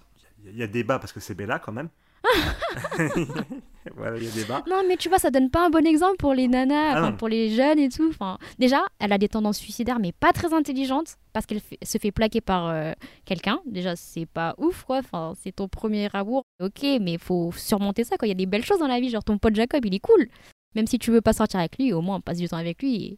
il 0.43 0.57
y, 0.57 0.63
a 0.63 0.67
débat 0.67 0.97
parce 0.97 1.13
que 1.13 1.19
c'est 1.19 1.35
Bella 1.35 1.59
quand 1.59 1.71
même. 1.71 1.89
voilà, 3.97 4.17
il 4.17 4.23
y 4.23 4.27
a 4.27 4.31
débat. 4.31 4.63
Non, 4.69 4.83
mais 4.87 4.95
tu 4.95 5.09
vois, 5.09 5.17
ça 5.17 5.31
donne 5.31 5.49
pas 5.49 5.65
un 5.65 5.69
bon 5.69 5.85
exemple 5.85 6.17
pour 6.17 6.33
les 6.33 6.47
nanas, 6.47 7.07
Ah 7.07 7.11
pour 7.13 7.27
les 7.27 7.49
jeunes 7.49 7.79
et 7.79 7.89
tout. 7.89 8.07
Enfin, 8.09 8.37
déjà, 8.59 8.81
elle 8.99 9.11
a 9.11 9.17
des 9.17 9.27
tendances 9.27 9.57
suicidaires, 9.57 9.99
mais 9.99 10.11
pas 10.11 10.31
très 10.33 10.53
intelligentes, 10.53 11.15
parce 11.33 11.45
qu'elle 11.45 11.61
se 11.61 11.97
fait 11.97 12.11
plaquer 12.11 12.41
par 12.41 12.67
euh, 12.67 12.93
quelqu'un. 13.25 13.59
Déjà, 13.65 13.95
c'est 13.95 14.27
pas 14.27 14.53
ouf, 14.57 14.83
quoi. 14.83 14.99
Enfin, 14.99 15.33
c'est 15.41 15.51
ton 15.51 15.67
premier 15.67 16.07
amour. 16.13 16.43
Ok, 16.61 16.83
mais 16.83 17.13
il 17.13 17.19
faut 17.19 17.51
surmonter 17.55 18.03
ça, 18.03 18.17
quoi. 18.17 18.27
Il 18.27 18.29
y 18.29 18.31
a 18.31 18.35
des 18.35 18.45
belles 18.45 18.65
choses 18.65 18.79
dans 18.79 18.87
la 18.87 18.99
vie. 18.99 19.09
Genre, 19.09 19.23
ton 19.23 19.37
pote 19.37 19.55
Jacob, 19.55 19.83
il 19.83 19.95
est 19.95 19.99
cool. 19.99 20.27
Même 20.75 20.87
si 20.87 20.99
tu 20.99 21.11
veux 21.11 21.21
pas 21.21 21.33
sortir 21.33 21.59
avec 21.59 21.77
lui, 21.77 21.91
au 21.93 22.01
moins, 22.01 22.19
passe 22.21 22.37
du 22.37 22.47
temps 22.47 22.57
avec 22.57 22.81
lui 22.83 22.95
et 23.03 23.17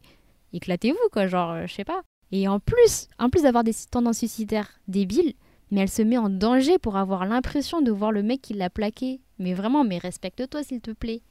éclatez-vous, 0.54 1.08
quoi. 1.12 1.26
Genre, 1.26 1.50
euh, 1.50 1.66
je 1.66 1.74
sais 1.74 1.84
pas. 1.84 2.00
Et 2.32 2.48
en 2.48 2.60
plus, 2.60 3.08
en 3.18 3.28
plus 3.28 3.42
d'avoir 3.42 3.64
des 3.64 3.74
tendances 3.90 4.18
suicidaires 4.18 4.80
débiles, 4.88 5.34
mais 5.70 5.80
elle 5.82 5.90
se 5.90 6.02
met 6.02 6.18
en 6.18 6.28
danger 6.30 6.78
pour 6.78 6.96
avoir 6.96 7.24
l'impression 7.26 7.80
de 7.82 7.90
voir 7.92 8.12
le 8.12 8.22
mec 8.22 8.40
qui 8.42 8.54
l'a 8.54 8.70
plaqué. 8.70 9.20
Mais 9.38 9.54
vraiment, 9.54 9.84
mais 9.84 9.98
respecte-toi, 9.98 10.62
s'il 10.62 10.80
te 10.80 10.90
plaît. 10.90 11.22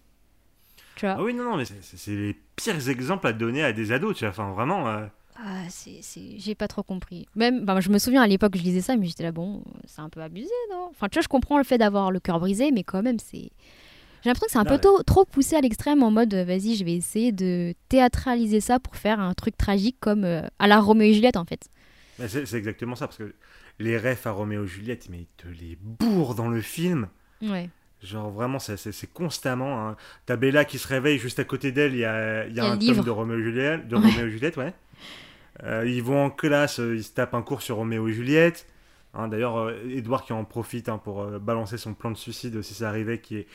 Tu 0.96 1.05
vois 1.05 1.15
Ah 1.17 1.24
oui, 1.24 1.34
non, 1.34 1.43
non, 1.43 1.58
mais 1.58 1.65
c'est- 1.65 2.12
les 2.12 2.36
pires 2.55 2.89
exemples 2.89 3.27
à 3.27 3.34
donner 3.34 3.63
à 3.63 3.72
des 3.74 3.91
ados, 3.91 4.15
tu 4.17 4.24
vois. 4.25 4.29
Enfin, 4.31 4.51
vraiment. 4.51 4.88
euh, 4.88 5.05
Ah, 5.38 5.63
c'est. 5.69 6.01
J'ai 6.38 6.55
pas 6.55 6.67
trop 6.67 6.84
compris. 6.84 7.25
Même, 7.36 7.63
bah, 7.63 7.79
je 7.79 7.89
me 7.89 7.98
souviens 7.98 8.22
à 8.22 8.27
l'époque, 8.27 8.58
je 8.58 8.62
lisais 8.63 8.81
ça, 8.81 8.98
mais 8.98 9.05
j'étais 9.05 9.24
là, 9.24 9.31
bon, 9.31 9.63
c'est 9.86 10.01
un 10.01 10.10
peu 10.10 10.22
abusé, 10.22 10.50
non? 10.72 10.88
Enfin, 10.89 11.08
tu 11.08 11.15
vois, 11.15 11.22
je 11.24 11.27
comprends 11.29 11.58
le 11.58 11.63
fait 11.63 11.77
d'avoir 11.77 12.12
le 12.12 12.19
cœur 12.19 12.39
brisé, 12.39 12.72
mais 12.72 12.84
quand 12.84 13.01
même, 13.01 13.19
c'est. 13.19 13.50
J'ai 14.22 14.29
l'impression 14.29 14.48
que 14.48 14.51
c'est 14.51 14.58
un 14.58 14.63
Non, 14.65 14.72
peu 14.77 14.79
tôt- 14.79 15.01
trop 15.03 15.24
poussé 15.24 15.55
à 15.55 15.62
l'extrême 15.62 16.03
en 16.03 16.12
mode, 16.12 16.34
vas-y, 16.34 16.75
je 16.75 16.84
vais 16.84 16.93
essayer 16.96 17.31
de 17.31 17.74
théâtraliser 17.88 18.60
ça 18.60 18.77
pour 18.79 18.98
faire 18.98 19.22
un 19.22 19.34
truc 19.34 19.55
tragique 19.55 19.96
comme 20.01 20.25
euh, 20.25 20.41
à 20.60 20.67
la 20.67 20.81
Roméo 20.81 21.08
et 21.10 21.13
Juliette, 21.13 21.38
en 21.38 21.46
fait. 21.46 21.69
bah, 22.17 22.27
c'est 22.27 22.46
c'est 22.46 22.58
exactement 22.58 22.96
ça, 22.96 23.08
parce 23.08 23.17
que 23.17 23.34
les 23.79 23.98
refs 23.98 24.27
à 24.27 24.31
Roméo 24.31 24.63
et 24.65 24.67
Juliette, 24.67 25.07
mais 25.09 25.19
ils 25.19 25.27
te 25.38 25.48
les 25.48 25.77
bourrent 25.81 26.36
dans 26.36 26.50
le 26.50 26.62
film. 26.62 27.07
Ouais. 27.41 27.69
Genre 28.03 28.29
vraiment, 28.29 28.59
c'est- 28.59 28.77
c'est 28.77 28.91
c'est 28.91 29.07
constamment. 29.12 29.88
Hein. 29.89 29.98
T'as 30.25 30.36
Bella 30.38 30.63
qui 30.65 30.77
se 30.77 30.88
réveille 30.88 31.17
juste 31.19 31.39
à 31.39 31.43
côté 31.43 31.71
d'elle, 31.71 31.93
il 31.93 32.00
y 32.00 32.05
a, 32.05 32.45
y 32.45 32.48
a 32.48 32.48
Il 32.48 32.55
y 32.55 32.59
a 32.59 32.65
un 32.65 32.75
livre. 32.77 32.95
tome 32.98 33.05
de 33.05 33.09
Roméo 33.09 33.38
et 33.39 33.43
Juliette. 33.43 33.88
De 33.88 33.95
Ouais. 33.98 34.01
Roméo 34.09 34.27
et 34.27 34.29
Juliette 34.29 34.57
ouais. 34.57 34.74
Euh, 35.63 35.86
ils 35.86 36.01
vont 36.03 36.25
en 36.25 36.29
classe, 36.29 36.79
euh, 36.79 36.95
ils 36.95 37.03
se 37.03 37.12
tapent 37.13 37.33
un 37.33 37.41
cours 37.41 37.62
sur 37.62 37.75
Roméo 37.77 38.07
et 38.07 38.13
Juliette. 38.13 38.65
Hein, 39.13 39.27
D'ailleurs, 39.27 39.57
euh, 39.57 39.74
Edouard 39.89 40.24
qui 40.24 40.31
en 40.33 40.45
profite 40.45 40.88
hein, 40.88 40.98
pour 40.98 41.21
euh, 41.24 41.39
balancer 41.39 41.77
son 41.77 41.93
plan 41.93 42.12
de 42.12 42.17
suicide 42.17 42.62
si 42.62 42.74
ça 42.74 42.88
arrivait, 42.89 43.19
qui 43.19 43.38
est 43.38 43.48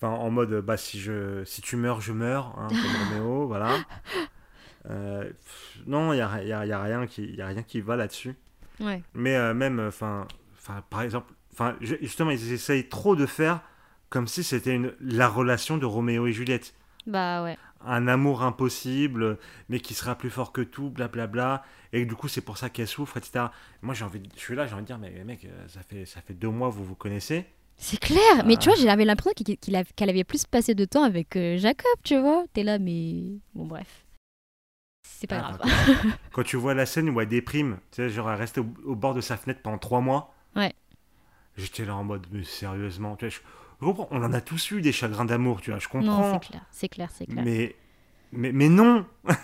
enfin, 0.00 0.08
en 0.14 0.30
mode 0.30 0.52
euh, 0.52 0.62
bah, 0.62 0.76
si, 0.76 0.98
je, 0.98 1.44
si 1.44 1.60
tu 1.62 1.76
meurs, 1.76 2.00
je 2.00 2.12
meurs, 2.12 2.54
hein, 2.58 2.68
comme 2.68 2.78
Roméo, 3.20 3.46
voilà. 3.46 3.76
Euh, 4.90 5.24
pff, 5.24 5.78
non, 5.86 6.12
il 6.12 6.16
n'y 6.16 6.22
a, 6.22 6.42
y 6.42 6.52
a- 6.52 6.66
y 6.66 6.72
a 6.72 6.82
rien 6.82 7.06
qui 7.06 7.26
y 7.34 7.42
a 7.42 7.46
rien 7.48 7.62
qui 7.62 7.80
va 7.80 7.96
là-dessus. 7.96 8.34
Ouais. 8.80 9.02
Mais 9.14 9.36
euh, 9.36 9.54
même, 9.54 9.80
enfin, 9.80 10.26
enfin, 10.58 10.82
par 10.90 11.02
exemple, 11.02 11.32
enfin, 11.52 11.76
justement, 11.80 12.30
ils 12.30 12.52
essayent 12.52 12.88
trop 12.88 13.16
de 13.16 13.26
faire 13.26 13.60
comme 14.10 14.26
si 14.26 14.42
c'était 14.42 14.74
une 14.74 14.92
la 15.00 15.28
relation 15.28 15.76
de 15.76 15.84
Roméo 15.86 16.26
et 16.26 16.32
Juliette, 16.32 16.74
Bah 17.06 17.42
ouais. 17.42 17.58
un 17.84 18.08
amour 18.08 18.42
impossible, 18.42 19.38
mais 19.68 19.80
qui 19.80 19.94
sera 19.94 20.14
plus 20.16 20.30
fort 20.30 20.52
que 20.52 20.62
tout, 20.62 20.90
blablabla. 20.90 21.62
Et 21.92 22.04
du 22.06 22.14
coup, 22.14 22.28
c'est 22.28 22.40
pour 22.40 22.56
ça 22.58 22.70
qu'elle 22.70 22.86
souffre, 22.88 23.16
etc. 23.16 23.46
Moi, 23.82 23.94
j'ai 23.94 24.04
envie, 24.04 24.20
de- 24.20 24.28
je 24.34 24.40
suis 24.40 24.54
là, 24.54 24.66
j'ai 24.66 24.74
envie 24.74 24.82
de 24.82 24.86
dire, 24.86 24.98
mais 24.98 25.10
mec, 25.24 25.44
euh, 25.44 25.68
ça 25.68 25.80
fait 25.82 26.04
ça 26.06 26.20
fait 26.20 26.34
deux 26.34 26.48
mois, 26.48 26.68
vous 26.70 26.84
vous 26.84 26.94
connaissez. 26.94 27.46
C'est 27.76 28.00
clair, 28.00 28.44
mais 28.44 28.56
tu 28.56 28.68
vois, 28.68 28.76
j'avais 28.76 29.04
l'impression 29.04 29.32
qu'elle 29.94 30.10
avait 30.10 30.24
plus 30.24 30.44
passé 30.46 30.74
de 30.74 30.84
temps 30.84 31.04
avec 31.04 31.36
euh, 31.36 31.56
Jacob, 31.58 31.86
tu 32.02 32.18
vois. 32.18 32.44
T'es 32.52 32.62
là, 32.64 32.78
mais. 32.78 33.22
Bon, 33.54 33.66
bref. 33.66 33.86
C'est 35.20 35.26
pas 35.26 35.42
Ah, 35.44 35.56
grave. 35.58 35.70
Quand 36.32 36.44
tu 36.44 36.56
vois 36.56 36.74
la 36.74 36.86
scène 36.86 37.10
où 37.10 37.20
elle 37.20 37.26
déprime, 37.28 37.78
tu 37.90 37.96
sais, 37.96 38.08
genre 38.08 38.30
elle 38.30 38.38
reste 38.38 38.58
au, 38.58 38.66
au 38.84 38.94
bord 38.94 39.14
de 39.14 39.20
sa 39.20 39.36
fenêtre 39.36 39.60
pendant 39.64 39.78
trois 39.78 40.00
mois. 40.00 40.32
Ouais. 40.54 40.72
J'étais 41.56 41.84
là 41.84 41.96
en 41.96 42.04
mode, 42.04 42.24
mais 42.30 42.44
sérieusement, 42.44 43.16
tu 43.16 43.26
vois, 43.26 43.30
je, 43.30 43.38
je 43.80 43.84
comprends, 43.84 44.06
on 44.12 44.22
en 44.22 44.32
a 44.32 44.40
tous 44.40 44.70
eu 44.70 44.80
des 44.80 44.92
chagrins 44.92 45.24
d'amour, 45.24 45.60
tu 45.60 45.70
vois, 45.70 45.80
je 45.80 45.88
comprends. 45.88 46.20
Non, 46.30 46.32
c'est 46.40 46.48
clair, 46.50 46.62
c'est 46.70 46.88
clair, 46.88 47.08
c'est 47.12 47.26
clair. 47.26 47.42
Mais, 47.44 47.74
mais, 48.30 48.52
mais 48.52 48.68
non 48.68 49.04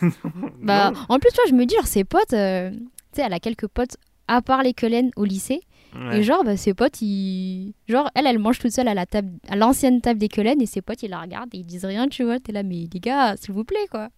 Bah, 0.62 0.92
Non. 0.92 1.00
en 1.08 1.18
plus, 1.18 1.30
tu 1.30 1.37
vois, 1.37 1.46
je 1.48 1.54
me 1.54 1.66
dis, 1.66 1.74
genre, 1.74 1.87
ses 1.88 2.04
potes, 2.04 2.32
euh, 2.34 2.70
tu 2.70 2.78
sais, 3.16 3.22
elle 3.22 3.32
a 3.32 3.40
quelques 3.40 3.66
potes, 3.66 3.96
à 4.28 4.42
part 4.42 4.62
les 4.62 4.74
Cullen 4.74 5.10
au 5.16 5.24
lycée. 5.24 5.60
Ouais. 5.96 6.18
Et 6.18 6.22
genre, 6.22 6.44
bah, 6.44 6.56
ses 6.56 6.72
potes, 6.74 7.00
ils. 7.02 7.72
Genre, 7.88 8.08
elle, 8.14 8.26
elle 8.26 8.38
mange 8.38 8.58
toute 8.60 8.70
seule 8.72 8.88
à 8.88 8.94
la 8.94 9.06
table, 9.06 9.30
à 9.48 9.54
l'ancienne 9.56 10.00
table 10.00 10.18
des 10.20 10.28
Cullen, 10.28 10.60
et 10.62 10.66
ses 10.66 10.82
potes, 10.82 11.02
ils 11.02 11.10
la 11.10 11.20
regardent 11.20 11.52
et 11.54 11.58
ils 11.58 11.66
disent 11.66 11.84
rien, 11.84 12.08
tu 12.08 12.22
vois. 12.24 12.38
T'es 12.40 12.52
là, 12.52 12.62
mais 12.62 12.87
les 12.92 13.00
gars, 13.00 13.37
s'il 13.37 13.54
vous 13.54 13.64
plaît, 13.64 13.87
quoi. 13.90 14.08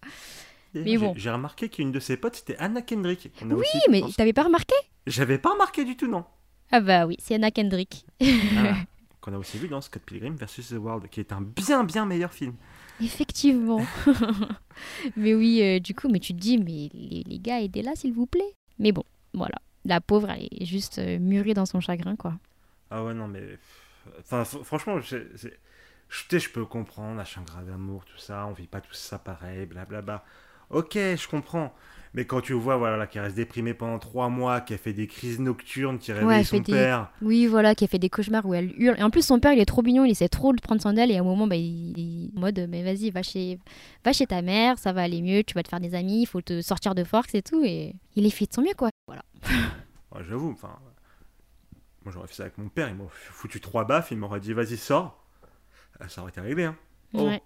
Mais 0.85 0.97
bon. 0.99 1.15
J'ai 1.17 1.31
remarqué 1.31 1.69
qu'une 1.69 1.93
de 1.93 2.01
ses 2.01 2.17
potes, 2.17 2.37
c'était 2.37 2.57
Anna 2.59 2.83
Kendrick. 2.83 3.31
On 3.43 3.51
a 3.51 3.55
Oui, 3.55 3.61
aussi 3.61 3.79
mais 3.91 4.01
pensé- 4.01 4.15
t'avais 4.17 4.33
pas 4.33 4.45
remarqué? 4.45 4.75
J'avais 5.07 5.39
pas 5.39 5.51
remarqué 5.53 5.85
du 5.85 5.97
tout, 5.97 6.09
non. 6.09 6.25
Ah 6.73 6.81
bah 6.81 7.07
oui, 7.07 7.17
c'est 7.21 7.35
Anna 7.37 7.51
Kendrick. 7.51 8.05
Ah, 8.21 8.75
Qu'on 9.21 9.33
a 9.35 9.39
aussi 9.39 9.59
vu 9.59 9.69
dans 9.69 9.81
Scott 9.81 10.03
Pilgrim 10.05 10.35
vs. 10.37 10.69
The 10.71 10.73
World, 10.79 11.09
qui 11.09 11.21
est 11.21 11.33
un 11.33 11.41
bien, 11.41 11.85
bien 11.85 12.07
meilleur 12.07 12.33
film. 12.33 12.55
Effectivement. 13.01 13.85
mais 15.17 15.35
oui, 15.35 15.61
euh, 15.63 15.81
du 15.81 15.95
coup, 15.95 16.09
mais 16.09 16.21
tu 16.21 16.33
te 16.35 16.39
dis, 16.39 16.59
mais 16.59 16.89
les, 16.95 17.23
les 17.27 17.39
gars, 17.39 17.61
aidez-la, 17.61 17.95
s'il 17.97 18.13
vous 18.13 18.27
plaît. 18.27 18.53
Mais 18.79 18.93
bon, 18.93 19.05
voilà. 19.35 19.57
La 19.85 20.01
pauvre, 20.01 20.31
elle 20.31 20.49
est 20.51 20.65
juste 20.65 20.99
euh, 20.99 21.19
mûrie 21.19 21.55
dans 21.55 21.67
son 21.67 21.81
chagrin, 21.81 22.17
quoi. 22.17 22.35
Ah 22.91 23.05
ouais, 23.05 23.15
non, 23.15 23.29
mais. 23.29 23.59
Enfin, 24.21 24.43
fr- 24.43 24.63
franchement, 24.65 25.01
je, 25.01 26.49
peux 26.53 26.65
comprendre, 26.65 27.21
un 27.21 27.25
chagrin 27.25 27.63
d'amour, 27.63 28.05
tout 28.05 28.19
ça, 28.19 28.47
on 28.47 28.53
vit 28.53 28.67
pas 28.67 28.81
tous 28.81 28.95
ça 28.95 29.19
pareil, 29.19 29.67
blablabla. 29.67 30.25
Ok, 30.71 30.95
je 30.95 31.29
comprends. 31.29 31.73
Mais 32.15 32.25
quand 32.25 32.41
tu 32.41 32.55
vois, 32.55 32.79
voilà, 32.79 33.07
qu'elle 33.07 33.23
reste 33.23 33.37
déprimée 33.37 33.75
pendant 33.75 33.99
trois 33.99 34.31
mois, 34.31 34.63
qu'elle 34.63 34.79
fait 34.79 34.95
des 34.95 35.07
crises 35.07 35.39
nocturnes, 35.39 35.99
qui 35.99 36.13
réveille 36.13 36.47
son 36.47 36.61
des- 36.61 36.73
père. 36.73 37.11
Oui, 37.21 37.47
voilà, 37.47 37.75
qui 37.75 37.85
a 37.85 37.89
fait 37.89 37.99
des 37.99 38.09
cauchemars 38.09 38.47
où 38.47 38.55
elle 38.55 38.73
hurle. 38.81 38.99
Et 38.99 39.03
en 39.03 39.11
plus, 39.11 39.21
son 39.21 39.39
père, 39.39 39.53
il 39.53 39.61
est 39.61 39.67
trop 39.67 39.83
mignon, 39.83 40.03
il 40.07 40.13
essaie 40.13 40.29
trop 40.31 40.55
de 40.55 40.61
prendre 40.63 40.81
soin 40.81 40.95
d'elle. 40.95 41.11
Et 41.11 41.19
à 41.19 41.21
un 41.21 41.25
moment, 41.25 41.47
bah, 41.47 41.57
il 41.57 41.95
est 42.33 42.37
en 42.39 42.41
mode, 42.41 42.67
mais 42.71 42.83
vas-y, 42.83 43.11
va 43.11 43.23
chez... 43.23 43.59
va 44.03 44.15
chez 44.15 44.27
ta 44.27 44.41
mère, 44.41 44.79
ça 44.79 44.95
va 44.95 45.03
aller 45.03 45.21
mieux, 45.21 45.45
tu 45.45 45.53
vas 45.53 45.63
te 45.63 45.69
faire 45.69 45.81
des 45.81 45.95
amis, 45.95 46.23
il 46.23 46.27
faut 46.27 46.41
te 46.41 46.63
sortir 46.63 46.95
de 46.95 47.05
force 47.05 47.35
et 47.35 47.43
tout. 47.43 47.63
Et 47.63 47.95
il 48.15 48.25
est 48.25 48.31
fait 48.31 48.47
de 48.47 48.53
son 48.55 48.63
mieux, 48.63 48.75
quoi. 48.77 48.89
Voilà. 49.07 49.23
Ouais, 50.15 50.23
J'avoue, 50.27 50.53
enfin. 50.53 50.75
Moi, 52.03 52.13
j'aurais 52.15 52.29
fait 52.29 52.35
ça 52.35 52.45
avec 52.45 52.57
mon 52.57 52.71
père, 52.71 52.89
il 52.89 52.95
m'aurait 52.95 53.11
foutu 53.13 53.61
trois 53.61 53.85
baffes, 53.85 54.09
il 54.13 54.17
m'aurait 54.17 54.41
dit, 54.41 54.55
vas-y, 54.55 54.79
sors. 54.79 55.23
Ah, 56.01 56.09
Ça 56.09 56.23
aurait 56.23 56.31
été 56.31 56.41
réglé, 56.41 56.65
hein. 56.65 56.77
Oh. 57.13 57.27
Ouais. 57.27 57.43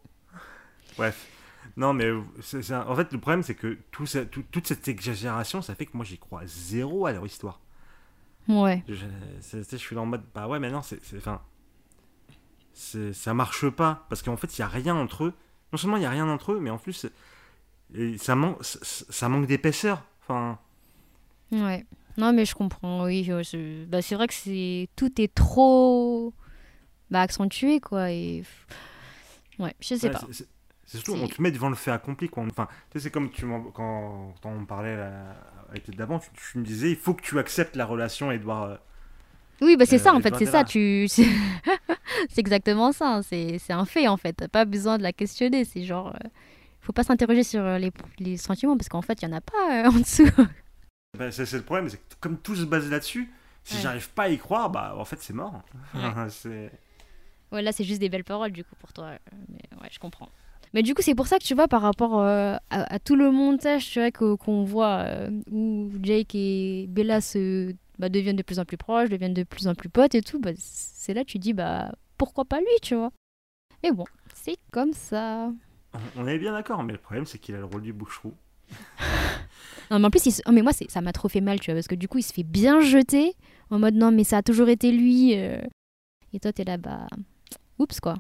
Bref. 0.97 1.27
Non, 1.81 1.95
mais 1.95 2.11
c'est- 2.43 2.61
c'est 2.61 2.75
un- 2.75 2.87
en 2.87 2.95
fait, 2.95 3.11
le 3.11 3.19
problème, 3.19 3.43
c'est 3.43 3.55
que 3.55 3.79
tout 3.91 4.05
ça- 4.05 4.27
tout- 4.27 4.45
toute 4.51 4.67
cette 4.67 4.87
exagération, 4.87 5.63
ça 5.63 5.75
fait 5.75 5.87
que 5.87 5.97
moi, 5.97 6.05
j'y 6.05 6.19
crois 6.19 6.43
zéro 6.45 7.07
à 7.07 7.13
leur 7.13 7.25
histoire. 7.25 7.59
Ouais. 8.49 8.83
Je, 8.87 9.77
suis 9.79 9.97
là 9.97 10.03
en 10.03 10.07
mode, 10.07 10.23
bah 10.35 10.47
ouais, 10.47 10.59
mais 10.59 10.71
non, 10.71 10.83
c'est, 10.83 11.01
enfin, 11.17 11.41
ça 12.75 13.33
marche 13.33 13.67
pas. 13.71 14.05
Parce 14.11 14.23
qu'en 14.23 14.37
fait, 14.37 14.59
il 14.59 14.61
n'y 14.61 14.65
a 14.65 14.69
rien 14.69 14.95
entre 14.95 15.25
eux. 15.25 15.35
Non 15.73 15.79
seulement 15.79 15.97
il 15.97 16.01
n'y 16.01 16.07
a 16.07 16.11
rien 16.11 16.29
entre 16.29 16.53
eux, 16.53 16.61
mais 16.61 16.69
en 16.71 16.79
plus, 16.79 17.07
et 17.95 18.19
ça, 18.19 18.35
manque 18.35 18.63
ça, 18.63 18.79
ça 19.09 19.29
manque 19.31 19.47
d'épaisseur. 19.47 20.05
Enfin, 20.23 20.59
Ouais. 21.53 21.87
Non, 22.19 22.33
mais 22.35 22.45
je 22.45 22.55
comprends, 22.55 23.05
oui. 23.05 23.25
je- 23.25 23.85
Bah, 23.87 24.03
c'est 24.03 24.17
vrai 24.17 24.27
que 24.29 24.35
c'est 24.35 24.89
tout 24.97 25.19
est 25.21 25.33
trop 25.35 26.35
bah, 27.11 27.23
accentué, 27.23 27.81
quoi. 27.81 28.11
Et... 28.13 28.45
Ouais, 29.59 29.75
je 29.81 29.95
sais 29.95 30.07
ouais, 30.09 30.13
pas. 30.13 30.27
C'est- 30.91 30.99
surtout, 30.99 31.15
on 31.23 31.29
te 31.29 31.41
met 31.41 31.51
devant 31.51 31.69
le 31.69 31.75
fait 31.77 31.91
accompli. 31.91 32.29
Quoi. 32.29 32.45
Enfin, 32.51 32.67
tu 32.91 32.99
sais, 32.99 33.05
c'est 33.05 33.11
comme 33.11 33.31
tu 33.31 33.47
quand, 33.47 33.71
quand 34.43 34.51
on 34.51 34.65
parlait 34.67 34.97
là, 34.97 35.11
avec 35.71 35.87
les 35.89 35.95
d'avant, 35.97 36.19
tu, 36.19 36.29
tu 36.53 36.59
me 36.59 36.65
disais, 36.65 36.91
il 36.91 36.97
faut 36.97 37.15
que 37.15 37.23
tu 37.23 37.39
acceptes 37.39 37.77
la 37.77 37.87
relation, 37.87 38.31
Edouard. 38.33 38.65
euh, 38.65 38.77
Oui, 39.61 39.77
bah 39.77 39.87
c'est 39.87 39.97
Euh, 40.01 40.05
ça, 40.05 40.15
en 40.15 40.21
fait, 40.21 40.35
c'est 40.37 40.47
ça. 40.47 40.65
Tu... 40.65 41.07
c'est 42.29 42.39
exactement 42.39 42.93
ça. 42.93 43.17
hein, 43.17 43.23
C'est 43.23 43.61
un 43.73 43.85
fait, 43.85 44.09
en 44.09 44.17
fait. 44.17 44.33
T'as 44.35 44.49
pas 44.49 44.65
besoin 44.65 44.99
de 44.99 45.03
la 45.03 45.13
questionner. 45.13 45.65
C'est 45.65 45.85
genre. 45.85 46.09
euh, 46.09 46.29
Faut 46.81 46.93
pas 46.93 47.05
s'interroger 47.05 47.45
sur 47.45 47.63
les, 47.79 47.93
les 48.19 48.37
sentiments 48.37 48.77
parce 48.77 48.89
qu'en 48.89 49.03
fait, 49.03 49.21
il 49.23 49.29
y 49.29 49.29
en 49.29 49.37
a 49.37 49.41
pas 49.41 49.85
euh, 49.85 49.89
en 49.91 49.93
dessous. 50.01 50.29
Ben, 51.19 51.31
c'est, 51.31 51.53
le 51.53 51.63
problème, 51.63 51.89
c'est 51.89 51.99
que 51.99 52.15
comme 52.21 52.39
tout 52.39 52.55
se 52.57 52.65
base 52.65 52.89
là-dessus, 52.91 53.31
si 53.65 53.75
Ouais. 53.77 53.83
j'arrive 53.83 54.11
pas 54.11 54.25
à 54.25 54.29
y 54.31 54.39
croire, 54.39 54.71
bah 54.71 54.95
en 54.97 55.05
fait 55.05 55.21
c'est 55.21 55.35
mort. 55.35 55.61
Ouais. 55.95 56.01
là, 57.63 57.73
c'est 57.73 57.85
juste 57.85 58.01
des 58.01 58.09
belles 58.09 58.25
paroles, 58.25 58.53
du 58.53 58.65
coup, 58.65 58.75
pour 58.81 58.93
toi. 58.93 59.11
Mais 59.49 59.59
ouais, 59.83 59.89
je 59.91 59.99
comprends. 59.99 60.29
Mais 60.73 60.83
du 60.83 60.95
coup, 60.95 61.03
c'est 61.03 61.15
pour 61.17 61.27
ça 61.27 61.39
que 61.39 61.45
tu 61.45 61.55
vois, 61.55 61.67
par 61.69 61.83
rapport 61.83 62.21
euh, 62.21 62.55
à, 62.71 62.95
à 62.95 62.99
tout 63.01 63.17
le 63.17 63.31
montage, 63.33 63.91
tu 63.91 63.99
vois, 64.01 64.11
qu'on 64.37 64.63
voit 64.65 64.99
euh, 65.07 65.31
où 65.51 65.91
Jake 66.03 66.35
et 66.35 66.87
Bella 66.89 67.21
se, 67.21 67.75
bah, 67.99 68.09
deviennent 68.09 68.37
de 68.37 68.43
plus 68.45 68.59
en 68.61 68.65
plus 68.65 68.77
proches, 68.77 69.09
deviennent 69.09 69.35
de 69.35 69.43
plus 69.43 69.67
en 69.67 69.75
plus 69.75 69.89
potes 69.89 70.15
et 70.15 70.23
tout, 70.23 70.39
bah, 70.39 70.51
c'est 70.57 71.13
là 71.15 71.25
que 71.25 71.31
tu 71.31 71.39
dis, 71.39 71.53
bah, 71.55 71.93
pourquoi 72.19 72.45
pas 72.45 72.59
lui, 72.61 72.67
tu 72.83 72.95
vois. 72.95 73.11
Mais 73.83 73.91
bon, 73.93 74.05
c'est 74.35 74.59
comme 74.71 74.93
ça. 74.93 75.51
On 76.17 76.27
est 76.29 76.39
bien 76.39 76.53
d'accord, 76.53 76.85
mais 76.85 76.93
le 76.93 76.99
problème 77.01 77.27
c'est 77.27 77.39
qu'il 77.39 77.55
a 77.57 77.59
le 77.59 77.65
rôle 77.65 77.83
du 77.83 77.93
boucherou. 77.93 78.33
Non, 79.91 79.99
mais 79.99 80.07
en 80.07 80.11
plus, 80.11 80.25
il 80.27 80.31
se- 80.33 80.43
oh, 80.47 80.53
mais 80.53 80.63
moi, 80.63 80.73
c'est- 80.73 80.89
ça 80.89 81.01
m'a 81.01 81.13
trop 81.13 81.29
fait 81.29 81.41
mal, 81.41 81.59
tu 81.59 81.73
vois, 81.73 81.75
parce 81.75 81.89
que 81.89 81.97
du 81.97 82.07
coup, 82.07 82.19
il 82.19 82.23
se 82.23 82.33
fait 82.33 82.45
bien 82.45 82.81
jeter 82.81 83.35
en 83.71 83.81
mode 83.81 83.95
non, 83.97 84.13
mais 84.13 84.23
ça 84.23 84.37
a 84.37 84.43
toujours 84.43 84.69
été 84.69 84.93
lui. 84.93 85.35
euh. 85.37 85.61
Et 86.33 86.39
toi, 86.39 86.53
t'es 86.53 86.63
là, 86.63 86.77
bah, 86.77 87.09
oups, 87.81 87.99
quoi. 87.99 88.15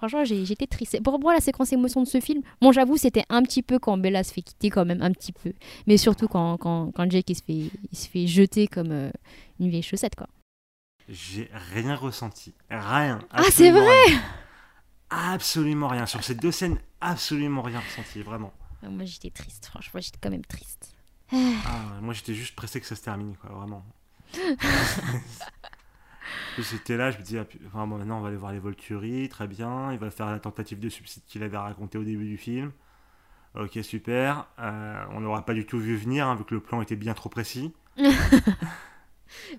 Franchement, 0.00 0.24
j'étais 0.24 0.66
triste. 0.66 1.02
Pour 1.02 1.20
moi, 1.20 1.34
la 1.34 1.42
séquence 1.42 1.74
émotion 1.74 2.02
de 2.02 2.08
ce 2.08 2.20
film, 2.20 2.40
bon, 2.62 2.72
j'avoue, 2.72 2.96
c'était 2.96 3.24
un 3.28 3.42
petit 3.42 3.60
peu 3.62 3.78
quand 3.78 3.98
Bella 3.98 4.24
se 4.24 4.32
fait 4.32 4.40
quitter, 4.40 4.70
quand 4.70 4.86
même, 4.86 5.02
un 5.02 5.12
petit 5.12 5.30
peu. 5.30 5.52
Mais 5.86 5.98
surtout 5.98 6.26
quand, 6.26 6.56
quand, 6.56 6.90
quand 6.92 7.10
Jake, 7.10 7.28
il 7.28 7.36
se, 7.36 7.42
fait, 7.42 7.70
il 7.92 7.98
se 7.98 8.08
fait 8.08 8.26
jeter 8.26 8.66
comme 8.66 8.92
euh, 8.92 9.10
une 9.58 9.68
vieille 9.68 9.82
chaussette, 9.82 10.16
quoi. 10.16 10.26
J'ai 11.06 11.50
rien 11.74 11.94
ressenti. 11.96 12.54
Rien. 12.70 13.18
Ah, 13.30 13.42
c'est 13.50 13.70
rien. 13.70 14.22
absolument 15.10 15.88
rien. 15.88 16.06
Sur 16.06 16.24
ces 16.24 16.34
deux 16.34 16.52
scènes, 16.52 16.78
absolument 17.02 17.60
rien 17.60 17.80
ressenti, 17.80 18.22
vraiment. 18.22 18.54
Ah, 18.82 18.88
Moi, 18.88 19.04
j'étais 19.04 19.28
triste. 19.28 19.66
Franchement, 19.66 20.00
j'étais 20.00 20.18
quand 20.18 20.30
même 20.30 20.46
triste. 20.46 20.94
Ah, 21.30 22.00
moi, 22.00 22.14
j'étais 22.14 22.32
juste 22.32 22.56
pressé 22.56 22.80
que 22.80 22.86
ça 22.86 22.96
se 22.96 23.02
termine, 23.02 23.36
quoi, 23.36 23.50
vraiment. 23.50 23.84
J'étais 26.58 26.96
là, 26.96 27.10
je 27.10 27.18
me 27.18 27.22
dis, 27.22 27.38
ah, 27.38 27.44
enfin, 27.66 27.86
maintenant 27.86 28.18
on 28.18 28.20
va 28.20 28.28
aller 28.28 28.36
voir 28.36 28.52
les 28.52 28.58
Volturi, 28.58 29.28
très 29.28 29.46
bien. 29.48 29.92
Il 29.92 29.98
va 29.98 30.10
faire 30.10 30.26
la 30.30 30.38
tentative 30.40 30.78
de 30.78 30.88
suicide 30.88 31.22
qu'il 31.26 31.42
avait 31.42 31.56
raconté 31.56 31.96
au 31.98 32.04
début 32.04 32.26
du 32.28 32.36
film. 32.36 32.72
Ok, 33.54 33.78
super. 33.82 34.46
Euh, 34.58 35.04
on 35.12 35.20
n'aura 35.20 35.44
pas 35.44 35.54
du 35.54 35.66
tout 35.66 35.78
vu 35.78 35.96
venir, 35.96 36.26
hein, 36.26 36.36
vu 36.36 36.44
que 36.44 36.54
le 36.54 36.60
plan 36.60 36.82
était 36.82 36.96
bien 36.96 37.14
trop 37.14 37.28
précis. 37.28 37.72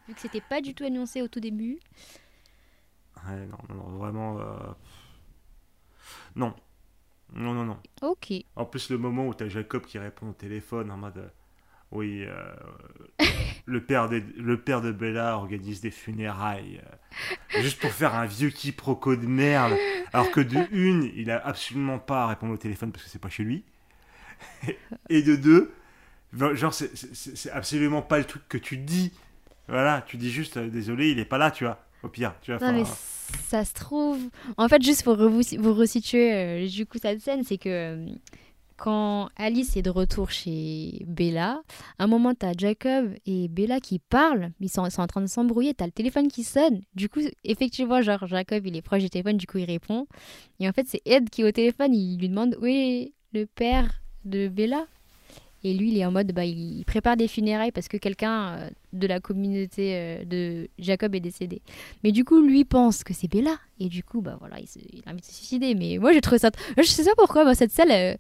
Vu 0.08 0.14
que 0.14 0.20
c'était 0.20 0.42
pas 0.42 0.60
du 0.62 0.74
tout 0.74 0.84
annoncé 0.84 1.22
au 1.22 1.28
tout 1.30 1.40
début. 1.40 1.80
Ouais, 3.26 3.46
non, 3.46 3.58
non, 3.76 3.84
vraiment. 3.98 4.40
euh, 4.40 4.56
Non. 6.36 6.54
Non, 7.34 7.54
non, 7.54 7.64
non. 7.64 7.78
Ok. 8.02 8.34
En 8.58 8.66
plus, 8.66 8.90
le 8.90 8.98
moment 8.98 9.28
où 9.28 9.34
tu 9.34 9.44
as 9.46 9.50
Jacob 9.50 9.86
qui 9.86 9.98
répond 9.98 10.30
au 10.30 10.34
téléphone 10.34 10.92
en 10.92 10.98
mode 10.98 11.18
euh, 11.20 11.30
Oui, 11.92 12.24
euh, 12.26 12.54
le, 13.66 13.84
père 13.84 14.10
de, 14.10 14.22
le 14.38 14.60
père 14.60 14.82
de 14.82 14.92
Bella 14.92 15.36
organise 15.36 15.82
des 15.82 15.92
funérailles 15.92 16.82
euh, 16.84 17.62
juste 17.62 17.80
pour 17.80 17.92
faire 17.92 18.16
un 18.16 18.26
vieux 18.26 18.50
quiproquo 18.50 19.16
de 19.16 19.26
merde. 19.26 19.74
Alors 20.14 20.32
que 20.32 20.42
de 20.42 20.58
une, 20.72 21.12
il 21.16 21.32
a 21.32 21.46
absolument 21.46 22.00
pas 22.00 22.24
à 22.24 22.28
répondre 22.28 22.54
au 22.54 22.58
téléphone 22.58 22.92
parce 22.92 23.04
que 23.06 23.10
c'est 23.10 23.20
pas 23.20 23.30
chez 23.30 23.44
lui. 23.44 23.64
Et 25.10 25.22
de 25.22 25.36
deux, 25.36 25.72
genre, 26.54 26.74
c'est- 26.74 27.50
absolument 27.52 28.02
pas 28.02 28.18
le 28.18 28.26
truc 28.26 28.44
que 28.48 28.58
tu 28.58 28.78
dis. 28.78 29.12
Voilà, 29.68 30.04
tu 30.06 30.18
dis 30.18 30.32
juste 30.32 30.58
euh, 30.58 30.70
Désolé, 30.70 31.12
il 31.12 31.20
est 31.20 31.26
pas 31.26 31.38
là, 31.38 31.52
tu 31.52 31.64
vois. 31.64 31.84
Au 32.04 32.10
pire, 32.10 32.34
tu 32.42 32.52
vois. 32.52 32.60
Non, 32.72 32.78
mais 32.78 32.86
ça 33.48 33.64
se 33.64 33.74
trouve. 33.74 34.20
En 34.58 34.68
fait, 34.68 34.82
juste 34.82 35.04
pour 35.04 35.16
vous, 35.16 35.42
vous 35.60 35.74
resituer 35.74 36.34
euh, 36.34 36.68
du 36.68 36.86
coup 36.86 36.98
cette 37.00 37.22
scène, 37.22 37.44
c'est 37.44 37.58
que 37.60 38.06
quand 38.82 39.30
Alice 39.36 39.78
est 39.78 39.84
de 39.84 39.92
retour 39.92 40.32
chez 40.32 41.06
Bella, 41.08 41.62
à 42.00 42.04
un 42.04 42.08
moment, 42.08 42.34
t'as 42.34 42.54
Jacob 42.58 43.14
et 43.28 43.48
Bella 43.48 43.80
qui 43.80 44.00
parlent, 44.00 44.54
ils 44.60 44.70
sont, 44.70 44.82
en 44.82 45.08
train 45.08 45.22
de 45.22 45.28
s'embrouiller, 45.28 45.76
t'as 45.76 45.86
le 45.86 45.92
téléphone 45.92 46.30
qui 46.30 46.44
sonne. 46.44 46.82
Du 46.96 47.08
coup, 47.08 47.20
effectivement, 47.44 48.02
genre, 48.02 48.26
Jacob, 48.26 48.66
il 48.66 48.76
est 48.76 48.82
proche 48.82 49.04
du 49.04 49.12
téléphone, 49.12 49.38
du 49.38 49.46
coup, 49.46 49.60
il 49.60 49.66
répond. 49.66 50.08
Et 50.60 50.68
en 50.68 50.72
fait, 50.72 50.88
c'est 50.88 51.02
Ed 51.06 51.30
qui 51.30 51.42
est 51.42 51.44
au 51.44 51.52
téléphone, 51.52 51.94
il 51.94 52.18
lui 52.18 52.28
demande 52.28 52.58
où 52.60 52.66
est 52.66 53.14
le 53.34 53.46
père 53.46 54.02
de 54.26 54.48
Bella? 54.48 54.88
Et 55.64 55.76
lui, 55.76 55.92
il 55.92 55.98
est 56.00 56.06
en 56.06 56.12
mode, 56.12 56.32
bah, 56.32 56.44
il 56.44 56.84
prépare 56.86 57.18
des 57.18 57.28
funérailles 57.28 57.72
parce 57.72 57.88
que 57.88 57.98
quelqu'un 57.98 58.58
euh, 58.58 58.70
de 58.94 59.06
la 59.06 59.20
communauté 59.20 59.96
euh, 59.96 60.26
de 60.26 60.70
Jacob 60.80 61.14
est 61.14 61.20
décédé. 61.20 61.62
Mais 62.04 62.12
du 62.12 62.26
coup, 62.26 62.42
lui 62.42 62.66
pense 62.66 63.04
que 63.04 63.14
c'est 63.14 63.28
Bella. 63.28 63.60
Et 63.80 63.90
du 63.90 64.04
coup, 64.04 64.22
bah 64.22 64.38
voilà, 64.40 64.58
il, 64.60 65.04
a 65.06 65.12
envie 65.12 65.22
de 65.22 65.26
se 65.26 65.36
suicider. 65.36 65.76
Mais 65.76 66.00
moi, 66.00 66.14
j'ai 66.14 66.22
trouvé 66.22 66.40
ça. 66.40 66.50
Je 66.78 66.82
sais 66.82 67.04
pas 67.04 67.12
pourquoi, 67.16 67.54
cette 67.54 67.72
scène. 67.72 68.18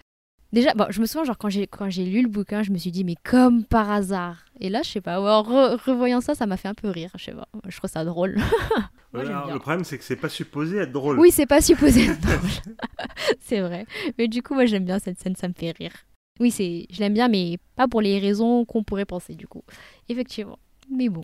Déjà, 0.53 0.73
bon, 0.73 0.85
je 0.89 0.99
me 0.99 1.05
souviens, 1.05 1.23
genre, 1.23 1.37
quand 1.37 1.49
j'ai, 1.49 1.65
quand 1.65 1.89
j'ai 1.89 2.03
lu 2.03 2.21
le 2.21 2.27
bouquin, 2.27 2.61
je 2.61 2.71
me 2.71 2.77
suis 2.77 2.91
dit, 2.91 3.03
mais 3.05 3.15
comme 3.23 3.63
par 3.63 3.89
hasard. 3.89 4.43
Et 4.59 4.69
là, 4.69 4.81
je 4.83 4.89
sais 4.89 5.01
pas, 5.01 5.19
en 5.21 5.43
re- 5.43 5.77
revoyant 5.85 6.19
ça, 6.19 6.35
ça 6.35 6.45
m'a 6.45 6.57
fait 6.57 6.67
un 6.67 6.73
peu 6.73 6.89
rire. 6.89 7.09
Je 7.17 7.23
sais 7.25 7.31
pas, 7.31 7.47
je 7.67 7.77
trouve 7.77 7.89
ça 7.89 8.03
drôle. 8.03 8.35
Moi, 9.13 9.23
bien. 9.23 9.53
le 9.53 9.59
problème, 9.59 9.83
c'est 9.83 9.97
que 9.97 10.03
c'est 10.03 10.15
pas 10.17 10.29
supposé 10.29 10.77
être 10.77 10.91
drôle. 10.91 11.19
Oui, 11.19 11.31
c'est 11.31 11.45
pas 11.45 11.61
supposé 11.61 12.05
être 12.05 12.19
drôle. 12.21 12.49
c'est 13.39 13.61
vrai. 13.61 13.85
Mais 14.17 14.27
du 14.27 14.41
coup, 14.41 14.53
moi, 14.53 14.65
j'aime 14.65 14.85
bien 14.85 14.99
cette 14.99 15.19
scène, 15.19 15.35
ça 15.35 15.47
me 15.49 15.53
fait 15.53 15.71
rire. 15.71 15.91
Oui, 16.39 16.49
c'est, 16.49 16.85
je 16.89 16.99
l'aime 16.99 17.13
bien, 17.13 17.27
mais 17.27 17.57
pas 17.75 17.87
pour 17.89 18.01
les 18.01 18.19
raisons 18.19 18.63
qu'on 18.65 18.83
pourrait 18.83 19.05
penser, 19.05 19.35
du 19.35 19.47
coup. 19.47 19.63
Effectivement. 20.07 20.59
Mais 20.89 21.09
bon. 21.09 21.23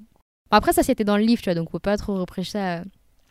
Après, 0.51 0.73
ça, 0.73 0.83
c'était 0.83 1.03
dans 1.05 1.17
le 1.17 1.23
livre, 1.23 1.41
tu 1.41 1.45
vois, 1.49 1.55
donc 1.55 1.69
on 1.69 1.71
peut 1.71 1.79
pas 1.79 1.97
trop 1.97 2.15
reprocher 2.15 2.51
ça 2.51 2.77
euh, 2.79 2.83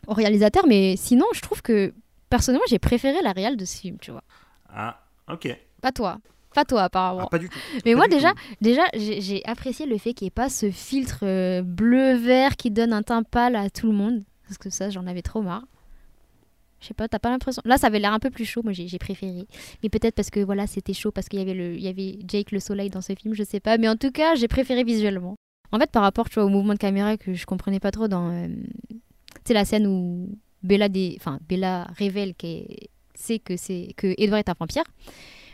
au 0.07 0.13
réalisateur. 0.13 0.65
Mais 0.67 0.95
sinon, 0.95 1.25
je 1.33 1.41
trouve 1.41 1.61
que, 1.61 1.93
personnellement, 2.29 2.65
j'ai 2.67 2.79
préféré 2.79 3.21
la 3.23 3.31
réal 3.33 3.57
de 3.57 3.65
ce 3.65 3.77
film, 3.77 3.97
tu 3.99 4.09
vois. 4.11 4.23
Ah, 4.69 4.99
ok. 5.31 5.55
Pas 5.81 5.91
toi. 5.91 6.19
Pas 6.53 6.65
toi, 6.65 6.83
apparemment. 6.83 7.23
Ah, 7.25 7.27
pas 7.29 7.39
du 7.39 7.49
tout. 7.49 7.57
Mais 7.85 7.91
Pas 7.91 7.97
moi 7.97 8.07
déjà, 8.07 8.31
tout. 8.31 8.37
déjà 8.61 8.83
j'ai 8.95 9.45
apprécié 9.45 9.85
le 9.85 9.97
fait 9.97 10.13
qu'il 10.13 10.25
n'y 10.25 10.29
ait 10.29 10.31
pas 10.31 10.49
ce 10.49 10.71
filtre 10.71 11.19
euh, 11.23 11.61
bleu-vert 11.61 12.55
qui 12.55 12.71
donne 12.71 12.93
un 12.93 13.03
teint 13.03 13.23
pâle 13.23 13.55
à 13.55 13.69
tout 13.69 13.87
le 13.87 13.93
monde. 13.93 14.23
Parce 14.47 14.57
que 14.57 14.69
ça, 14.69 14.89
j'en 14.89 15.05
avais 15.07 15.21
trop 15.21 15.41
marre. 15.41 15.65
Je 16.79 16.87
sais 16.87 16.93
pas, 16.93 17.07
t'as 17.07 17.19
pas 17.19 17.29
l'impression? 17.29 17.61
Là, 17.65 17.77
ça 17.77 17.87
avait 17.87 17.99
l'air 17.99 18.13
un 18.13 18.19
peu 18.19 18.29
plus 18.29 18.45
chaud, 18.45 18.61
moi 18.63 18.71
j'ai 18.71 18.97
préféré. 18.99 19.45
Mais 19.83 19.89
peut-être 19.89 20.13
parce 20.15 20.29
que 20.29 20.39
voilà, 20.39 20.67
c'était 20.67 20.93
chaud, 20.93 21.11
parce 21.11 21.27
qu'il 21.27 21.39
y 21.39 21.41
avait 21.41 21.55
le, 21.55 21.75
il 21.75 21.81
y 21.81 21.87
avait 21.87 22.19
Jake 22.27 22.51
le 22.51 22.59
Soleil 22.59 22.89
dans 22.89 23.01
ce 23.01 23.13
film, 23.13 23.33
je 23.33 23.43
sais 23.43 23.59
pas. 23.59 23.77
Mais 23.77 23.89
en 23.89 23.95
tout 23.95 24.11
cas, 24.11 24.35
j'ai 24.35 24.47
préféré 24.47 24.83
visuellement. 24.83 25.35
En 25.71 25.79
fait, 25.79 25.91
par 25.91 26.03
rapport, 26.03 26.29
tu 26.29 26.35
vois, 26.35 26.45
au 26.45 26.49
mouvement 26.49 26.73
de 26.73 26.79
caméra 26.79 27.17
que 27.17 27.33
je 27.33 27.45
comprenais 27.45 27.79
pas 27.79 27.91
trop 27.91 28.07
dans, 28.07 28.29
euh, 28.29 28.47
tu 28.89 28.97
sais, 29.45 29.53
la 29.53 29.65
scène 29.65 29.85
où 29.87 30.29
Bella, 30.63 30.87
des, 30.87 31.15
enfin 31.19 31.39
Bella 31.49 31.87
révèle 31.97 32.35
qu'elle 32.35 32.67
sait 33.15 33.39
que 33.39 33.57
c'est 33.57 33.93
que 33.97 34.13
Edward 34.17 34.39
est 34.45 34.49
un 34.49 34.55
vampire. 34.57 34.83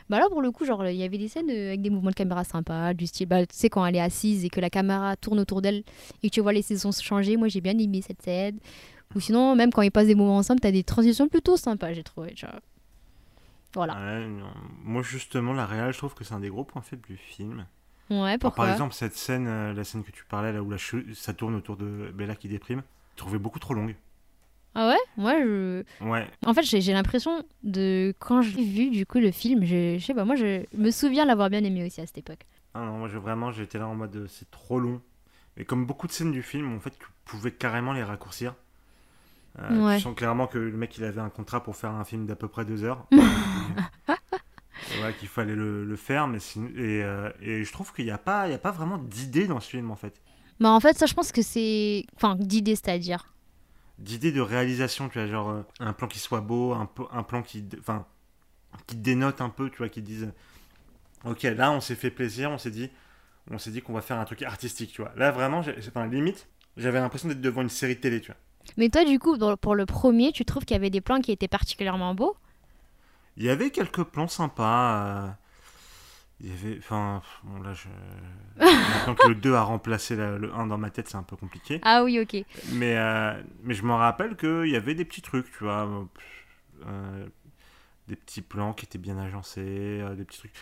Bah 0.10 0.20
là, 0.20 0.28
pour 0.30 0.42
le 0.42 0.52
coup, 0.52 0.66
genre, 0.66 0.86
il 0.88 0.96
y 0.96 1.04
avait 1.04 1.18
des 1.18 1.28
scènes 1.28 1.50
euh, 1.50 1.70
avec 1.70 1.82
des 1.82 1.90
mouvements 1.90 2.10
de 2.12 2.16
caméra 2.16 2.44
sympas, 2.44 2.94
du 2.94 3.08
style, 3.08 3.28
bah, 3.28 3.46
tu 3.46 3.56
sais, 3.56 3.70
quand 3.70 3.86
elle 3.86 3.96
est 3.96 4.02
assise 4.02 4.44
et 4.46 4.50
que 4.50 4.60
la 4.60 4.70
caméra 4.70 5.16
tourne 5.16 5.40
autour 5.40 5.62
d'elle 5.62 5.84
et 6.22 6.30
que 6.30 6.34
tu 6.34 6.42
vois 6.42 6.54
les 6.54 6.62
saisons 6.62 6.92
changer. 6.92 7.38
Moi, 7.38 7.48
j'ai 7.48 7.62
bien 7.62 7.78
aimé 7.78 8.02
cette 8.02 8.22
scène. 8.22 8.60
Ou 9.16 9.20
sinon, 9.20 9.56
même 9.56 9.72
quand 9.72 9.82
ils 9.82 9.92
passent 9.92 10.08
des 10.08 10.16
moments 10.16 10.38
ensemble, 10.38 10.60
t'as 10.60 10.72
des 10.72 10.84
transitions 10.84 11.28
plutôt 11.28 11.56
sympas, 11.58 11.94
j'ai 11.94 12.04
trouvé. 12.04 12.34
tu 12.34 12.46
vois. 12.46 12.60
Voilà. 13.74 13.94
Ouais. 13.96 14.28
Moi, 14.84 15.02
justement, 15.02 15.54
la 15.54 15.66
réal, 15.66 15.94
je 15.94 15.98
trouve 15.98 16.14
que 16.14 16.24
c'est 16.24 16.34
un 16.34 16.40
des 16.40 16.50
gros 16.50 16.64
points 16.64 16.82
faibles 16.82 17.06
du 17.08 17.18
film. 17.18 17.66
Ouais, 18.10 18.18
Alors, 18.18 18.40
pourquoi 18.40 18.66
par 18.66 18.74
exemple, 18.74 18.94
cette 18.94 19.16
scène, 19.16 19.48
euh, 19.48 19.74
la 19.74 19.84
scène 19.84 20.04
que 20.04 20.12
tu 20.12 20.26
parlais, 20.26 20.52
là 20.52 20.62
où 20.62 20.70
la 20.70 20.78
ça 21.14 21.34
tourne 21.34 21.56
autour 21.56 21.78
de 21.78 22.12
Bella 22.14 22.36
qui 22.36 22.48
déprime, 22.48 22.84
je 23.14 23.18
trouvais 23.18 23.40
beaucoup 23.40 23.60
trop 23.60 23.74
longue. 23.74 23.96
Ah 24.76 24.88
ouais? 24.90 24.98
Moi, 25.18 25.34
je. 25.40 25.84
Ouais, 26.02 26.28
En 26.46 26.54
fait, 26.54 26.64
j'ai 26.64 26.94
l'impression 26.94 27.44
de. 27.64 28.14
Quand 28.20 28.42
j'ai 28.42 28.64
vu, 28.64 28.90
du 28.90 29.06
coup, 29.06 29.20
le 29.20 29.32
film, 29.32 29.64
je, 29.66 29.98
je 30.00 30.04
sais 30.06 30.14
pas, 30.14 30.26
moi, 30.26 30.36
je 30.36 30.64
me 30.78 30.90
souviens 30.92 31.26
l'avoir 31.26 31.50
bien 31.50 31.64
aimé 31.64 31.86
aussi 31.86 32.02
à 32.02 32.06
cette 32.08 32.18
époque. 32.18 32.46
Ah 32.74 32.80
non, 32.86 32.98
moi, 32.98 33.08
je, 33.08 33.18
vraiment, 33.20 33.52
j'étais 33.52 33.78
là 33.78 33.88
en 33.88 33.96
mode 33.96 34.16
euh, 34.16 34.28
c'est 34.28 34.50
trop 34.50 34.80
long. 34.80 35.02
Et 35.58 35.66
comme 35.66 35.86
beaucoup 35.86 36.08
de 36.08 36.12
scènes 36.12 36.32
du 36.32 36.42
film, 36.42 36.76
en 36.76 36.80
fait, 36.80 36.90
tu 36.98 37.06
pouvais 37.26 37.52
carrément 37.52 37.94
les 37.94 38.04
raccourcir. 38.04 38.56
Euh, 39.60 39.86
Ouais. 39.86 39.98
Tu 39.98 40.04
sens 40.04 40.16
clairement 40.16 40.48
que 40.48 40.58
le 40.58 40.72
mec, 40.76 40.98
il 40.98 41.04
avait 41.04 41.22
un 41.22 41.30
contrat 41.30 41.62
pour 41.64 41.76
faire 41.76 41.92
un 41.92 42.04
film 42.04 42.26
d'à 42.26 42.36
peu 42.36 42.48
près 42.48 42.66
deux 42.66 42.84
heures. 42.84 43.06
Ouais, 45.02 45.14
qu'il 45.18 45.28
fallait 45.28 45.56
le, 45.56 45.86
le 45.86 45.96
faire, 45.96 46.28
mais 46.28 46.38
et, 46.38 47.04
euh, 47.04 47.30
et 47.42 47.64
je 47.64 47.72
trouve 47.72 47.94
qu'il 47.94 48.06
n'y 48.06 48.12
a, 48.12 48.18
pas- 48.18 48.48
il 48.48 48.52
y 48.52 48.56
a 48.56 48.60
pas 48.60 48.72
vraiment 48.72 48.98
d'idée 48.98 49.48
dans 49.48 49.60
ce 49.60 49.70
film, 49.70 49.90
en 49.92 49.96
fait. 49.96 50.22
Bah, 50.60 50.70
en 50.72 50.80
fait, 50.80 50.98
ça, 50.98 51.06
je 51.06 51.14
pense 51.14 51.32
que 51.32 51.42
c'est. 51.42 52.06
Enfin, 52.16 52.36
d'idée, 52.36 52.76
c'est-à-dire. 52.76 53.33
D'idées 54.00 54.32
de 54.32 54.42
réalisation, 54.42 55.10
tu 55.10 55.20
vois, 55.20 55.28
genre 55.28 55.50
euh, 55.50 55.62
un 55.80 55.94
plan 55.94 56.08
qui 56.08 56.20
soit 56.20 56.42
beau, 56.42 56.74
un, 56.74 56.90
un 57.12 57.24
plan 57.24 57.42
qui, 57.44 57.64
enfin, 57.80 58.06
qui 58.88 58.96
dénote 58.96 59.42
un 59.42 59.50
peu, 59.50 59.70
tu 59.70 59.78
vois, 59.78 59.90
qui 59.90 60.02
dise, 60.02 60.32
ok, 61.26 61.44
là 61.44 61.72
on 61.72 61.82
s'est 61.82 61.96
fait 61.96 62.12
plaisir, 62.12 62.52
on 62.52 62.58
s'est 62.58 62.72
dit, 62.72 62.90
on 63.52 63.58
s'est 63.58 63.72
dit 63.72 63.82
qu'on 63.82 63.94
va 63.94 64.02
faire 64.02 64.20
un 64.20 64.26
truc 64.26 64.42
artistique, 64.44 64.92
tu 64.94 65.02
vois. 65.02 65.12
Là 65.16 65.32
vraiment, 65.32 65.60
enfin, 65.60 66.08
limite, 66.08 66.48
j'avais 66.78 67.00
l'impression 67.00 67.28
d'être 67.30 67.42
devant 67.42 67.62
une 67.62 67.70
série 67.70 67.96
de 67.96 68.02
télé, 68.02 68.22
tu 68.22 68.28
vois. 68.28 68.38
Mais 68.78 68.90
toi, 68.90 69.04
du 69.04 69.20
coup, 69.20 69.38
pour 69.58 69.76
le 69.76 69.86
premier, 69.86 70.32
tu 70.32 70.46
trouves 70.46 70.66
qu'il 70.66 70.76
y 70.76 70.80
avait 70.80 70.90
des 70.90 71.02
plans 71.02 71.20
qui 71.20 71.32
étaient 71.32 71.48
particulièrement 71.48 72.16
beaux? 72.16 72.36
Il 73.36 73.44
y 73.44 73.50
avait 73.50 73.72
quelques 73.72 74.04
plans 74.04 74.28
sympas. 74.28 75.38
Il 76.40 76.50
y 76.50 76.52
avait, 76.52 76.78
enfin, 76.80 77.22
bon 77.44 77.62
là, 77.62 77.74
je... 77.74 77.88
maintenant 78.60 79.16
que 79.16 79.28
le 79.30 79.36
2 79.36 79.54
a 79.54 79.62
remplacé 79.62 80.16
la- 80.16 80.38
le 80.38 80.54
1 80.54 80.68
dans 80.68 80.78
ma 80.78 80.90
tête, 80.90 81.08
c'est 81.08 81.16
un 81.16 81.24
peu 81.24 81.36
compliqué. 81.38 81.80
Ah 81.84 82.04
oui, 82.04 82.20
ok. 82.20 82.44
Mais, 82.74 82.98
euh, 82.98 83.42
mais 83.62 83.74
je 83.74 83.84
me 83.84 83.94
rappelle 83.94 84.36
qu'il 84.36 84.68
y 84.70 84.76
avait 84.76 84.96
des 84.96 85.06
petits 85.06 85.22
trucs, 85.22 85.50
tu 85.52 85.64
vois. 85.64 85.86
euh, 85.88 86.04
euh, 86.88 87.26
des 88.10 88.16
petits 88.18 88.42
plans 88.42 88.74
qui 88.74 88.86
étaient 88.86 88.98
bien 88.98 89.18
agencés, 89.18 89.62
euh, 90.02 90.16
des 90.16 90.26
petits 90.26 90.40
trucs. 90.40 90.54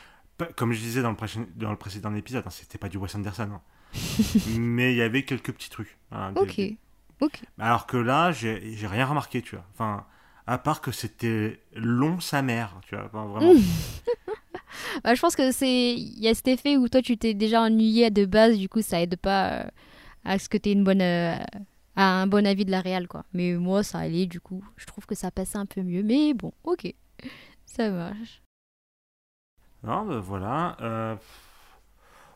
Comme 0.55 0.71
je 0.73 0.79
disais 0.79 1.01
dans 1.01 1.09
le, 1.09 1.15
précé- 1.15 1.47
dans 1.55 1.71
le 1.71 1.77
précédent 1.77 2.13
épisode, 2.15 2.43
hein, 2.45 2.51
c'était 2.51 2.77
pas 2.77 2.89
du 2.89 2.97
Wes 2.97 3.15
Anderson. 3.15 3.49
hein. 3.53 3.61
mais 4.59 4.93
il 4.93 4.97
y 4.97 5.01
avait 5.01 5.23
quelques 5.23 5.51
petits 5.51 5.69
trucs. 5.69 5.97
hein, 6.11 6.31
des- 6.33 6.39
Ok. 6.41 6.77
Ok. 7.21 7.41
Alors 7.59 7.87
que 7.87 7.97
là, 7.97 8.31
j'ai 8.31 8.59
rien 8.87 9.05
remarqué, 9.05 9.41
tu 9.41 9.55
vois. 9.55 9.65
Enfin, 9.73 10.05
à 10.47 10.57
part 10.57 10.81
que 10.81 10.91
c'était 10.91 11.59
long 11.75 12.19
sa 12.19 12.41
mère, 12.43 12.75
tu 12.87 12.95
vois. 12.95 13.05
Enfin, 13.05 13.25
vraiment. 13.25 13.53
Bah, 15.03 15.15
je 15.15 15.21
pense 15.21 15.35
que 15.35 15.51
c'est. 15.51 15.93
Il 15.95 16.19
y 16.19 16.27
a 16.27 16.33
cet 16.35 16.47
effet 16.47 16.77
où 16.77 16.87
toi, 16.89 17.01
tu 17.01 17.17
t'es 17.17 17.33
déjà 17.33 17.61
ennuyé 17.61 18.09
de 18.11 18.25
base, 18.25 18.57
du 18.57 18.69
coup, 18.69 18.81
ça 18.81 19.01
aide 19.01 19.15
pas 19.17 19.61
euh, 19.63 19.65
à 20.25 20.39
ce 20.39 20.49
que 20.49 20.57
tu 20.57 20.71
une 20.71 20.83
bonne. 20.83 21.01
euh, 21.01 21.35
à 21.95 22.21
un 22.21 22.27
bon 22.27 22.47
avis 22.47 22.65
de 22.65 22.71
la 22.71 22.81
réal, 22.81 23.07
quoi. 23.07 23.25
Mais 23.33 23.53
moi, 23.55 23.83
ça 23.83 23.99
allait, 23.99 24.25
du 24.27 24.39
coup. 24.41 24.63
Je 24.77 24.85
trouve 24.85 25.05
que 25.05 25.15
ça 25.15 25.31
passait 25.31 25.57
un 25.57 25.65
peu 25.65 25.81
mieux. 25.83 26.03
Mais 26.03 26.33
bon, 26.33 26.53
ok. 26.63 26.93
Ça 27.65 27.89
marche. 27.89 28.41
Non, 29.83 30.05
ben 30.05 30.19
voilà. 30.19 30.77
euh, 30.81 31.15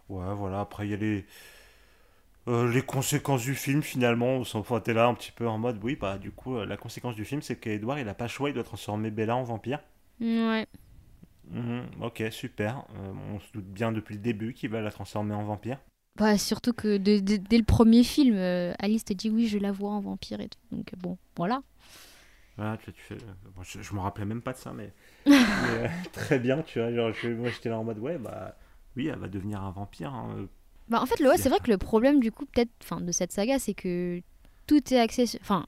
Ouais, 0.10 0.34
voilà. 0.36 0.62
Après, 0.62 0.88
il 0.88 0.92
y 0.92 0.94
a 0.94 0.98
les. 0.98 1.26
euh, 2.48 2.72
les 2.72 2.82
conséquences 2.82 3.44
du 3.44 3.54
film 3.56 3.82
finalement, 3.84 4.38
on 4.38 4.44
s'en 4.44 4.64
là 4.88 5.08
un 5.08 5.14
petit 5.14 5.32
peu 5.32 5.48
en 5.48 5.58
mode 5.58 5.80
oui 5.84 5.96
bah 5.96 6.18
du 6.18 6.32
coup 6.32 6.58
la 6.64 6.78
conséquence 6.78 7.16
du 7.16 7.26
film 7.26 7.42
c'est 7.42 7.60
qu'Edouard 7.60 8.00
il 8.00 8.08
a 8.10 8.14
pas 8.14 8.26
le 8.26 8.30
choix, 8.30 8.50
il 8.50 8.54
doit 8.54 8.64
transformer 8.64 9.12
Bella 9.12 9.36
en 9.36 9.44
vampire. 9.44 9.80
Ouais. 10.20 10.68
Mhm, 11.50 11.88
ok 12.02 12.24
super, 12.32 12.86
Euh, 12.96 13.14
on 13.34 13.40
se 13.40 13.52
doute 13.54 13.66
bien 13.66 13.92
depuis 13.92 14.16
le 14.16 14.22
début 14.22 14.54
qu'il 14.54 14.70
va 14.70 14.82
la 14.82 14.92
transformer 14.92 15.34
en 15.34 15.44
vampire. 15.44 15.80
Bah, 16.18 16.38
surtout 16.38 16.72
que 16.74 16.98
de- 16.98 17.20
de- 17.20 17.36
dès 17.38 17.58
le 17.58 17.64
premier 17.66 18.04
film, 18.04 18.36
euh, 18.38 18.74
Alice 18.80 19.04
te 19.04 19.14
dit 19.14 19.30
oui, 19.30 19.48
je 19.48 19.58
la 19.58 19.72
vois 19.74 19.92
en 19.92 20.00
vampire 20.00 20.40
et 20.40 20.48
tout. 20.48 20.60
Donc 20.72 20.94
bon, 20.98 21.18
voilà. 21.36 21.62
Voilà, 22.58 22.78
tu, 22.78 22.94
tu 22.94 23.02
fais, 23.02 23.16
euh, 23.16 23.34
bon, 23.56 23.64
je, 23.64 23.82
je 23.82 23.94
me 23.94 24.00
rappelais 24.00 24.26
même 24.26 24.42
pas 24.42 24.54
de 24.54 24.58
ça, 24.58 24.72
mais, 24.74 24.94
mais, 25.56 25.78
euh, 25.78 25.88
très 26.14 26.40
bien, 26.40 26.64
tu 26.64 26.80
vois. 26.80 26.94
Genre, 26.94 27.14
je- 27.14 27.30
moi, 27.30 27.50
j'étais 27.52 27.70
là 27.70 27.80
en 27.80 27.84
mode, 27.84 28.00
ouais, 28.00 28.18
bah 28.18 28.58
oui, 28.98 29.08
elle 29.08 29.20
va 29.20 29.28
devenir 29.30 29.62
un 29.64 29.72
vampire. 29.72 30.14
hein. 30.14 30.48
Bah, 30.90 31.02
en 31.02 31.06
fait, 31.06 31.20
le, 31.20 31.30
ouais, 31.30 31.38
c'est 31.38 31.50
vrai 31.50 31.60
que 31.60 31.72
le 31.72 31.78
problème 31.78 32.20
du 32.20 32.32
coup, 32.32 32.46
peut-être, 32.46 32.72
enfin, 32.84 33.02
de 33.02 33.12
cette 33.12 33.32
saga, 33.32 33.60
c'est 33.60 33.74
que 33.74 34.22
tout 34.68 34.94
est 34.94 35.00
axé, 35.00 35.26
sur- 35.26 35.40
enfin, 35.42 35.66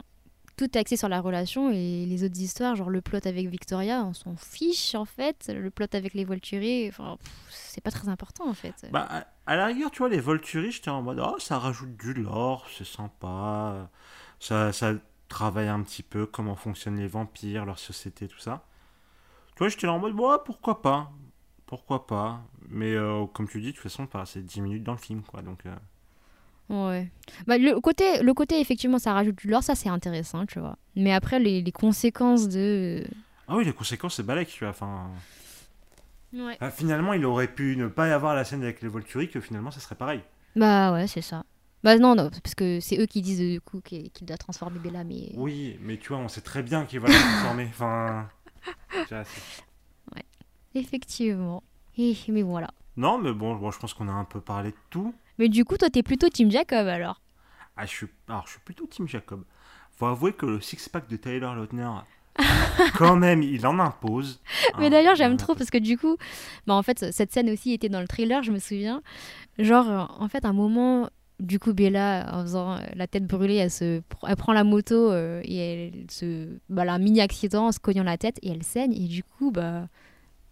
tout 0.58 0.64
est 0.64 0.76
axé 0.76 0.96
sur 0.96 1.08
la 1.08 1.20
relation 1.20 1.70
et 1.70 2.04
les 2.04 2.24
autres 2.24 2.38
histoires, 2.38 2.74
genre 2.74 2.90
le 2.90 3.00
plot 3.00 3.20
avec 3.24 3.46
Victoria, 3.46 4.04
on 4.04 4.12
s'en 4.12 4.36
fiche 4.36 4.94
en 4.96 5.04
fait. 5.04 5.50
Le 5.54 5.70
plot 5.70 5.86
avec 5.92 6.14
les 6.14 6.24
Volturi, 6.24 6.90
c'est 7.48 7.80
pas 7.80 7.92
très 7.92 8.08
important 8.08 8.48
en 8.48 8.54
fait. 8.54 8.74
Bah, 8.90 9.08
à, 9.46 9.56
la 9.56 9.66
rigueur, 9.66 9.90
tu 9.92 9.98
vois, 10.00 10.08
les 10.08 10.20
Volturi, 10.20 10.72
j'étais 10.72 10.90
en 10.90 11.00
mode, 11.00 11.20
oh, 11.24 11.38
ça 11.38 11.58
rajoute 11.58 11.96
du 11.96 12.12
lore, 12.12 12.66
c'est 12.76 12.86
sympa. 12.86 13.88
Ça, 14.40 14.72
ça 14.72 14.94
travaille 15.28 15.68
un 15.68 15.80
petit 15.82 16.02
peu 16.02 16.26
comment 16.26 16.56
fonctionnent 16.56 16.98
les 16.98 17.06
vampires, 17.06 17.64
leur 17.64 17.78
société, 17.78 18.26
tout 18.26 18.40
ça. 18.40 18.64
Tu 19.54 19.60
vois, 19.60 19.68
j'étais 19.68 19.86
là 19.86 19.92
en 19.92 20.00
mode, 20.00 20.18
ouais, 20.18 20.36
pourquoi 20.44 20.82
pas 20.82 21.12
Pourquoi 21.66 22.06
pas 22.06 22.42
Mais 22.68 22.94
euh, 22.94 23.26
comme 23.26 23.48
tu 23.48 23.60
dis, 23.60 23.68
de 23.68 23.72
toute 23.72 23.82
façon, 23.82 24.08
c'est 24.24 24.44
10 24.44 24.60
minutes 24.60 24.82
dans 24.82 24.92
le 24.92 24.98
film, 24.98 25.22
quoi. 25.22 25.40
Donc, 25.42 25.66
euh, 25.66 25.76
Ouais. 26.70 27.10
Bah, 27.46 27.56
le, 27.58 27.80
côté, 27.80 28.22
le 28.22 28.34
côté, 28.34 28.60
effectivement, 28.60 28.98
ça 28.98 29.12
rajoute 29.14 29.36
du 29.36 29.48
lore, 29.48 29.62
ça 29.62 29.74
c'est 29.74 29.88
intéressant, 29.88 30.44
tu 30.46 30.58
vois. 30.60 30.76
Mais 30.96 31.12
après, 31.12 31.38
les, 31.38 31.62
les 31.62 31.72
conséquences 31.72 32.48
de. 32.48 33.04
Ah 33.48 33.56
oui, 33.56 33.64
les 33.64 33.72
conséquences, 33.72 34.16
c'est 34.16 34.22
balèque, 34.22 34.48
tu 34.48 34.60
vois. 34.64 34.70
Enfin, 34.70 35.10
Ouais. 36.34 36.58
finalement, 36.72 37.14
il 37.14 37.24
aurait 37.24 37.48
pu 37.48 37.74
ne 37.76 37.88
pas 37.88 38.06
y 38.08 38.10
avoir 38.10 38.34
la 38.34 38.44
scène 38.44 38.62
avec 38.62 38.82
les 38.82 38.88
Volturi, 38.88 39.30
que 39.30 39.40
finalement, 39.40 39.70
ça 39.70 39.80
serait 39.80 39.94
pareil. 39.94 40.20
Bah 40.56 40.92
ouais, 40.92 41.06
c'est 41.06 41.22
ça. 41.22 41.44
Bah 41.84 41.96
non, 41.96 42.14
non, 42.14 42.28
parce 42.28 42.54
que 42.54 42.80
c'est 42.80 42.98
eux 43.00 43.06
qui 43.06 43.22
disent 43.22 43.38
du 43.38 43.60
coup 43.62 43.80
qu'il 43.80 44.10
doit 44.22 44.36
transformer 44.36 44.78
Bella, 44.78 45.04
mais. 45.04 45.30
Oui, 45.36 45.78
mais 45.80 45.96
tu 45.96 46.08
vois, 46.08 46.18
on 46.18 46.28
sait 46.28 46.40
très 46.42 46.62
bien 46.62 46.84
qu'il 46.84 47.00
va 47.00 47.08
la 47.08 47.14
transformer. 47.18 47.64
Enfin, 47.70 48.28
vois, 49.08 49.24
c'est- 49.24 49.64
Effectivement. 50.74 51.62
Et, 51.96 52.14
mais 52.28 52.42
voilà. 52.42 52.70
non, 52.96 53.18
mais 53.18 53.32
bon, 53.32 53.54
bon, 53.56 53.70
je 53.70 53.78
pense 53.78 53.94
qu'on 53.94 54.08
a 54.08 54.12
un 54.12 54.24
peu 54.24 54.40
parlé 54.40 54.70
de 54.70 54.76
tout. 54.90 55.14
Mais 55.38 55.48
du 55.48 55.64
coup, 55.64 55.76
toi, 55.76 55.88
t'es 55.90 56.02
plutôt 56.02 56.28
Team 56.28 56.50
Jacob 56.50 56.86
alors 56.86 57.20
Ah, 57.76 57.86
je 57.86 57.90
suis, 57.90 58.06
alors, 58.28 58.44
je 58.46 58.52
suis 58.52 58.60
plutôt 58.64 58.86
Team 58.86 59.06
Jacob. 59.08 59.44
Faut 59.92 60.06
avouer 60.06 60.32
que 60.32 60.46
le 60.46 60.60
six-pack 60.60 61.08
de 61.08 61.16
Taylor 61.16 61.54
Lautner, 61.54 61.90
quand 62.96 63.16
même, 63.16 63.42
il 63.42 63.66
en 63.66 63.78
impose. 63.78 64.40
Mais 64.78 64.86
Hein, 64.86 64.90
d'ailleurs, 64.90 65.14
il 65.14 65.18
j'aime 65.18 65.36
trop 65.36 65.52
impose. 65.52 65.58
parce 65.58 65.70
que 65.70 65.78
du 65.78 65.98
coup, 65.98 66.16
bah 66.66 66.74
en 66.74 66.82
fait, 66.82 67.12
cette 67.12 67.32
scène 67.32 67.50
aussi 67.50 67.72
était 67.72 67.88
dans 67.88 68.00
le 68.00 68.06
trailer, 68.08 68.42
je 68.42 68.52
me 68.52 68.58
souviens. 68.58 69.02
Genre, 69.58 70.16
en 70.20 70.28
fait, 70.28 70.44
un 70.44 70.52
moment, 70.52 71.08
du 71.40 71.58
coup, 71.58 71.72
Bella, 71.72 72.30
en 72.32 72.42
faisant 72.42 72.74
euh, 72.76 72.80
la 72.94 73.06
tête 73.08 73.26
brûlée, 73.26 73.56
elle, 73.56 73.70
se, 73.72 74.00
elle 74.26 74.36
prend 74.36 74.52
la 74.52 74.62
moto 74.64 75.10
euh, 75.10 75.40
et 75.44 75.56
elle 75.56 76.10
se. 76.10 76.48
Bah, 76.68 76.82
elle 76.82 76.88
a 76.90 76.94
un 76.94 76.98
mini 76.98 77.20
accident 77.20 77.66
en 77.66 77.72
se 77.72 77.80
cognant 77.80 78.04
la 78.04 78.18
tête 78.18 78.38
et 78.42 78.50
elle 78.50 78.62
saigne. 78.62 78.92
Et 78.94 79.06
du 79.08 79.22
coup, 79.24 79.50
bah. 79.50 79.88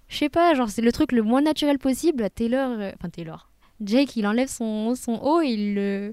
Je 0.08 0.18
sais 0.18 0.28
pas, 0.28 0.54
genre, 0.54 0.68
c'est 0.70 0.82
le 0.82 0.92
truc 0.92 1.10
le 1.10 1.22
moins 1.22 1.42
naturel 1.42 1.78
possible. 1.78 2.28
Taylor. 2.30 2.70
euh, 2.78 2.92
Enfin, 2.98 3.08
Taylor. 3.10 3.48
Jake, 3.80 4.16
il 4.16 4.26
enlève 4.26 4.48
son, 4.48 4.94
son 4.94 5.14
haut 5.22 5.40
et 5.40 5.48
il 5.48 5.74
le. 5.74 6.12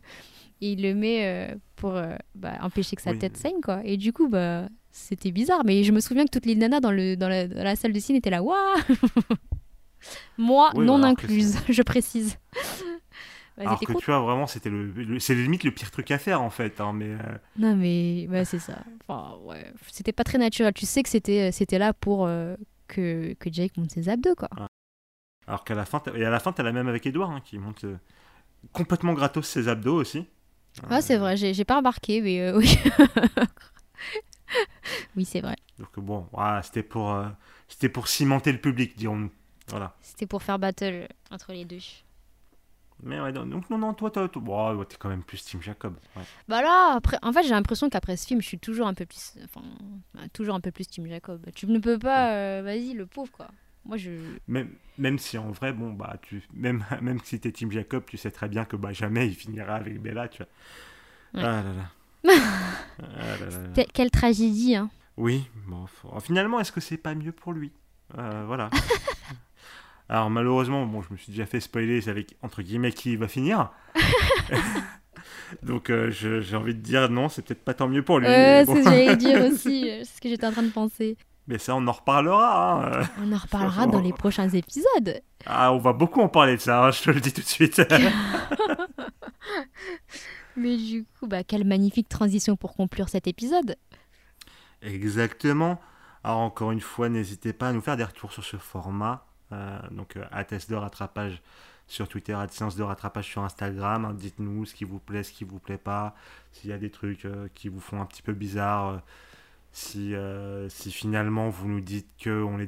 Il 0.65 0.81
le 0.81 0.93
met 0.95 1.25
euh, 1.25 1.55
pour 1.75 1.91
euh, 1.95 2.15
bah, 2.35 2.53
empêcher 2.61 2.95
que 2.95 3.01
sa 3.01 3.11
Oui. 3.11 3.19
tête 3.19 3.35
saigne, 3.35 3.59
quoi. 3.61 3.81
Et 3.83 3.97
du 3.97 4.13
coup, 4.13 4.29
bah, 4.29 4.69
c'était 4.91 5.31
bizarre. 5.31 5.63
Mais 5.65 5.83
je 5.83 5.91
me 5.91 5.99
souviens 5.99 6.23
que 6.23 6.29
toutes 6.31 6.45
les 6.45 6.55
nanas 6.55 6.79
dans, 6.79 6.91
le, 6.91 7.17
dans, 7.17 7.27
la, 7.27 7.47
dans 7.49 7.63
la 7.63 7.75
salle 7.75 7.91
de 7.91 7.99
ciné 7.99 8.19
étaient 8.19 8.29
là, 8.29 8.41
waouh 8.41 8.55
Moi, 10.37 10.71
Oui, 10.75 10.85
non 10.85 11.03
incluse, 11.03 11.57
je 11.69 11.81
précise. 11.81 12.37
Bah, 13.55 13.65
Alors 13.67 13.79
que 13.79 13.85
cool. 13.85 13.97
tu 14.01 14.05
vois, 14.07 14.19
vraiment, 14.21 14.47
c'était 14.47 14.71
le, 14.71 14.87
le- 14.91 15.19
c'est 15.19 15.35
limite 15.35 15.63
le 15.63 15.69
pire 15.69 15.91
truc 15.91 16.09
à 16.09 16.17
faire 16.17 16.41
en 16.41 16.49
fait. 16.49 16.81
hein, 16.81 16.91
mais 16.91 17.09
euh, 17.11 17.17
Non, 17.59 17.75
mais 17.75 18.27
ouais, 18.27 18.45
c'est 18.45 18.57
ça. 18.57 18.79
Enfin, 19.07 19.37
ouais. 19.43 19.71
C'était 19.91 20.11
pas 20.11 20.23
très 20.23 20.39
naturel. 20.39 20.73
Tu 20.73 20.87
sais 20.87 21.03
que 21.03 21.09
c'était 21.09 21.51
c'était 21.51 21.77
là 21.77 21.93
pour 21.93 22.25
euh, 22.25 22.55
que, 22.87 23.33
que 23.35 23.53
Jake 23.53 23.77
monte 23.77 23.91
ses 23.91 24.09
abdos, 24.09 24.33
quoi. 24.33 24.49
Alors 25.47 25.63
qu'à 25.63 25.75
la 25.75 25.85
fin, 25.85 26.01
et 26.15 26.25
à 26.25 26.29
la 26.29 26.39
fin, 26.39 26.51
t'as 26.51 26.63
la 26.63 26.71
même 26.71 26.87
avec 26.87 27.05
Edouard 27.05 27.31
hein, 27.31 27.41
qui 27.43 27.57
monte 27.57 27.83
euh, 27.83 27.97
complètement 28.71 29.13
gratos 29.13 29.47
ses 29.47 29.67
abdos 29.67 29.95
aussi. 29.95 30.25
Ah, 30.89 31.01
c'est 31.01 31.17
vrai, 31.17 31.37
j'ai 31.37 31.65
pas 31.65 31.77
remarqué, 31.77 32.21
mais 32.21 32.41
euh, 32.41 32.57
oui. 32.57 32.77
oui, 35.15 35.25
c'est 35.25 35.41
vrai. 35.41 35.55
Donc 35.77 35.99
bon, 35.99 36.27
voilà, 36.31 36.63
c'était 36.63 36.83
pour, 36.83 37.11
euh, 37.11 37.27
c'était 37.67 37.89
pour 37.89 38.07
cimenter 38.07 38.51
le 38.51 38.59
public, 38.59 38.97
dirons-nous. 38.97 39.31
Voilà. 39.67 39.95
C'était 40.01 40.25
pour 40.25 40.41
faire 40.43 40.59
battle 40.59 41.07
entre 41.31 41.53
les 41.53 41.65
deux. 41.65 41.79
Mais 43.01 43.19
ouais, 43.19 43.33
donc 43.33 43.69
non, 43.69 43.77
non, 43.77 43.93
toi, 43.93 44.09
toi, 44.11 44.29
toi 44.29 44.41
bon, 44.41 44.75
ouais, 44.75 44.85
t'es 44.85 44.95
quand 44.97 45.09
même 45.09 45.23
plus 45.23 45.43
Team 45.43 45.61
Jacob. 45.61 45.95
ouais. 46.15 46.23
Bah 46.47 46.61
là, 46.61 46.93
après, 46.95 47.17
en 47.21 47.33
fait, 47.33 47.43
j'ai 47.43 47.49
l'impression 47.49 47.89
qu'après 47.89 48.15
ce 48.15 48.25
film, 48.25 48.41
je 48.41 48.47
suis 48.47 48.59
toujours 48.59 48.87
un 48.87 48.93
peu 48.93 49.05
plus, 49.05 49.33
enfin, 49.43 49.65
toujours 50.31 50.55
un 50.55 50.61
peu 50.61 50.71
plus 50.71 50.87
Team 50.87 51.07
Jacob. 51.07 51.45
Tu 51.53 51.67
ne 51.67 51.79
peux 51.79 51.99
pas, 51.99 52.31
euh, 52.31 52.61
vas-y, 52.63 52.93
le 52.93 53.05
pauvre, 53.05 53.31
quoi. 53.31 53.49
Moi, 53.85 53.97
je. 53.97 54.11
Même, 54.47 54.69
même 54.97 55.19
si 55.19 55.37
en 55.37 55.51
vrai, 55.51 55.73
bon, 55.73 55.91
bah, 55.91 56.17
tu, 56.21 56.41
même, 56.53 56.85
même 57.01 57.19
si 57.23 57.39
t'es 57.39 57.51
Team 57.51 57.71
Jacob, 57.71 58.03
tu 58.07 58.17
sais 58.17 58.31
très 58.31 58.47
bien 58.47 58.65
que 58.65 58.75
bah, 58.75 58.93
jamais 58.93 59.27
il 59.27 59.35
finira 59.35 59.75
avec 59.75 60.01
Bella, 60.01 60.27
tu 60.29 60.43
vois. 60.43 61.41
Ouais. 61.41 61.47
Ah 61.47 61.63
là 61.63 61.73
là. 61.73 61.89
Ah 62.99 63.37
là 63.39 63.49
là 63.49 63.57
là. 63.67 63.69
Que- 63.83 63.91
Quelle 63.91 64.11
tragédie, 64.11 64.75
hein. 64.75 64.89
Oui, 65.17 65.43
bon, 65.67 65.85
faut- 65.87 66.19
finalement, 66.19 66.59
est-ce 66.59 66.71
que 66.71 66.79
c'est 66.81 66.97
pas 66.97 67.13
mieux 67.15 67.31
pour 67.31 67.51
lui? 67.53 67.71
Euh, 68.17 68.43
Voilà. 68.47 68.69
Alors 70.09 70.29
malheureusement, 70.29 70.85
bon, 70.85 71.01
je 71.01 71.11
me 71.11 71.17
suis 71.17 71.31
déjà 71.31 71.45
fait 71.45 71.59
spoiler 71.61 72.01
c'est 72.01 72.09
avec 72.11 72.35
entre 72.41 72.61
guillemets 72.61 72.91
qui 72.91 73.15
va 73.15 73.27
finir. 73.27 73.71
Donc 75.63 75.89
euh, 75.89 76.09
j'ai 76.11 76.55
envie 76.55 76.73
de 76.75 76.81
dire 76.81 77.09
non, 77.09 77.29
c'est 77.29 77.41
peut-être 77.41 77.63
pas 77.63 77.73
tant 77.73 77.87
mieux 77.87 78.03
pour 78.03 78.19
lui. 78.19 78.27
Bon. 78.27 78.31
c'est 78.65 78.65
ce 78.65 78.73
que 78.73 78.83
j'allais 78.83 79.15
dire 79.15 79.41
aussi. 79.45 79.89
euh, 79.89 80.01
C'est 80.03 80.15
ce 80.17 80.21
que 80.21 80.29
j'étais 80.29 80.45
en 80.45 80.51
train 80.51 80.63
de 80.63 80.69
penser. 80.71 81.17
Mais 81.47 81.57
ça, 81.57 81.75
on 81.75 81.85
en 81.87 81.91
reparlera. 81.91 83.01
hein. 83.01 83.07
On 83.21 83.31
en 83.33 83.37
reparlera 83.37 83.85
dans 83.87 83.99
les 83.99 84.13
prochains 84.13 84.49
épisodes. 84.49 85.21
Ah, 85.45 85.73
on 85.73 85.77
va 85.77 85.91
beaucoup 85.91 86.21
en 86.21 86.29
parler 86.29 86.55
de 86.55 86.61
ça, 86.61 86.85
hein, 86.85 86.91
je 86.91 87.03
te 87.03 87.09
le 87.11 87.19
dis 87.19 87.33
tout 87.33 87.41
de 87.41 87.45
suite. 87.45 87.81
Mais 90.55 90.77
du 90.77 91.05
coup, 91.19 91.27
bah, 91.27 91.43
quelle 91.43 91.65
magnifique 91.65 92.07
transition 92.09 92.55
pour 92.55 92.73
conclure 92.75 93.09
cet 93.09 93.27
épisode. 93.27 93.75
Exactement. 94.81 95.79
Alors 96.23 96.39
encore 96.39 96.71
une 96.71 96.79
fois, 96.81 97.09
n'hésitez 97.09 97.53
pas 97.53 97.69
à 97.69 97.73
nous 97.73 97.81
faire 97.81 97.97
des 97.97 98.03
retours 98.03 98.31
sur 98.31 98.43
ce 98.43 98.57
format. 98.57 99.25
Euh, 99.51 99.79
donc 99.91 100.15
euh, 100.15 100.23
à 100.31 100.43
test 100.43 100.69
de 100.69 100.75
rattrapage 100.75 101.41
sur 101.87 102.07
Twitter, 102.07 102.33
à 102.33 102.47
séance 102.47 102.75
de 102.75 102.83
rattrapage 102.83 103.25
sur 103.25 103.43
Instagram. 103.43 104.05
hein. 104.05 104.13
Dites-nous 104.13 104.65
ce 104.65 104.73
qui 104.75 104.83
vous 104.85 104.99
plaît, 104.99 105.23
ce 105.23 105.31
qui 105.33 105.43
vous 105.43 105.59
plaît 105.59 105.77
pas. 105.77 106.15
S'il 106.51 106.69
y 106.69 106.73
a 106.73 106.77
des 106.77 106.89
trucs 106.91 107.25
euh, 107.25 107.47
qui 107.53 107.67
vous 107.67 107.79
font 107.81 107.99
un 108.01 108.05
petit 108.05 108.21
peu 108.21 108.33
bizarre. 108.33 109.01
Euh, 109.73 109.79
si, 109.79 110.15
euh, 110.15 110.69
si 110.69 110.91
finalement 110.91 111.49
vous 111.49 111.67
nous 111.67 111.81
dites 111.81 112.07
que 112.21 112.43
on, 112.43 112.59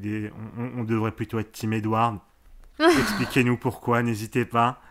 on, 0.80 0.84
devrait 0.84 1.12
plutôt 1.12 1.39
être 1.39 1.52
Team 1.52 1.74
Edward, 1.74 2.20
expliquez-nous 2.80 3.58
pourquoi, 3.58 4.02
n'hésitez 4.02 4.46
pas. 4.46 4.82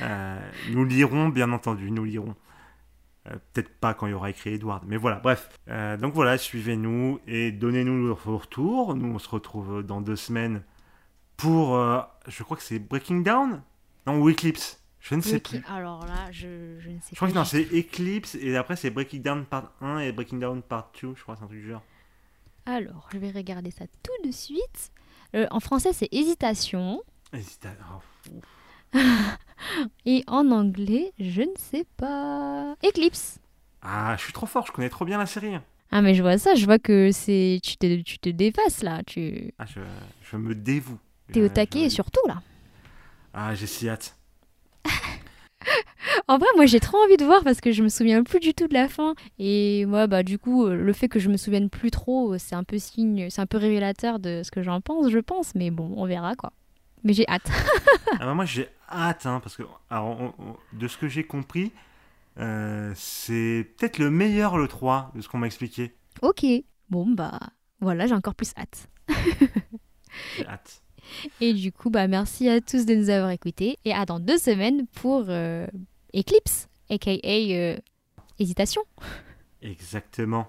Euh, 0.00 0.38
nous 0.70 0.84
lirons, 0.84 1.28
bien 1.28 1.52
entendu, 1.52 1.90
nous 1.90 2.04
lirons. 2.04 2.34
Euh, 3.28 3.36
Peut-être 3.52 3.78
pas 3.78 3.92
quand 3.92 4.06
il 4.06 4.10
y 4.10 4.14
aura 4.14 4.30
écrit 4.30 4.54
Edward, 4.54 4.84
mais 4.86 4.96
voilà, 4.96 5.16
bref. 5.16 5.50
Donc 6.00 6.14
voilà, 6.14 6.38
suivez-nous 6.38 7.20
et 7.26 7.52
donnez-nous 7.52 8.14
vos 8.14 8.38
retours. 8.38 8.96
Nous, 8.96 9.14
on 9.14 9.18
se 9.18 9.28
retrouve 9.28 9.82
dans 9.82 10.00
deux 10.00 10.16
semaines 10.16 10.62
pour, 11.36 11.76
je 12.26 12.42
crois 12.42 12.56
que 12.56 12.62
c'est 12.62 12.78
Breaking 12.78 13.20
Down? 13.20 13.62
Non, 14.06 14.18
ou 14.20 14.30
Eclipse? 14.30 14.79
Je 15.00 15.14
ne 15.14 15.20
sais 15.22 15.40
plus. 15.40 15.62
Alors 15.68 16.04
là, 16.06 16.30
je, 16.30 16.78
je 16.78 16.90
ne 16.90 16.98
sais 17.00 17.08
Je 17.12 17.16
crois 17.16 17.28
que 17.28 17.34
non, 17.34 17.44
c'est 17.44 17.62
Eclipse 17.72 18.34
et 18.34 18.56
après 18.56 18.76
c'est 18.76 18.90
Breaking 18.90 19.20
Down 19.20 19.44
part 19.46 19.72
1 19.80 20.00
et 20.00 20.12
Breaking 20.12 20.38
Down 20.38 20.62
part 20.62 20.90
2, 21.02 21.14
je 21.16 21.22
crois, 21.22 21.36
c'est 21.36 21.44
un 21.44 21.46
truc 21.46 21.60
du 21.60 21.68
genre. 21.68 21.82
Alors, 22.66 23.08
je 23.12 23.18
vais 23.18 23.30
regarder 23.30 23.70
ça 23.70 23.84
tout 24.02 24.26
de 24.28 24.30
suite. 24.32 24.92
Euh, 25.34 25.46
en 25.50 25.60
français, 25.60 25.92
c'est 25.94 26.08
hésitation. 26.12 27.02
Hésite 27.32 27.64
à- 27.66 27.70
oh. 27.94 28.98
Et 30.06 30.24
en 30.26 30.50
anglais, 30.50 31.12
je 31.18 31.42
ne 31.42 31.54
sais 31.56 31.86
pas. 31.96 32.74
Eclipse. 32.84 33.38
Ah, 33.82 34.14
je 34.18 34.24
suis 34.24 34.32
trop 34.32 34.46
fort, 34.46 34.66
je 34.66 34.72
connais 34.72 34.90
trop 34.90 35.04
bien 35.04 35.18
la 35.18 35.26
série. 35.26 35.54
Ah, 35.90 36.02
mais 36.02 36.14
je 36.14 36.22
vois 36.22 36.38
ça, 36.38 36.54
je 36.54 36.64
vois 36.66 36.78
que 36.78 37.10
c'est. 37.12 37.58
Tu 37.62 37.76
te, 37.76 38.02
tu 38.02 38.18
te 38.18 38.28
dépasses 38.28 38.82
là. 38.82 39.02
Tu 39.06 39.52
Ah, 39.58 39.64
je, 39.66 39.80
je 40.30 40.36
me 40.36 40.54
dévoue. 40.54 40.98
es 41.34 41.40
au 41.40 41.48
taquet 41.48 41.84
je- 41.88 41.94
surtout 41.94 42.20
là. 42.28 42.42
Ah, 43.32 43.54
j'ai 43.54 43.66
si 43.66 43.88
hâte. 43.88 44.16
En 46.28 46.38
vrai, 46.38 46.48
moi 46.56 46.66
j'ai 46.66 46.80
trop 46.80 46.96
envie 46.98 47.16
de 47.16 47.24
voir 47.24 47.42
parce 47.44 47.60
que 47.60 47.72
je 47.72 47.82
me 47.82 47.88
souviens 47.88 48.22
plus 48.22 48.40
du 48.40 48.54
tout 48.54 48.66
de 48.68 48.74
la 48.74 48.88
fin. 48.88 49.14
Et 49.38 49.84
moi, 49.86 50.06
bah 50.06 50.22
du 50.22 50.38
coup, 50.38 50.66
euh, 50.66 50.74
le 50.74 50.92
fait 50.92 51.08
que 51.08 51.18
je 51.18 51.28
me 51.28 51.36
souvienne 51.36 51.68
plus 51.68 51.90
trop, 51.90 52.32
euh, 52.34 52.38
c'est 52.38 52.54
un 52.54 52.64
peu 52.64 52.78
signe, 52.78 53.28
c'est 53.30 53.40
un 53.42 53.46
peu 53.46 53.58
révélateur 53.58 54.18
de 54.18 54.42
ce 54.44 54.50
que 54.50 54.62
j'en 54.62 54.80
pense, 54.80 55.10
je 55.10 55.18
pense. 55.18 55.54
Mais 55.54 55.70
bon, 55.70 55.92
on 55.96 56.06
verra 56.06 56.36
quoi. 56.36 56.52
Mais 57.04 57.12
j'ai 57.12 57.26
hâte. 57.28 57.48
Ah 58.20 58.26
bah 58.26 58.34
moi 58.34 58.44
j'ai 58.44 58.68
hâte, 58.90 59.24
hein, 59.24 59.40
parce 59.42 59.56
que 59.56 59.62
alors, 59.88 60.20
on- 60.20 60.34
on- 60.38 60.56
de 60.78 60.88
ce 60.88 60.98
que 60.98 61.08
j'ai 61.08 61.24
compris, 61.24 61.72
euh, 62.38 62.92
c'est 62.96 63.66
peut-être 63.78 63.98
le 63.98 64.10
meilleur 64.10 64.58
le 64.58 64.68
3 64.68 65.10
de 65.14 65.20
ce 65.22 65.28
qu'on 65.28 65.38
m'a 65.38 65.46
expliqué. 65.46 65.94
ok. 66.22 66.44
Bon 66.90 67.08
bah 67.10 67.38
voilà, 67.80 68.06
j'ai 68.06 68.14
encore 68.14 68.34
plus 68.34 68.52
hâte. 68.58 68.88
J'ai 70.36 70.46
hâte. 70.46 70.82
Et 71.40 71.52
du 71.52 71.72
coup, 71.72 71.90
bah 71.90 72.08
merci 72.08 72.48
à 72.48 72.60
tous 72.60 72.86
de 72.86 72.94
nous 72.94 73.10
avoir 73.10 73.30
écoutés. 73.30 73.78
Et 73.84 73.92
à 73.92 74.06
dans 74.06 74.20
deux 74.20 74.38
semaines 74.38 74.86
pour 74.86 75.26
euh, 75.28 75.66
Eclipse, 76.14 76.68
aka 76.88 77.10
euh, 77.24 77.76
Hésitation. 78.38 78.82
Exactement. 79.62 80.48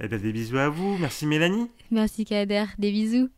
Eh 0.00 0.08
bien, 0.08 0.18
des 0.18 0.32
bisous 0.32 0.58
à 0.58 0.68
vous. 0.68 0.96
Merci 0.98 1.26
Mélanie. 1.26 1.68
Merci 1.90 2.24
Kader, 2.24 2.66
des 2.78 2.90
bisous. 2.90 3.28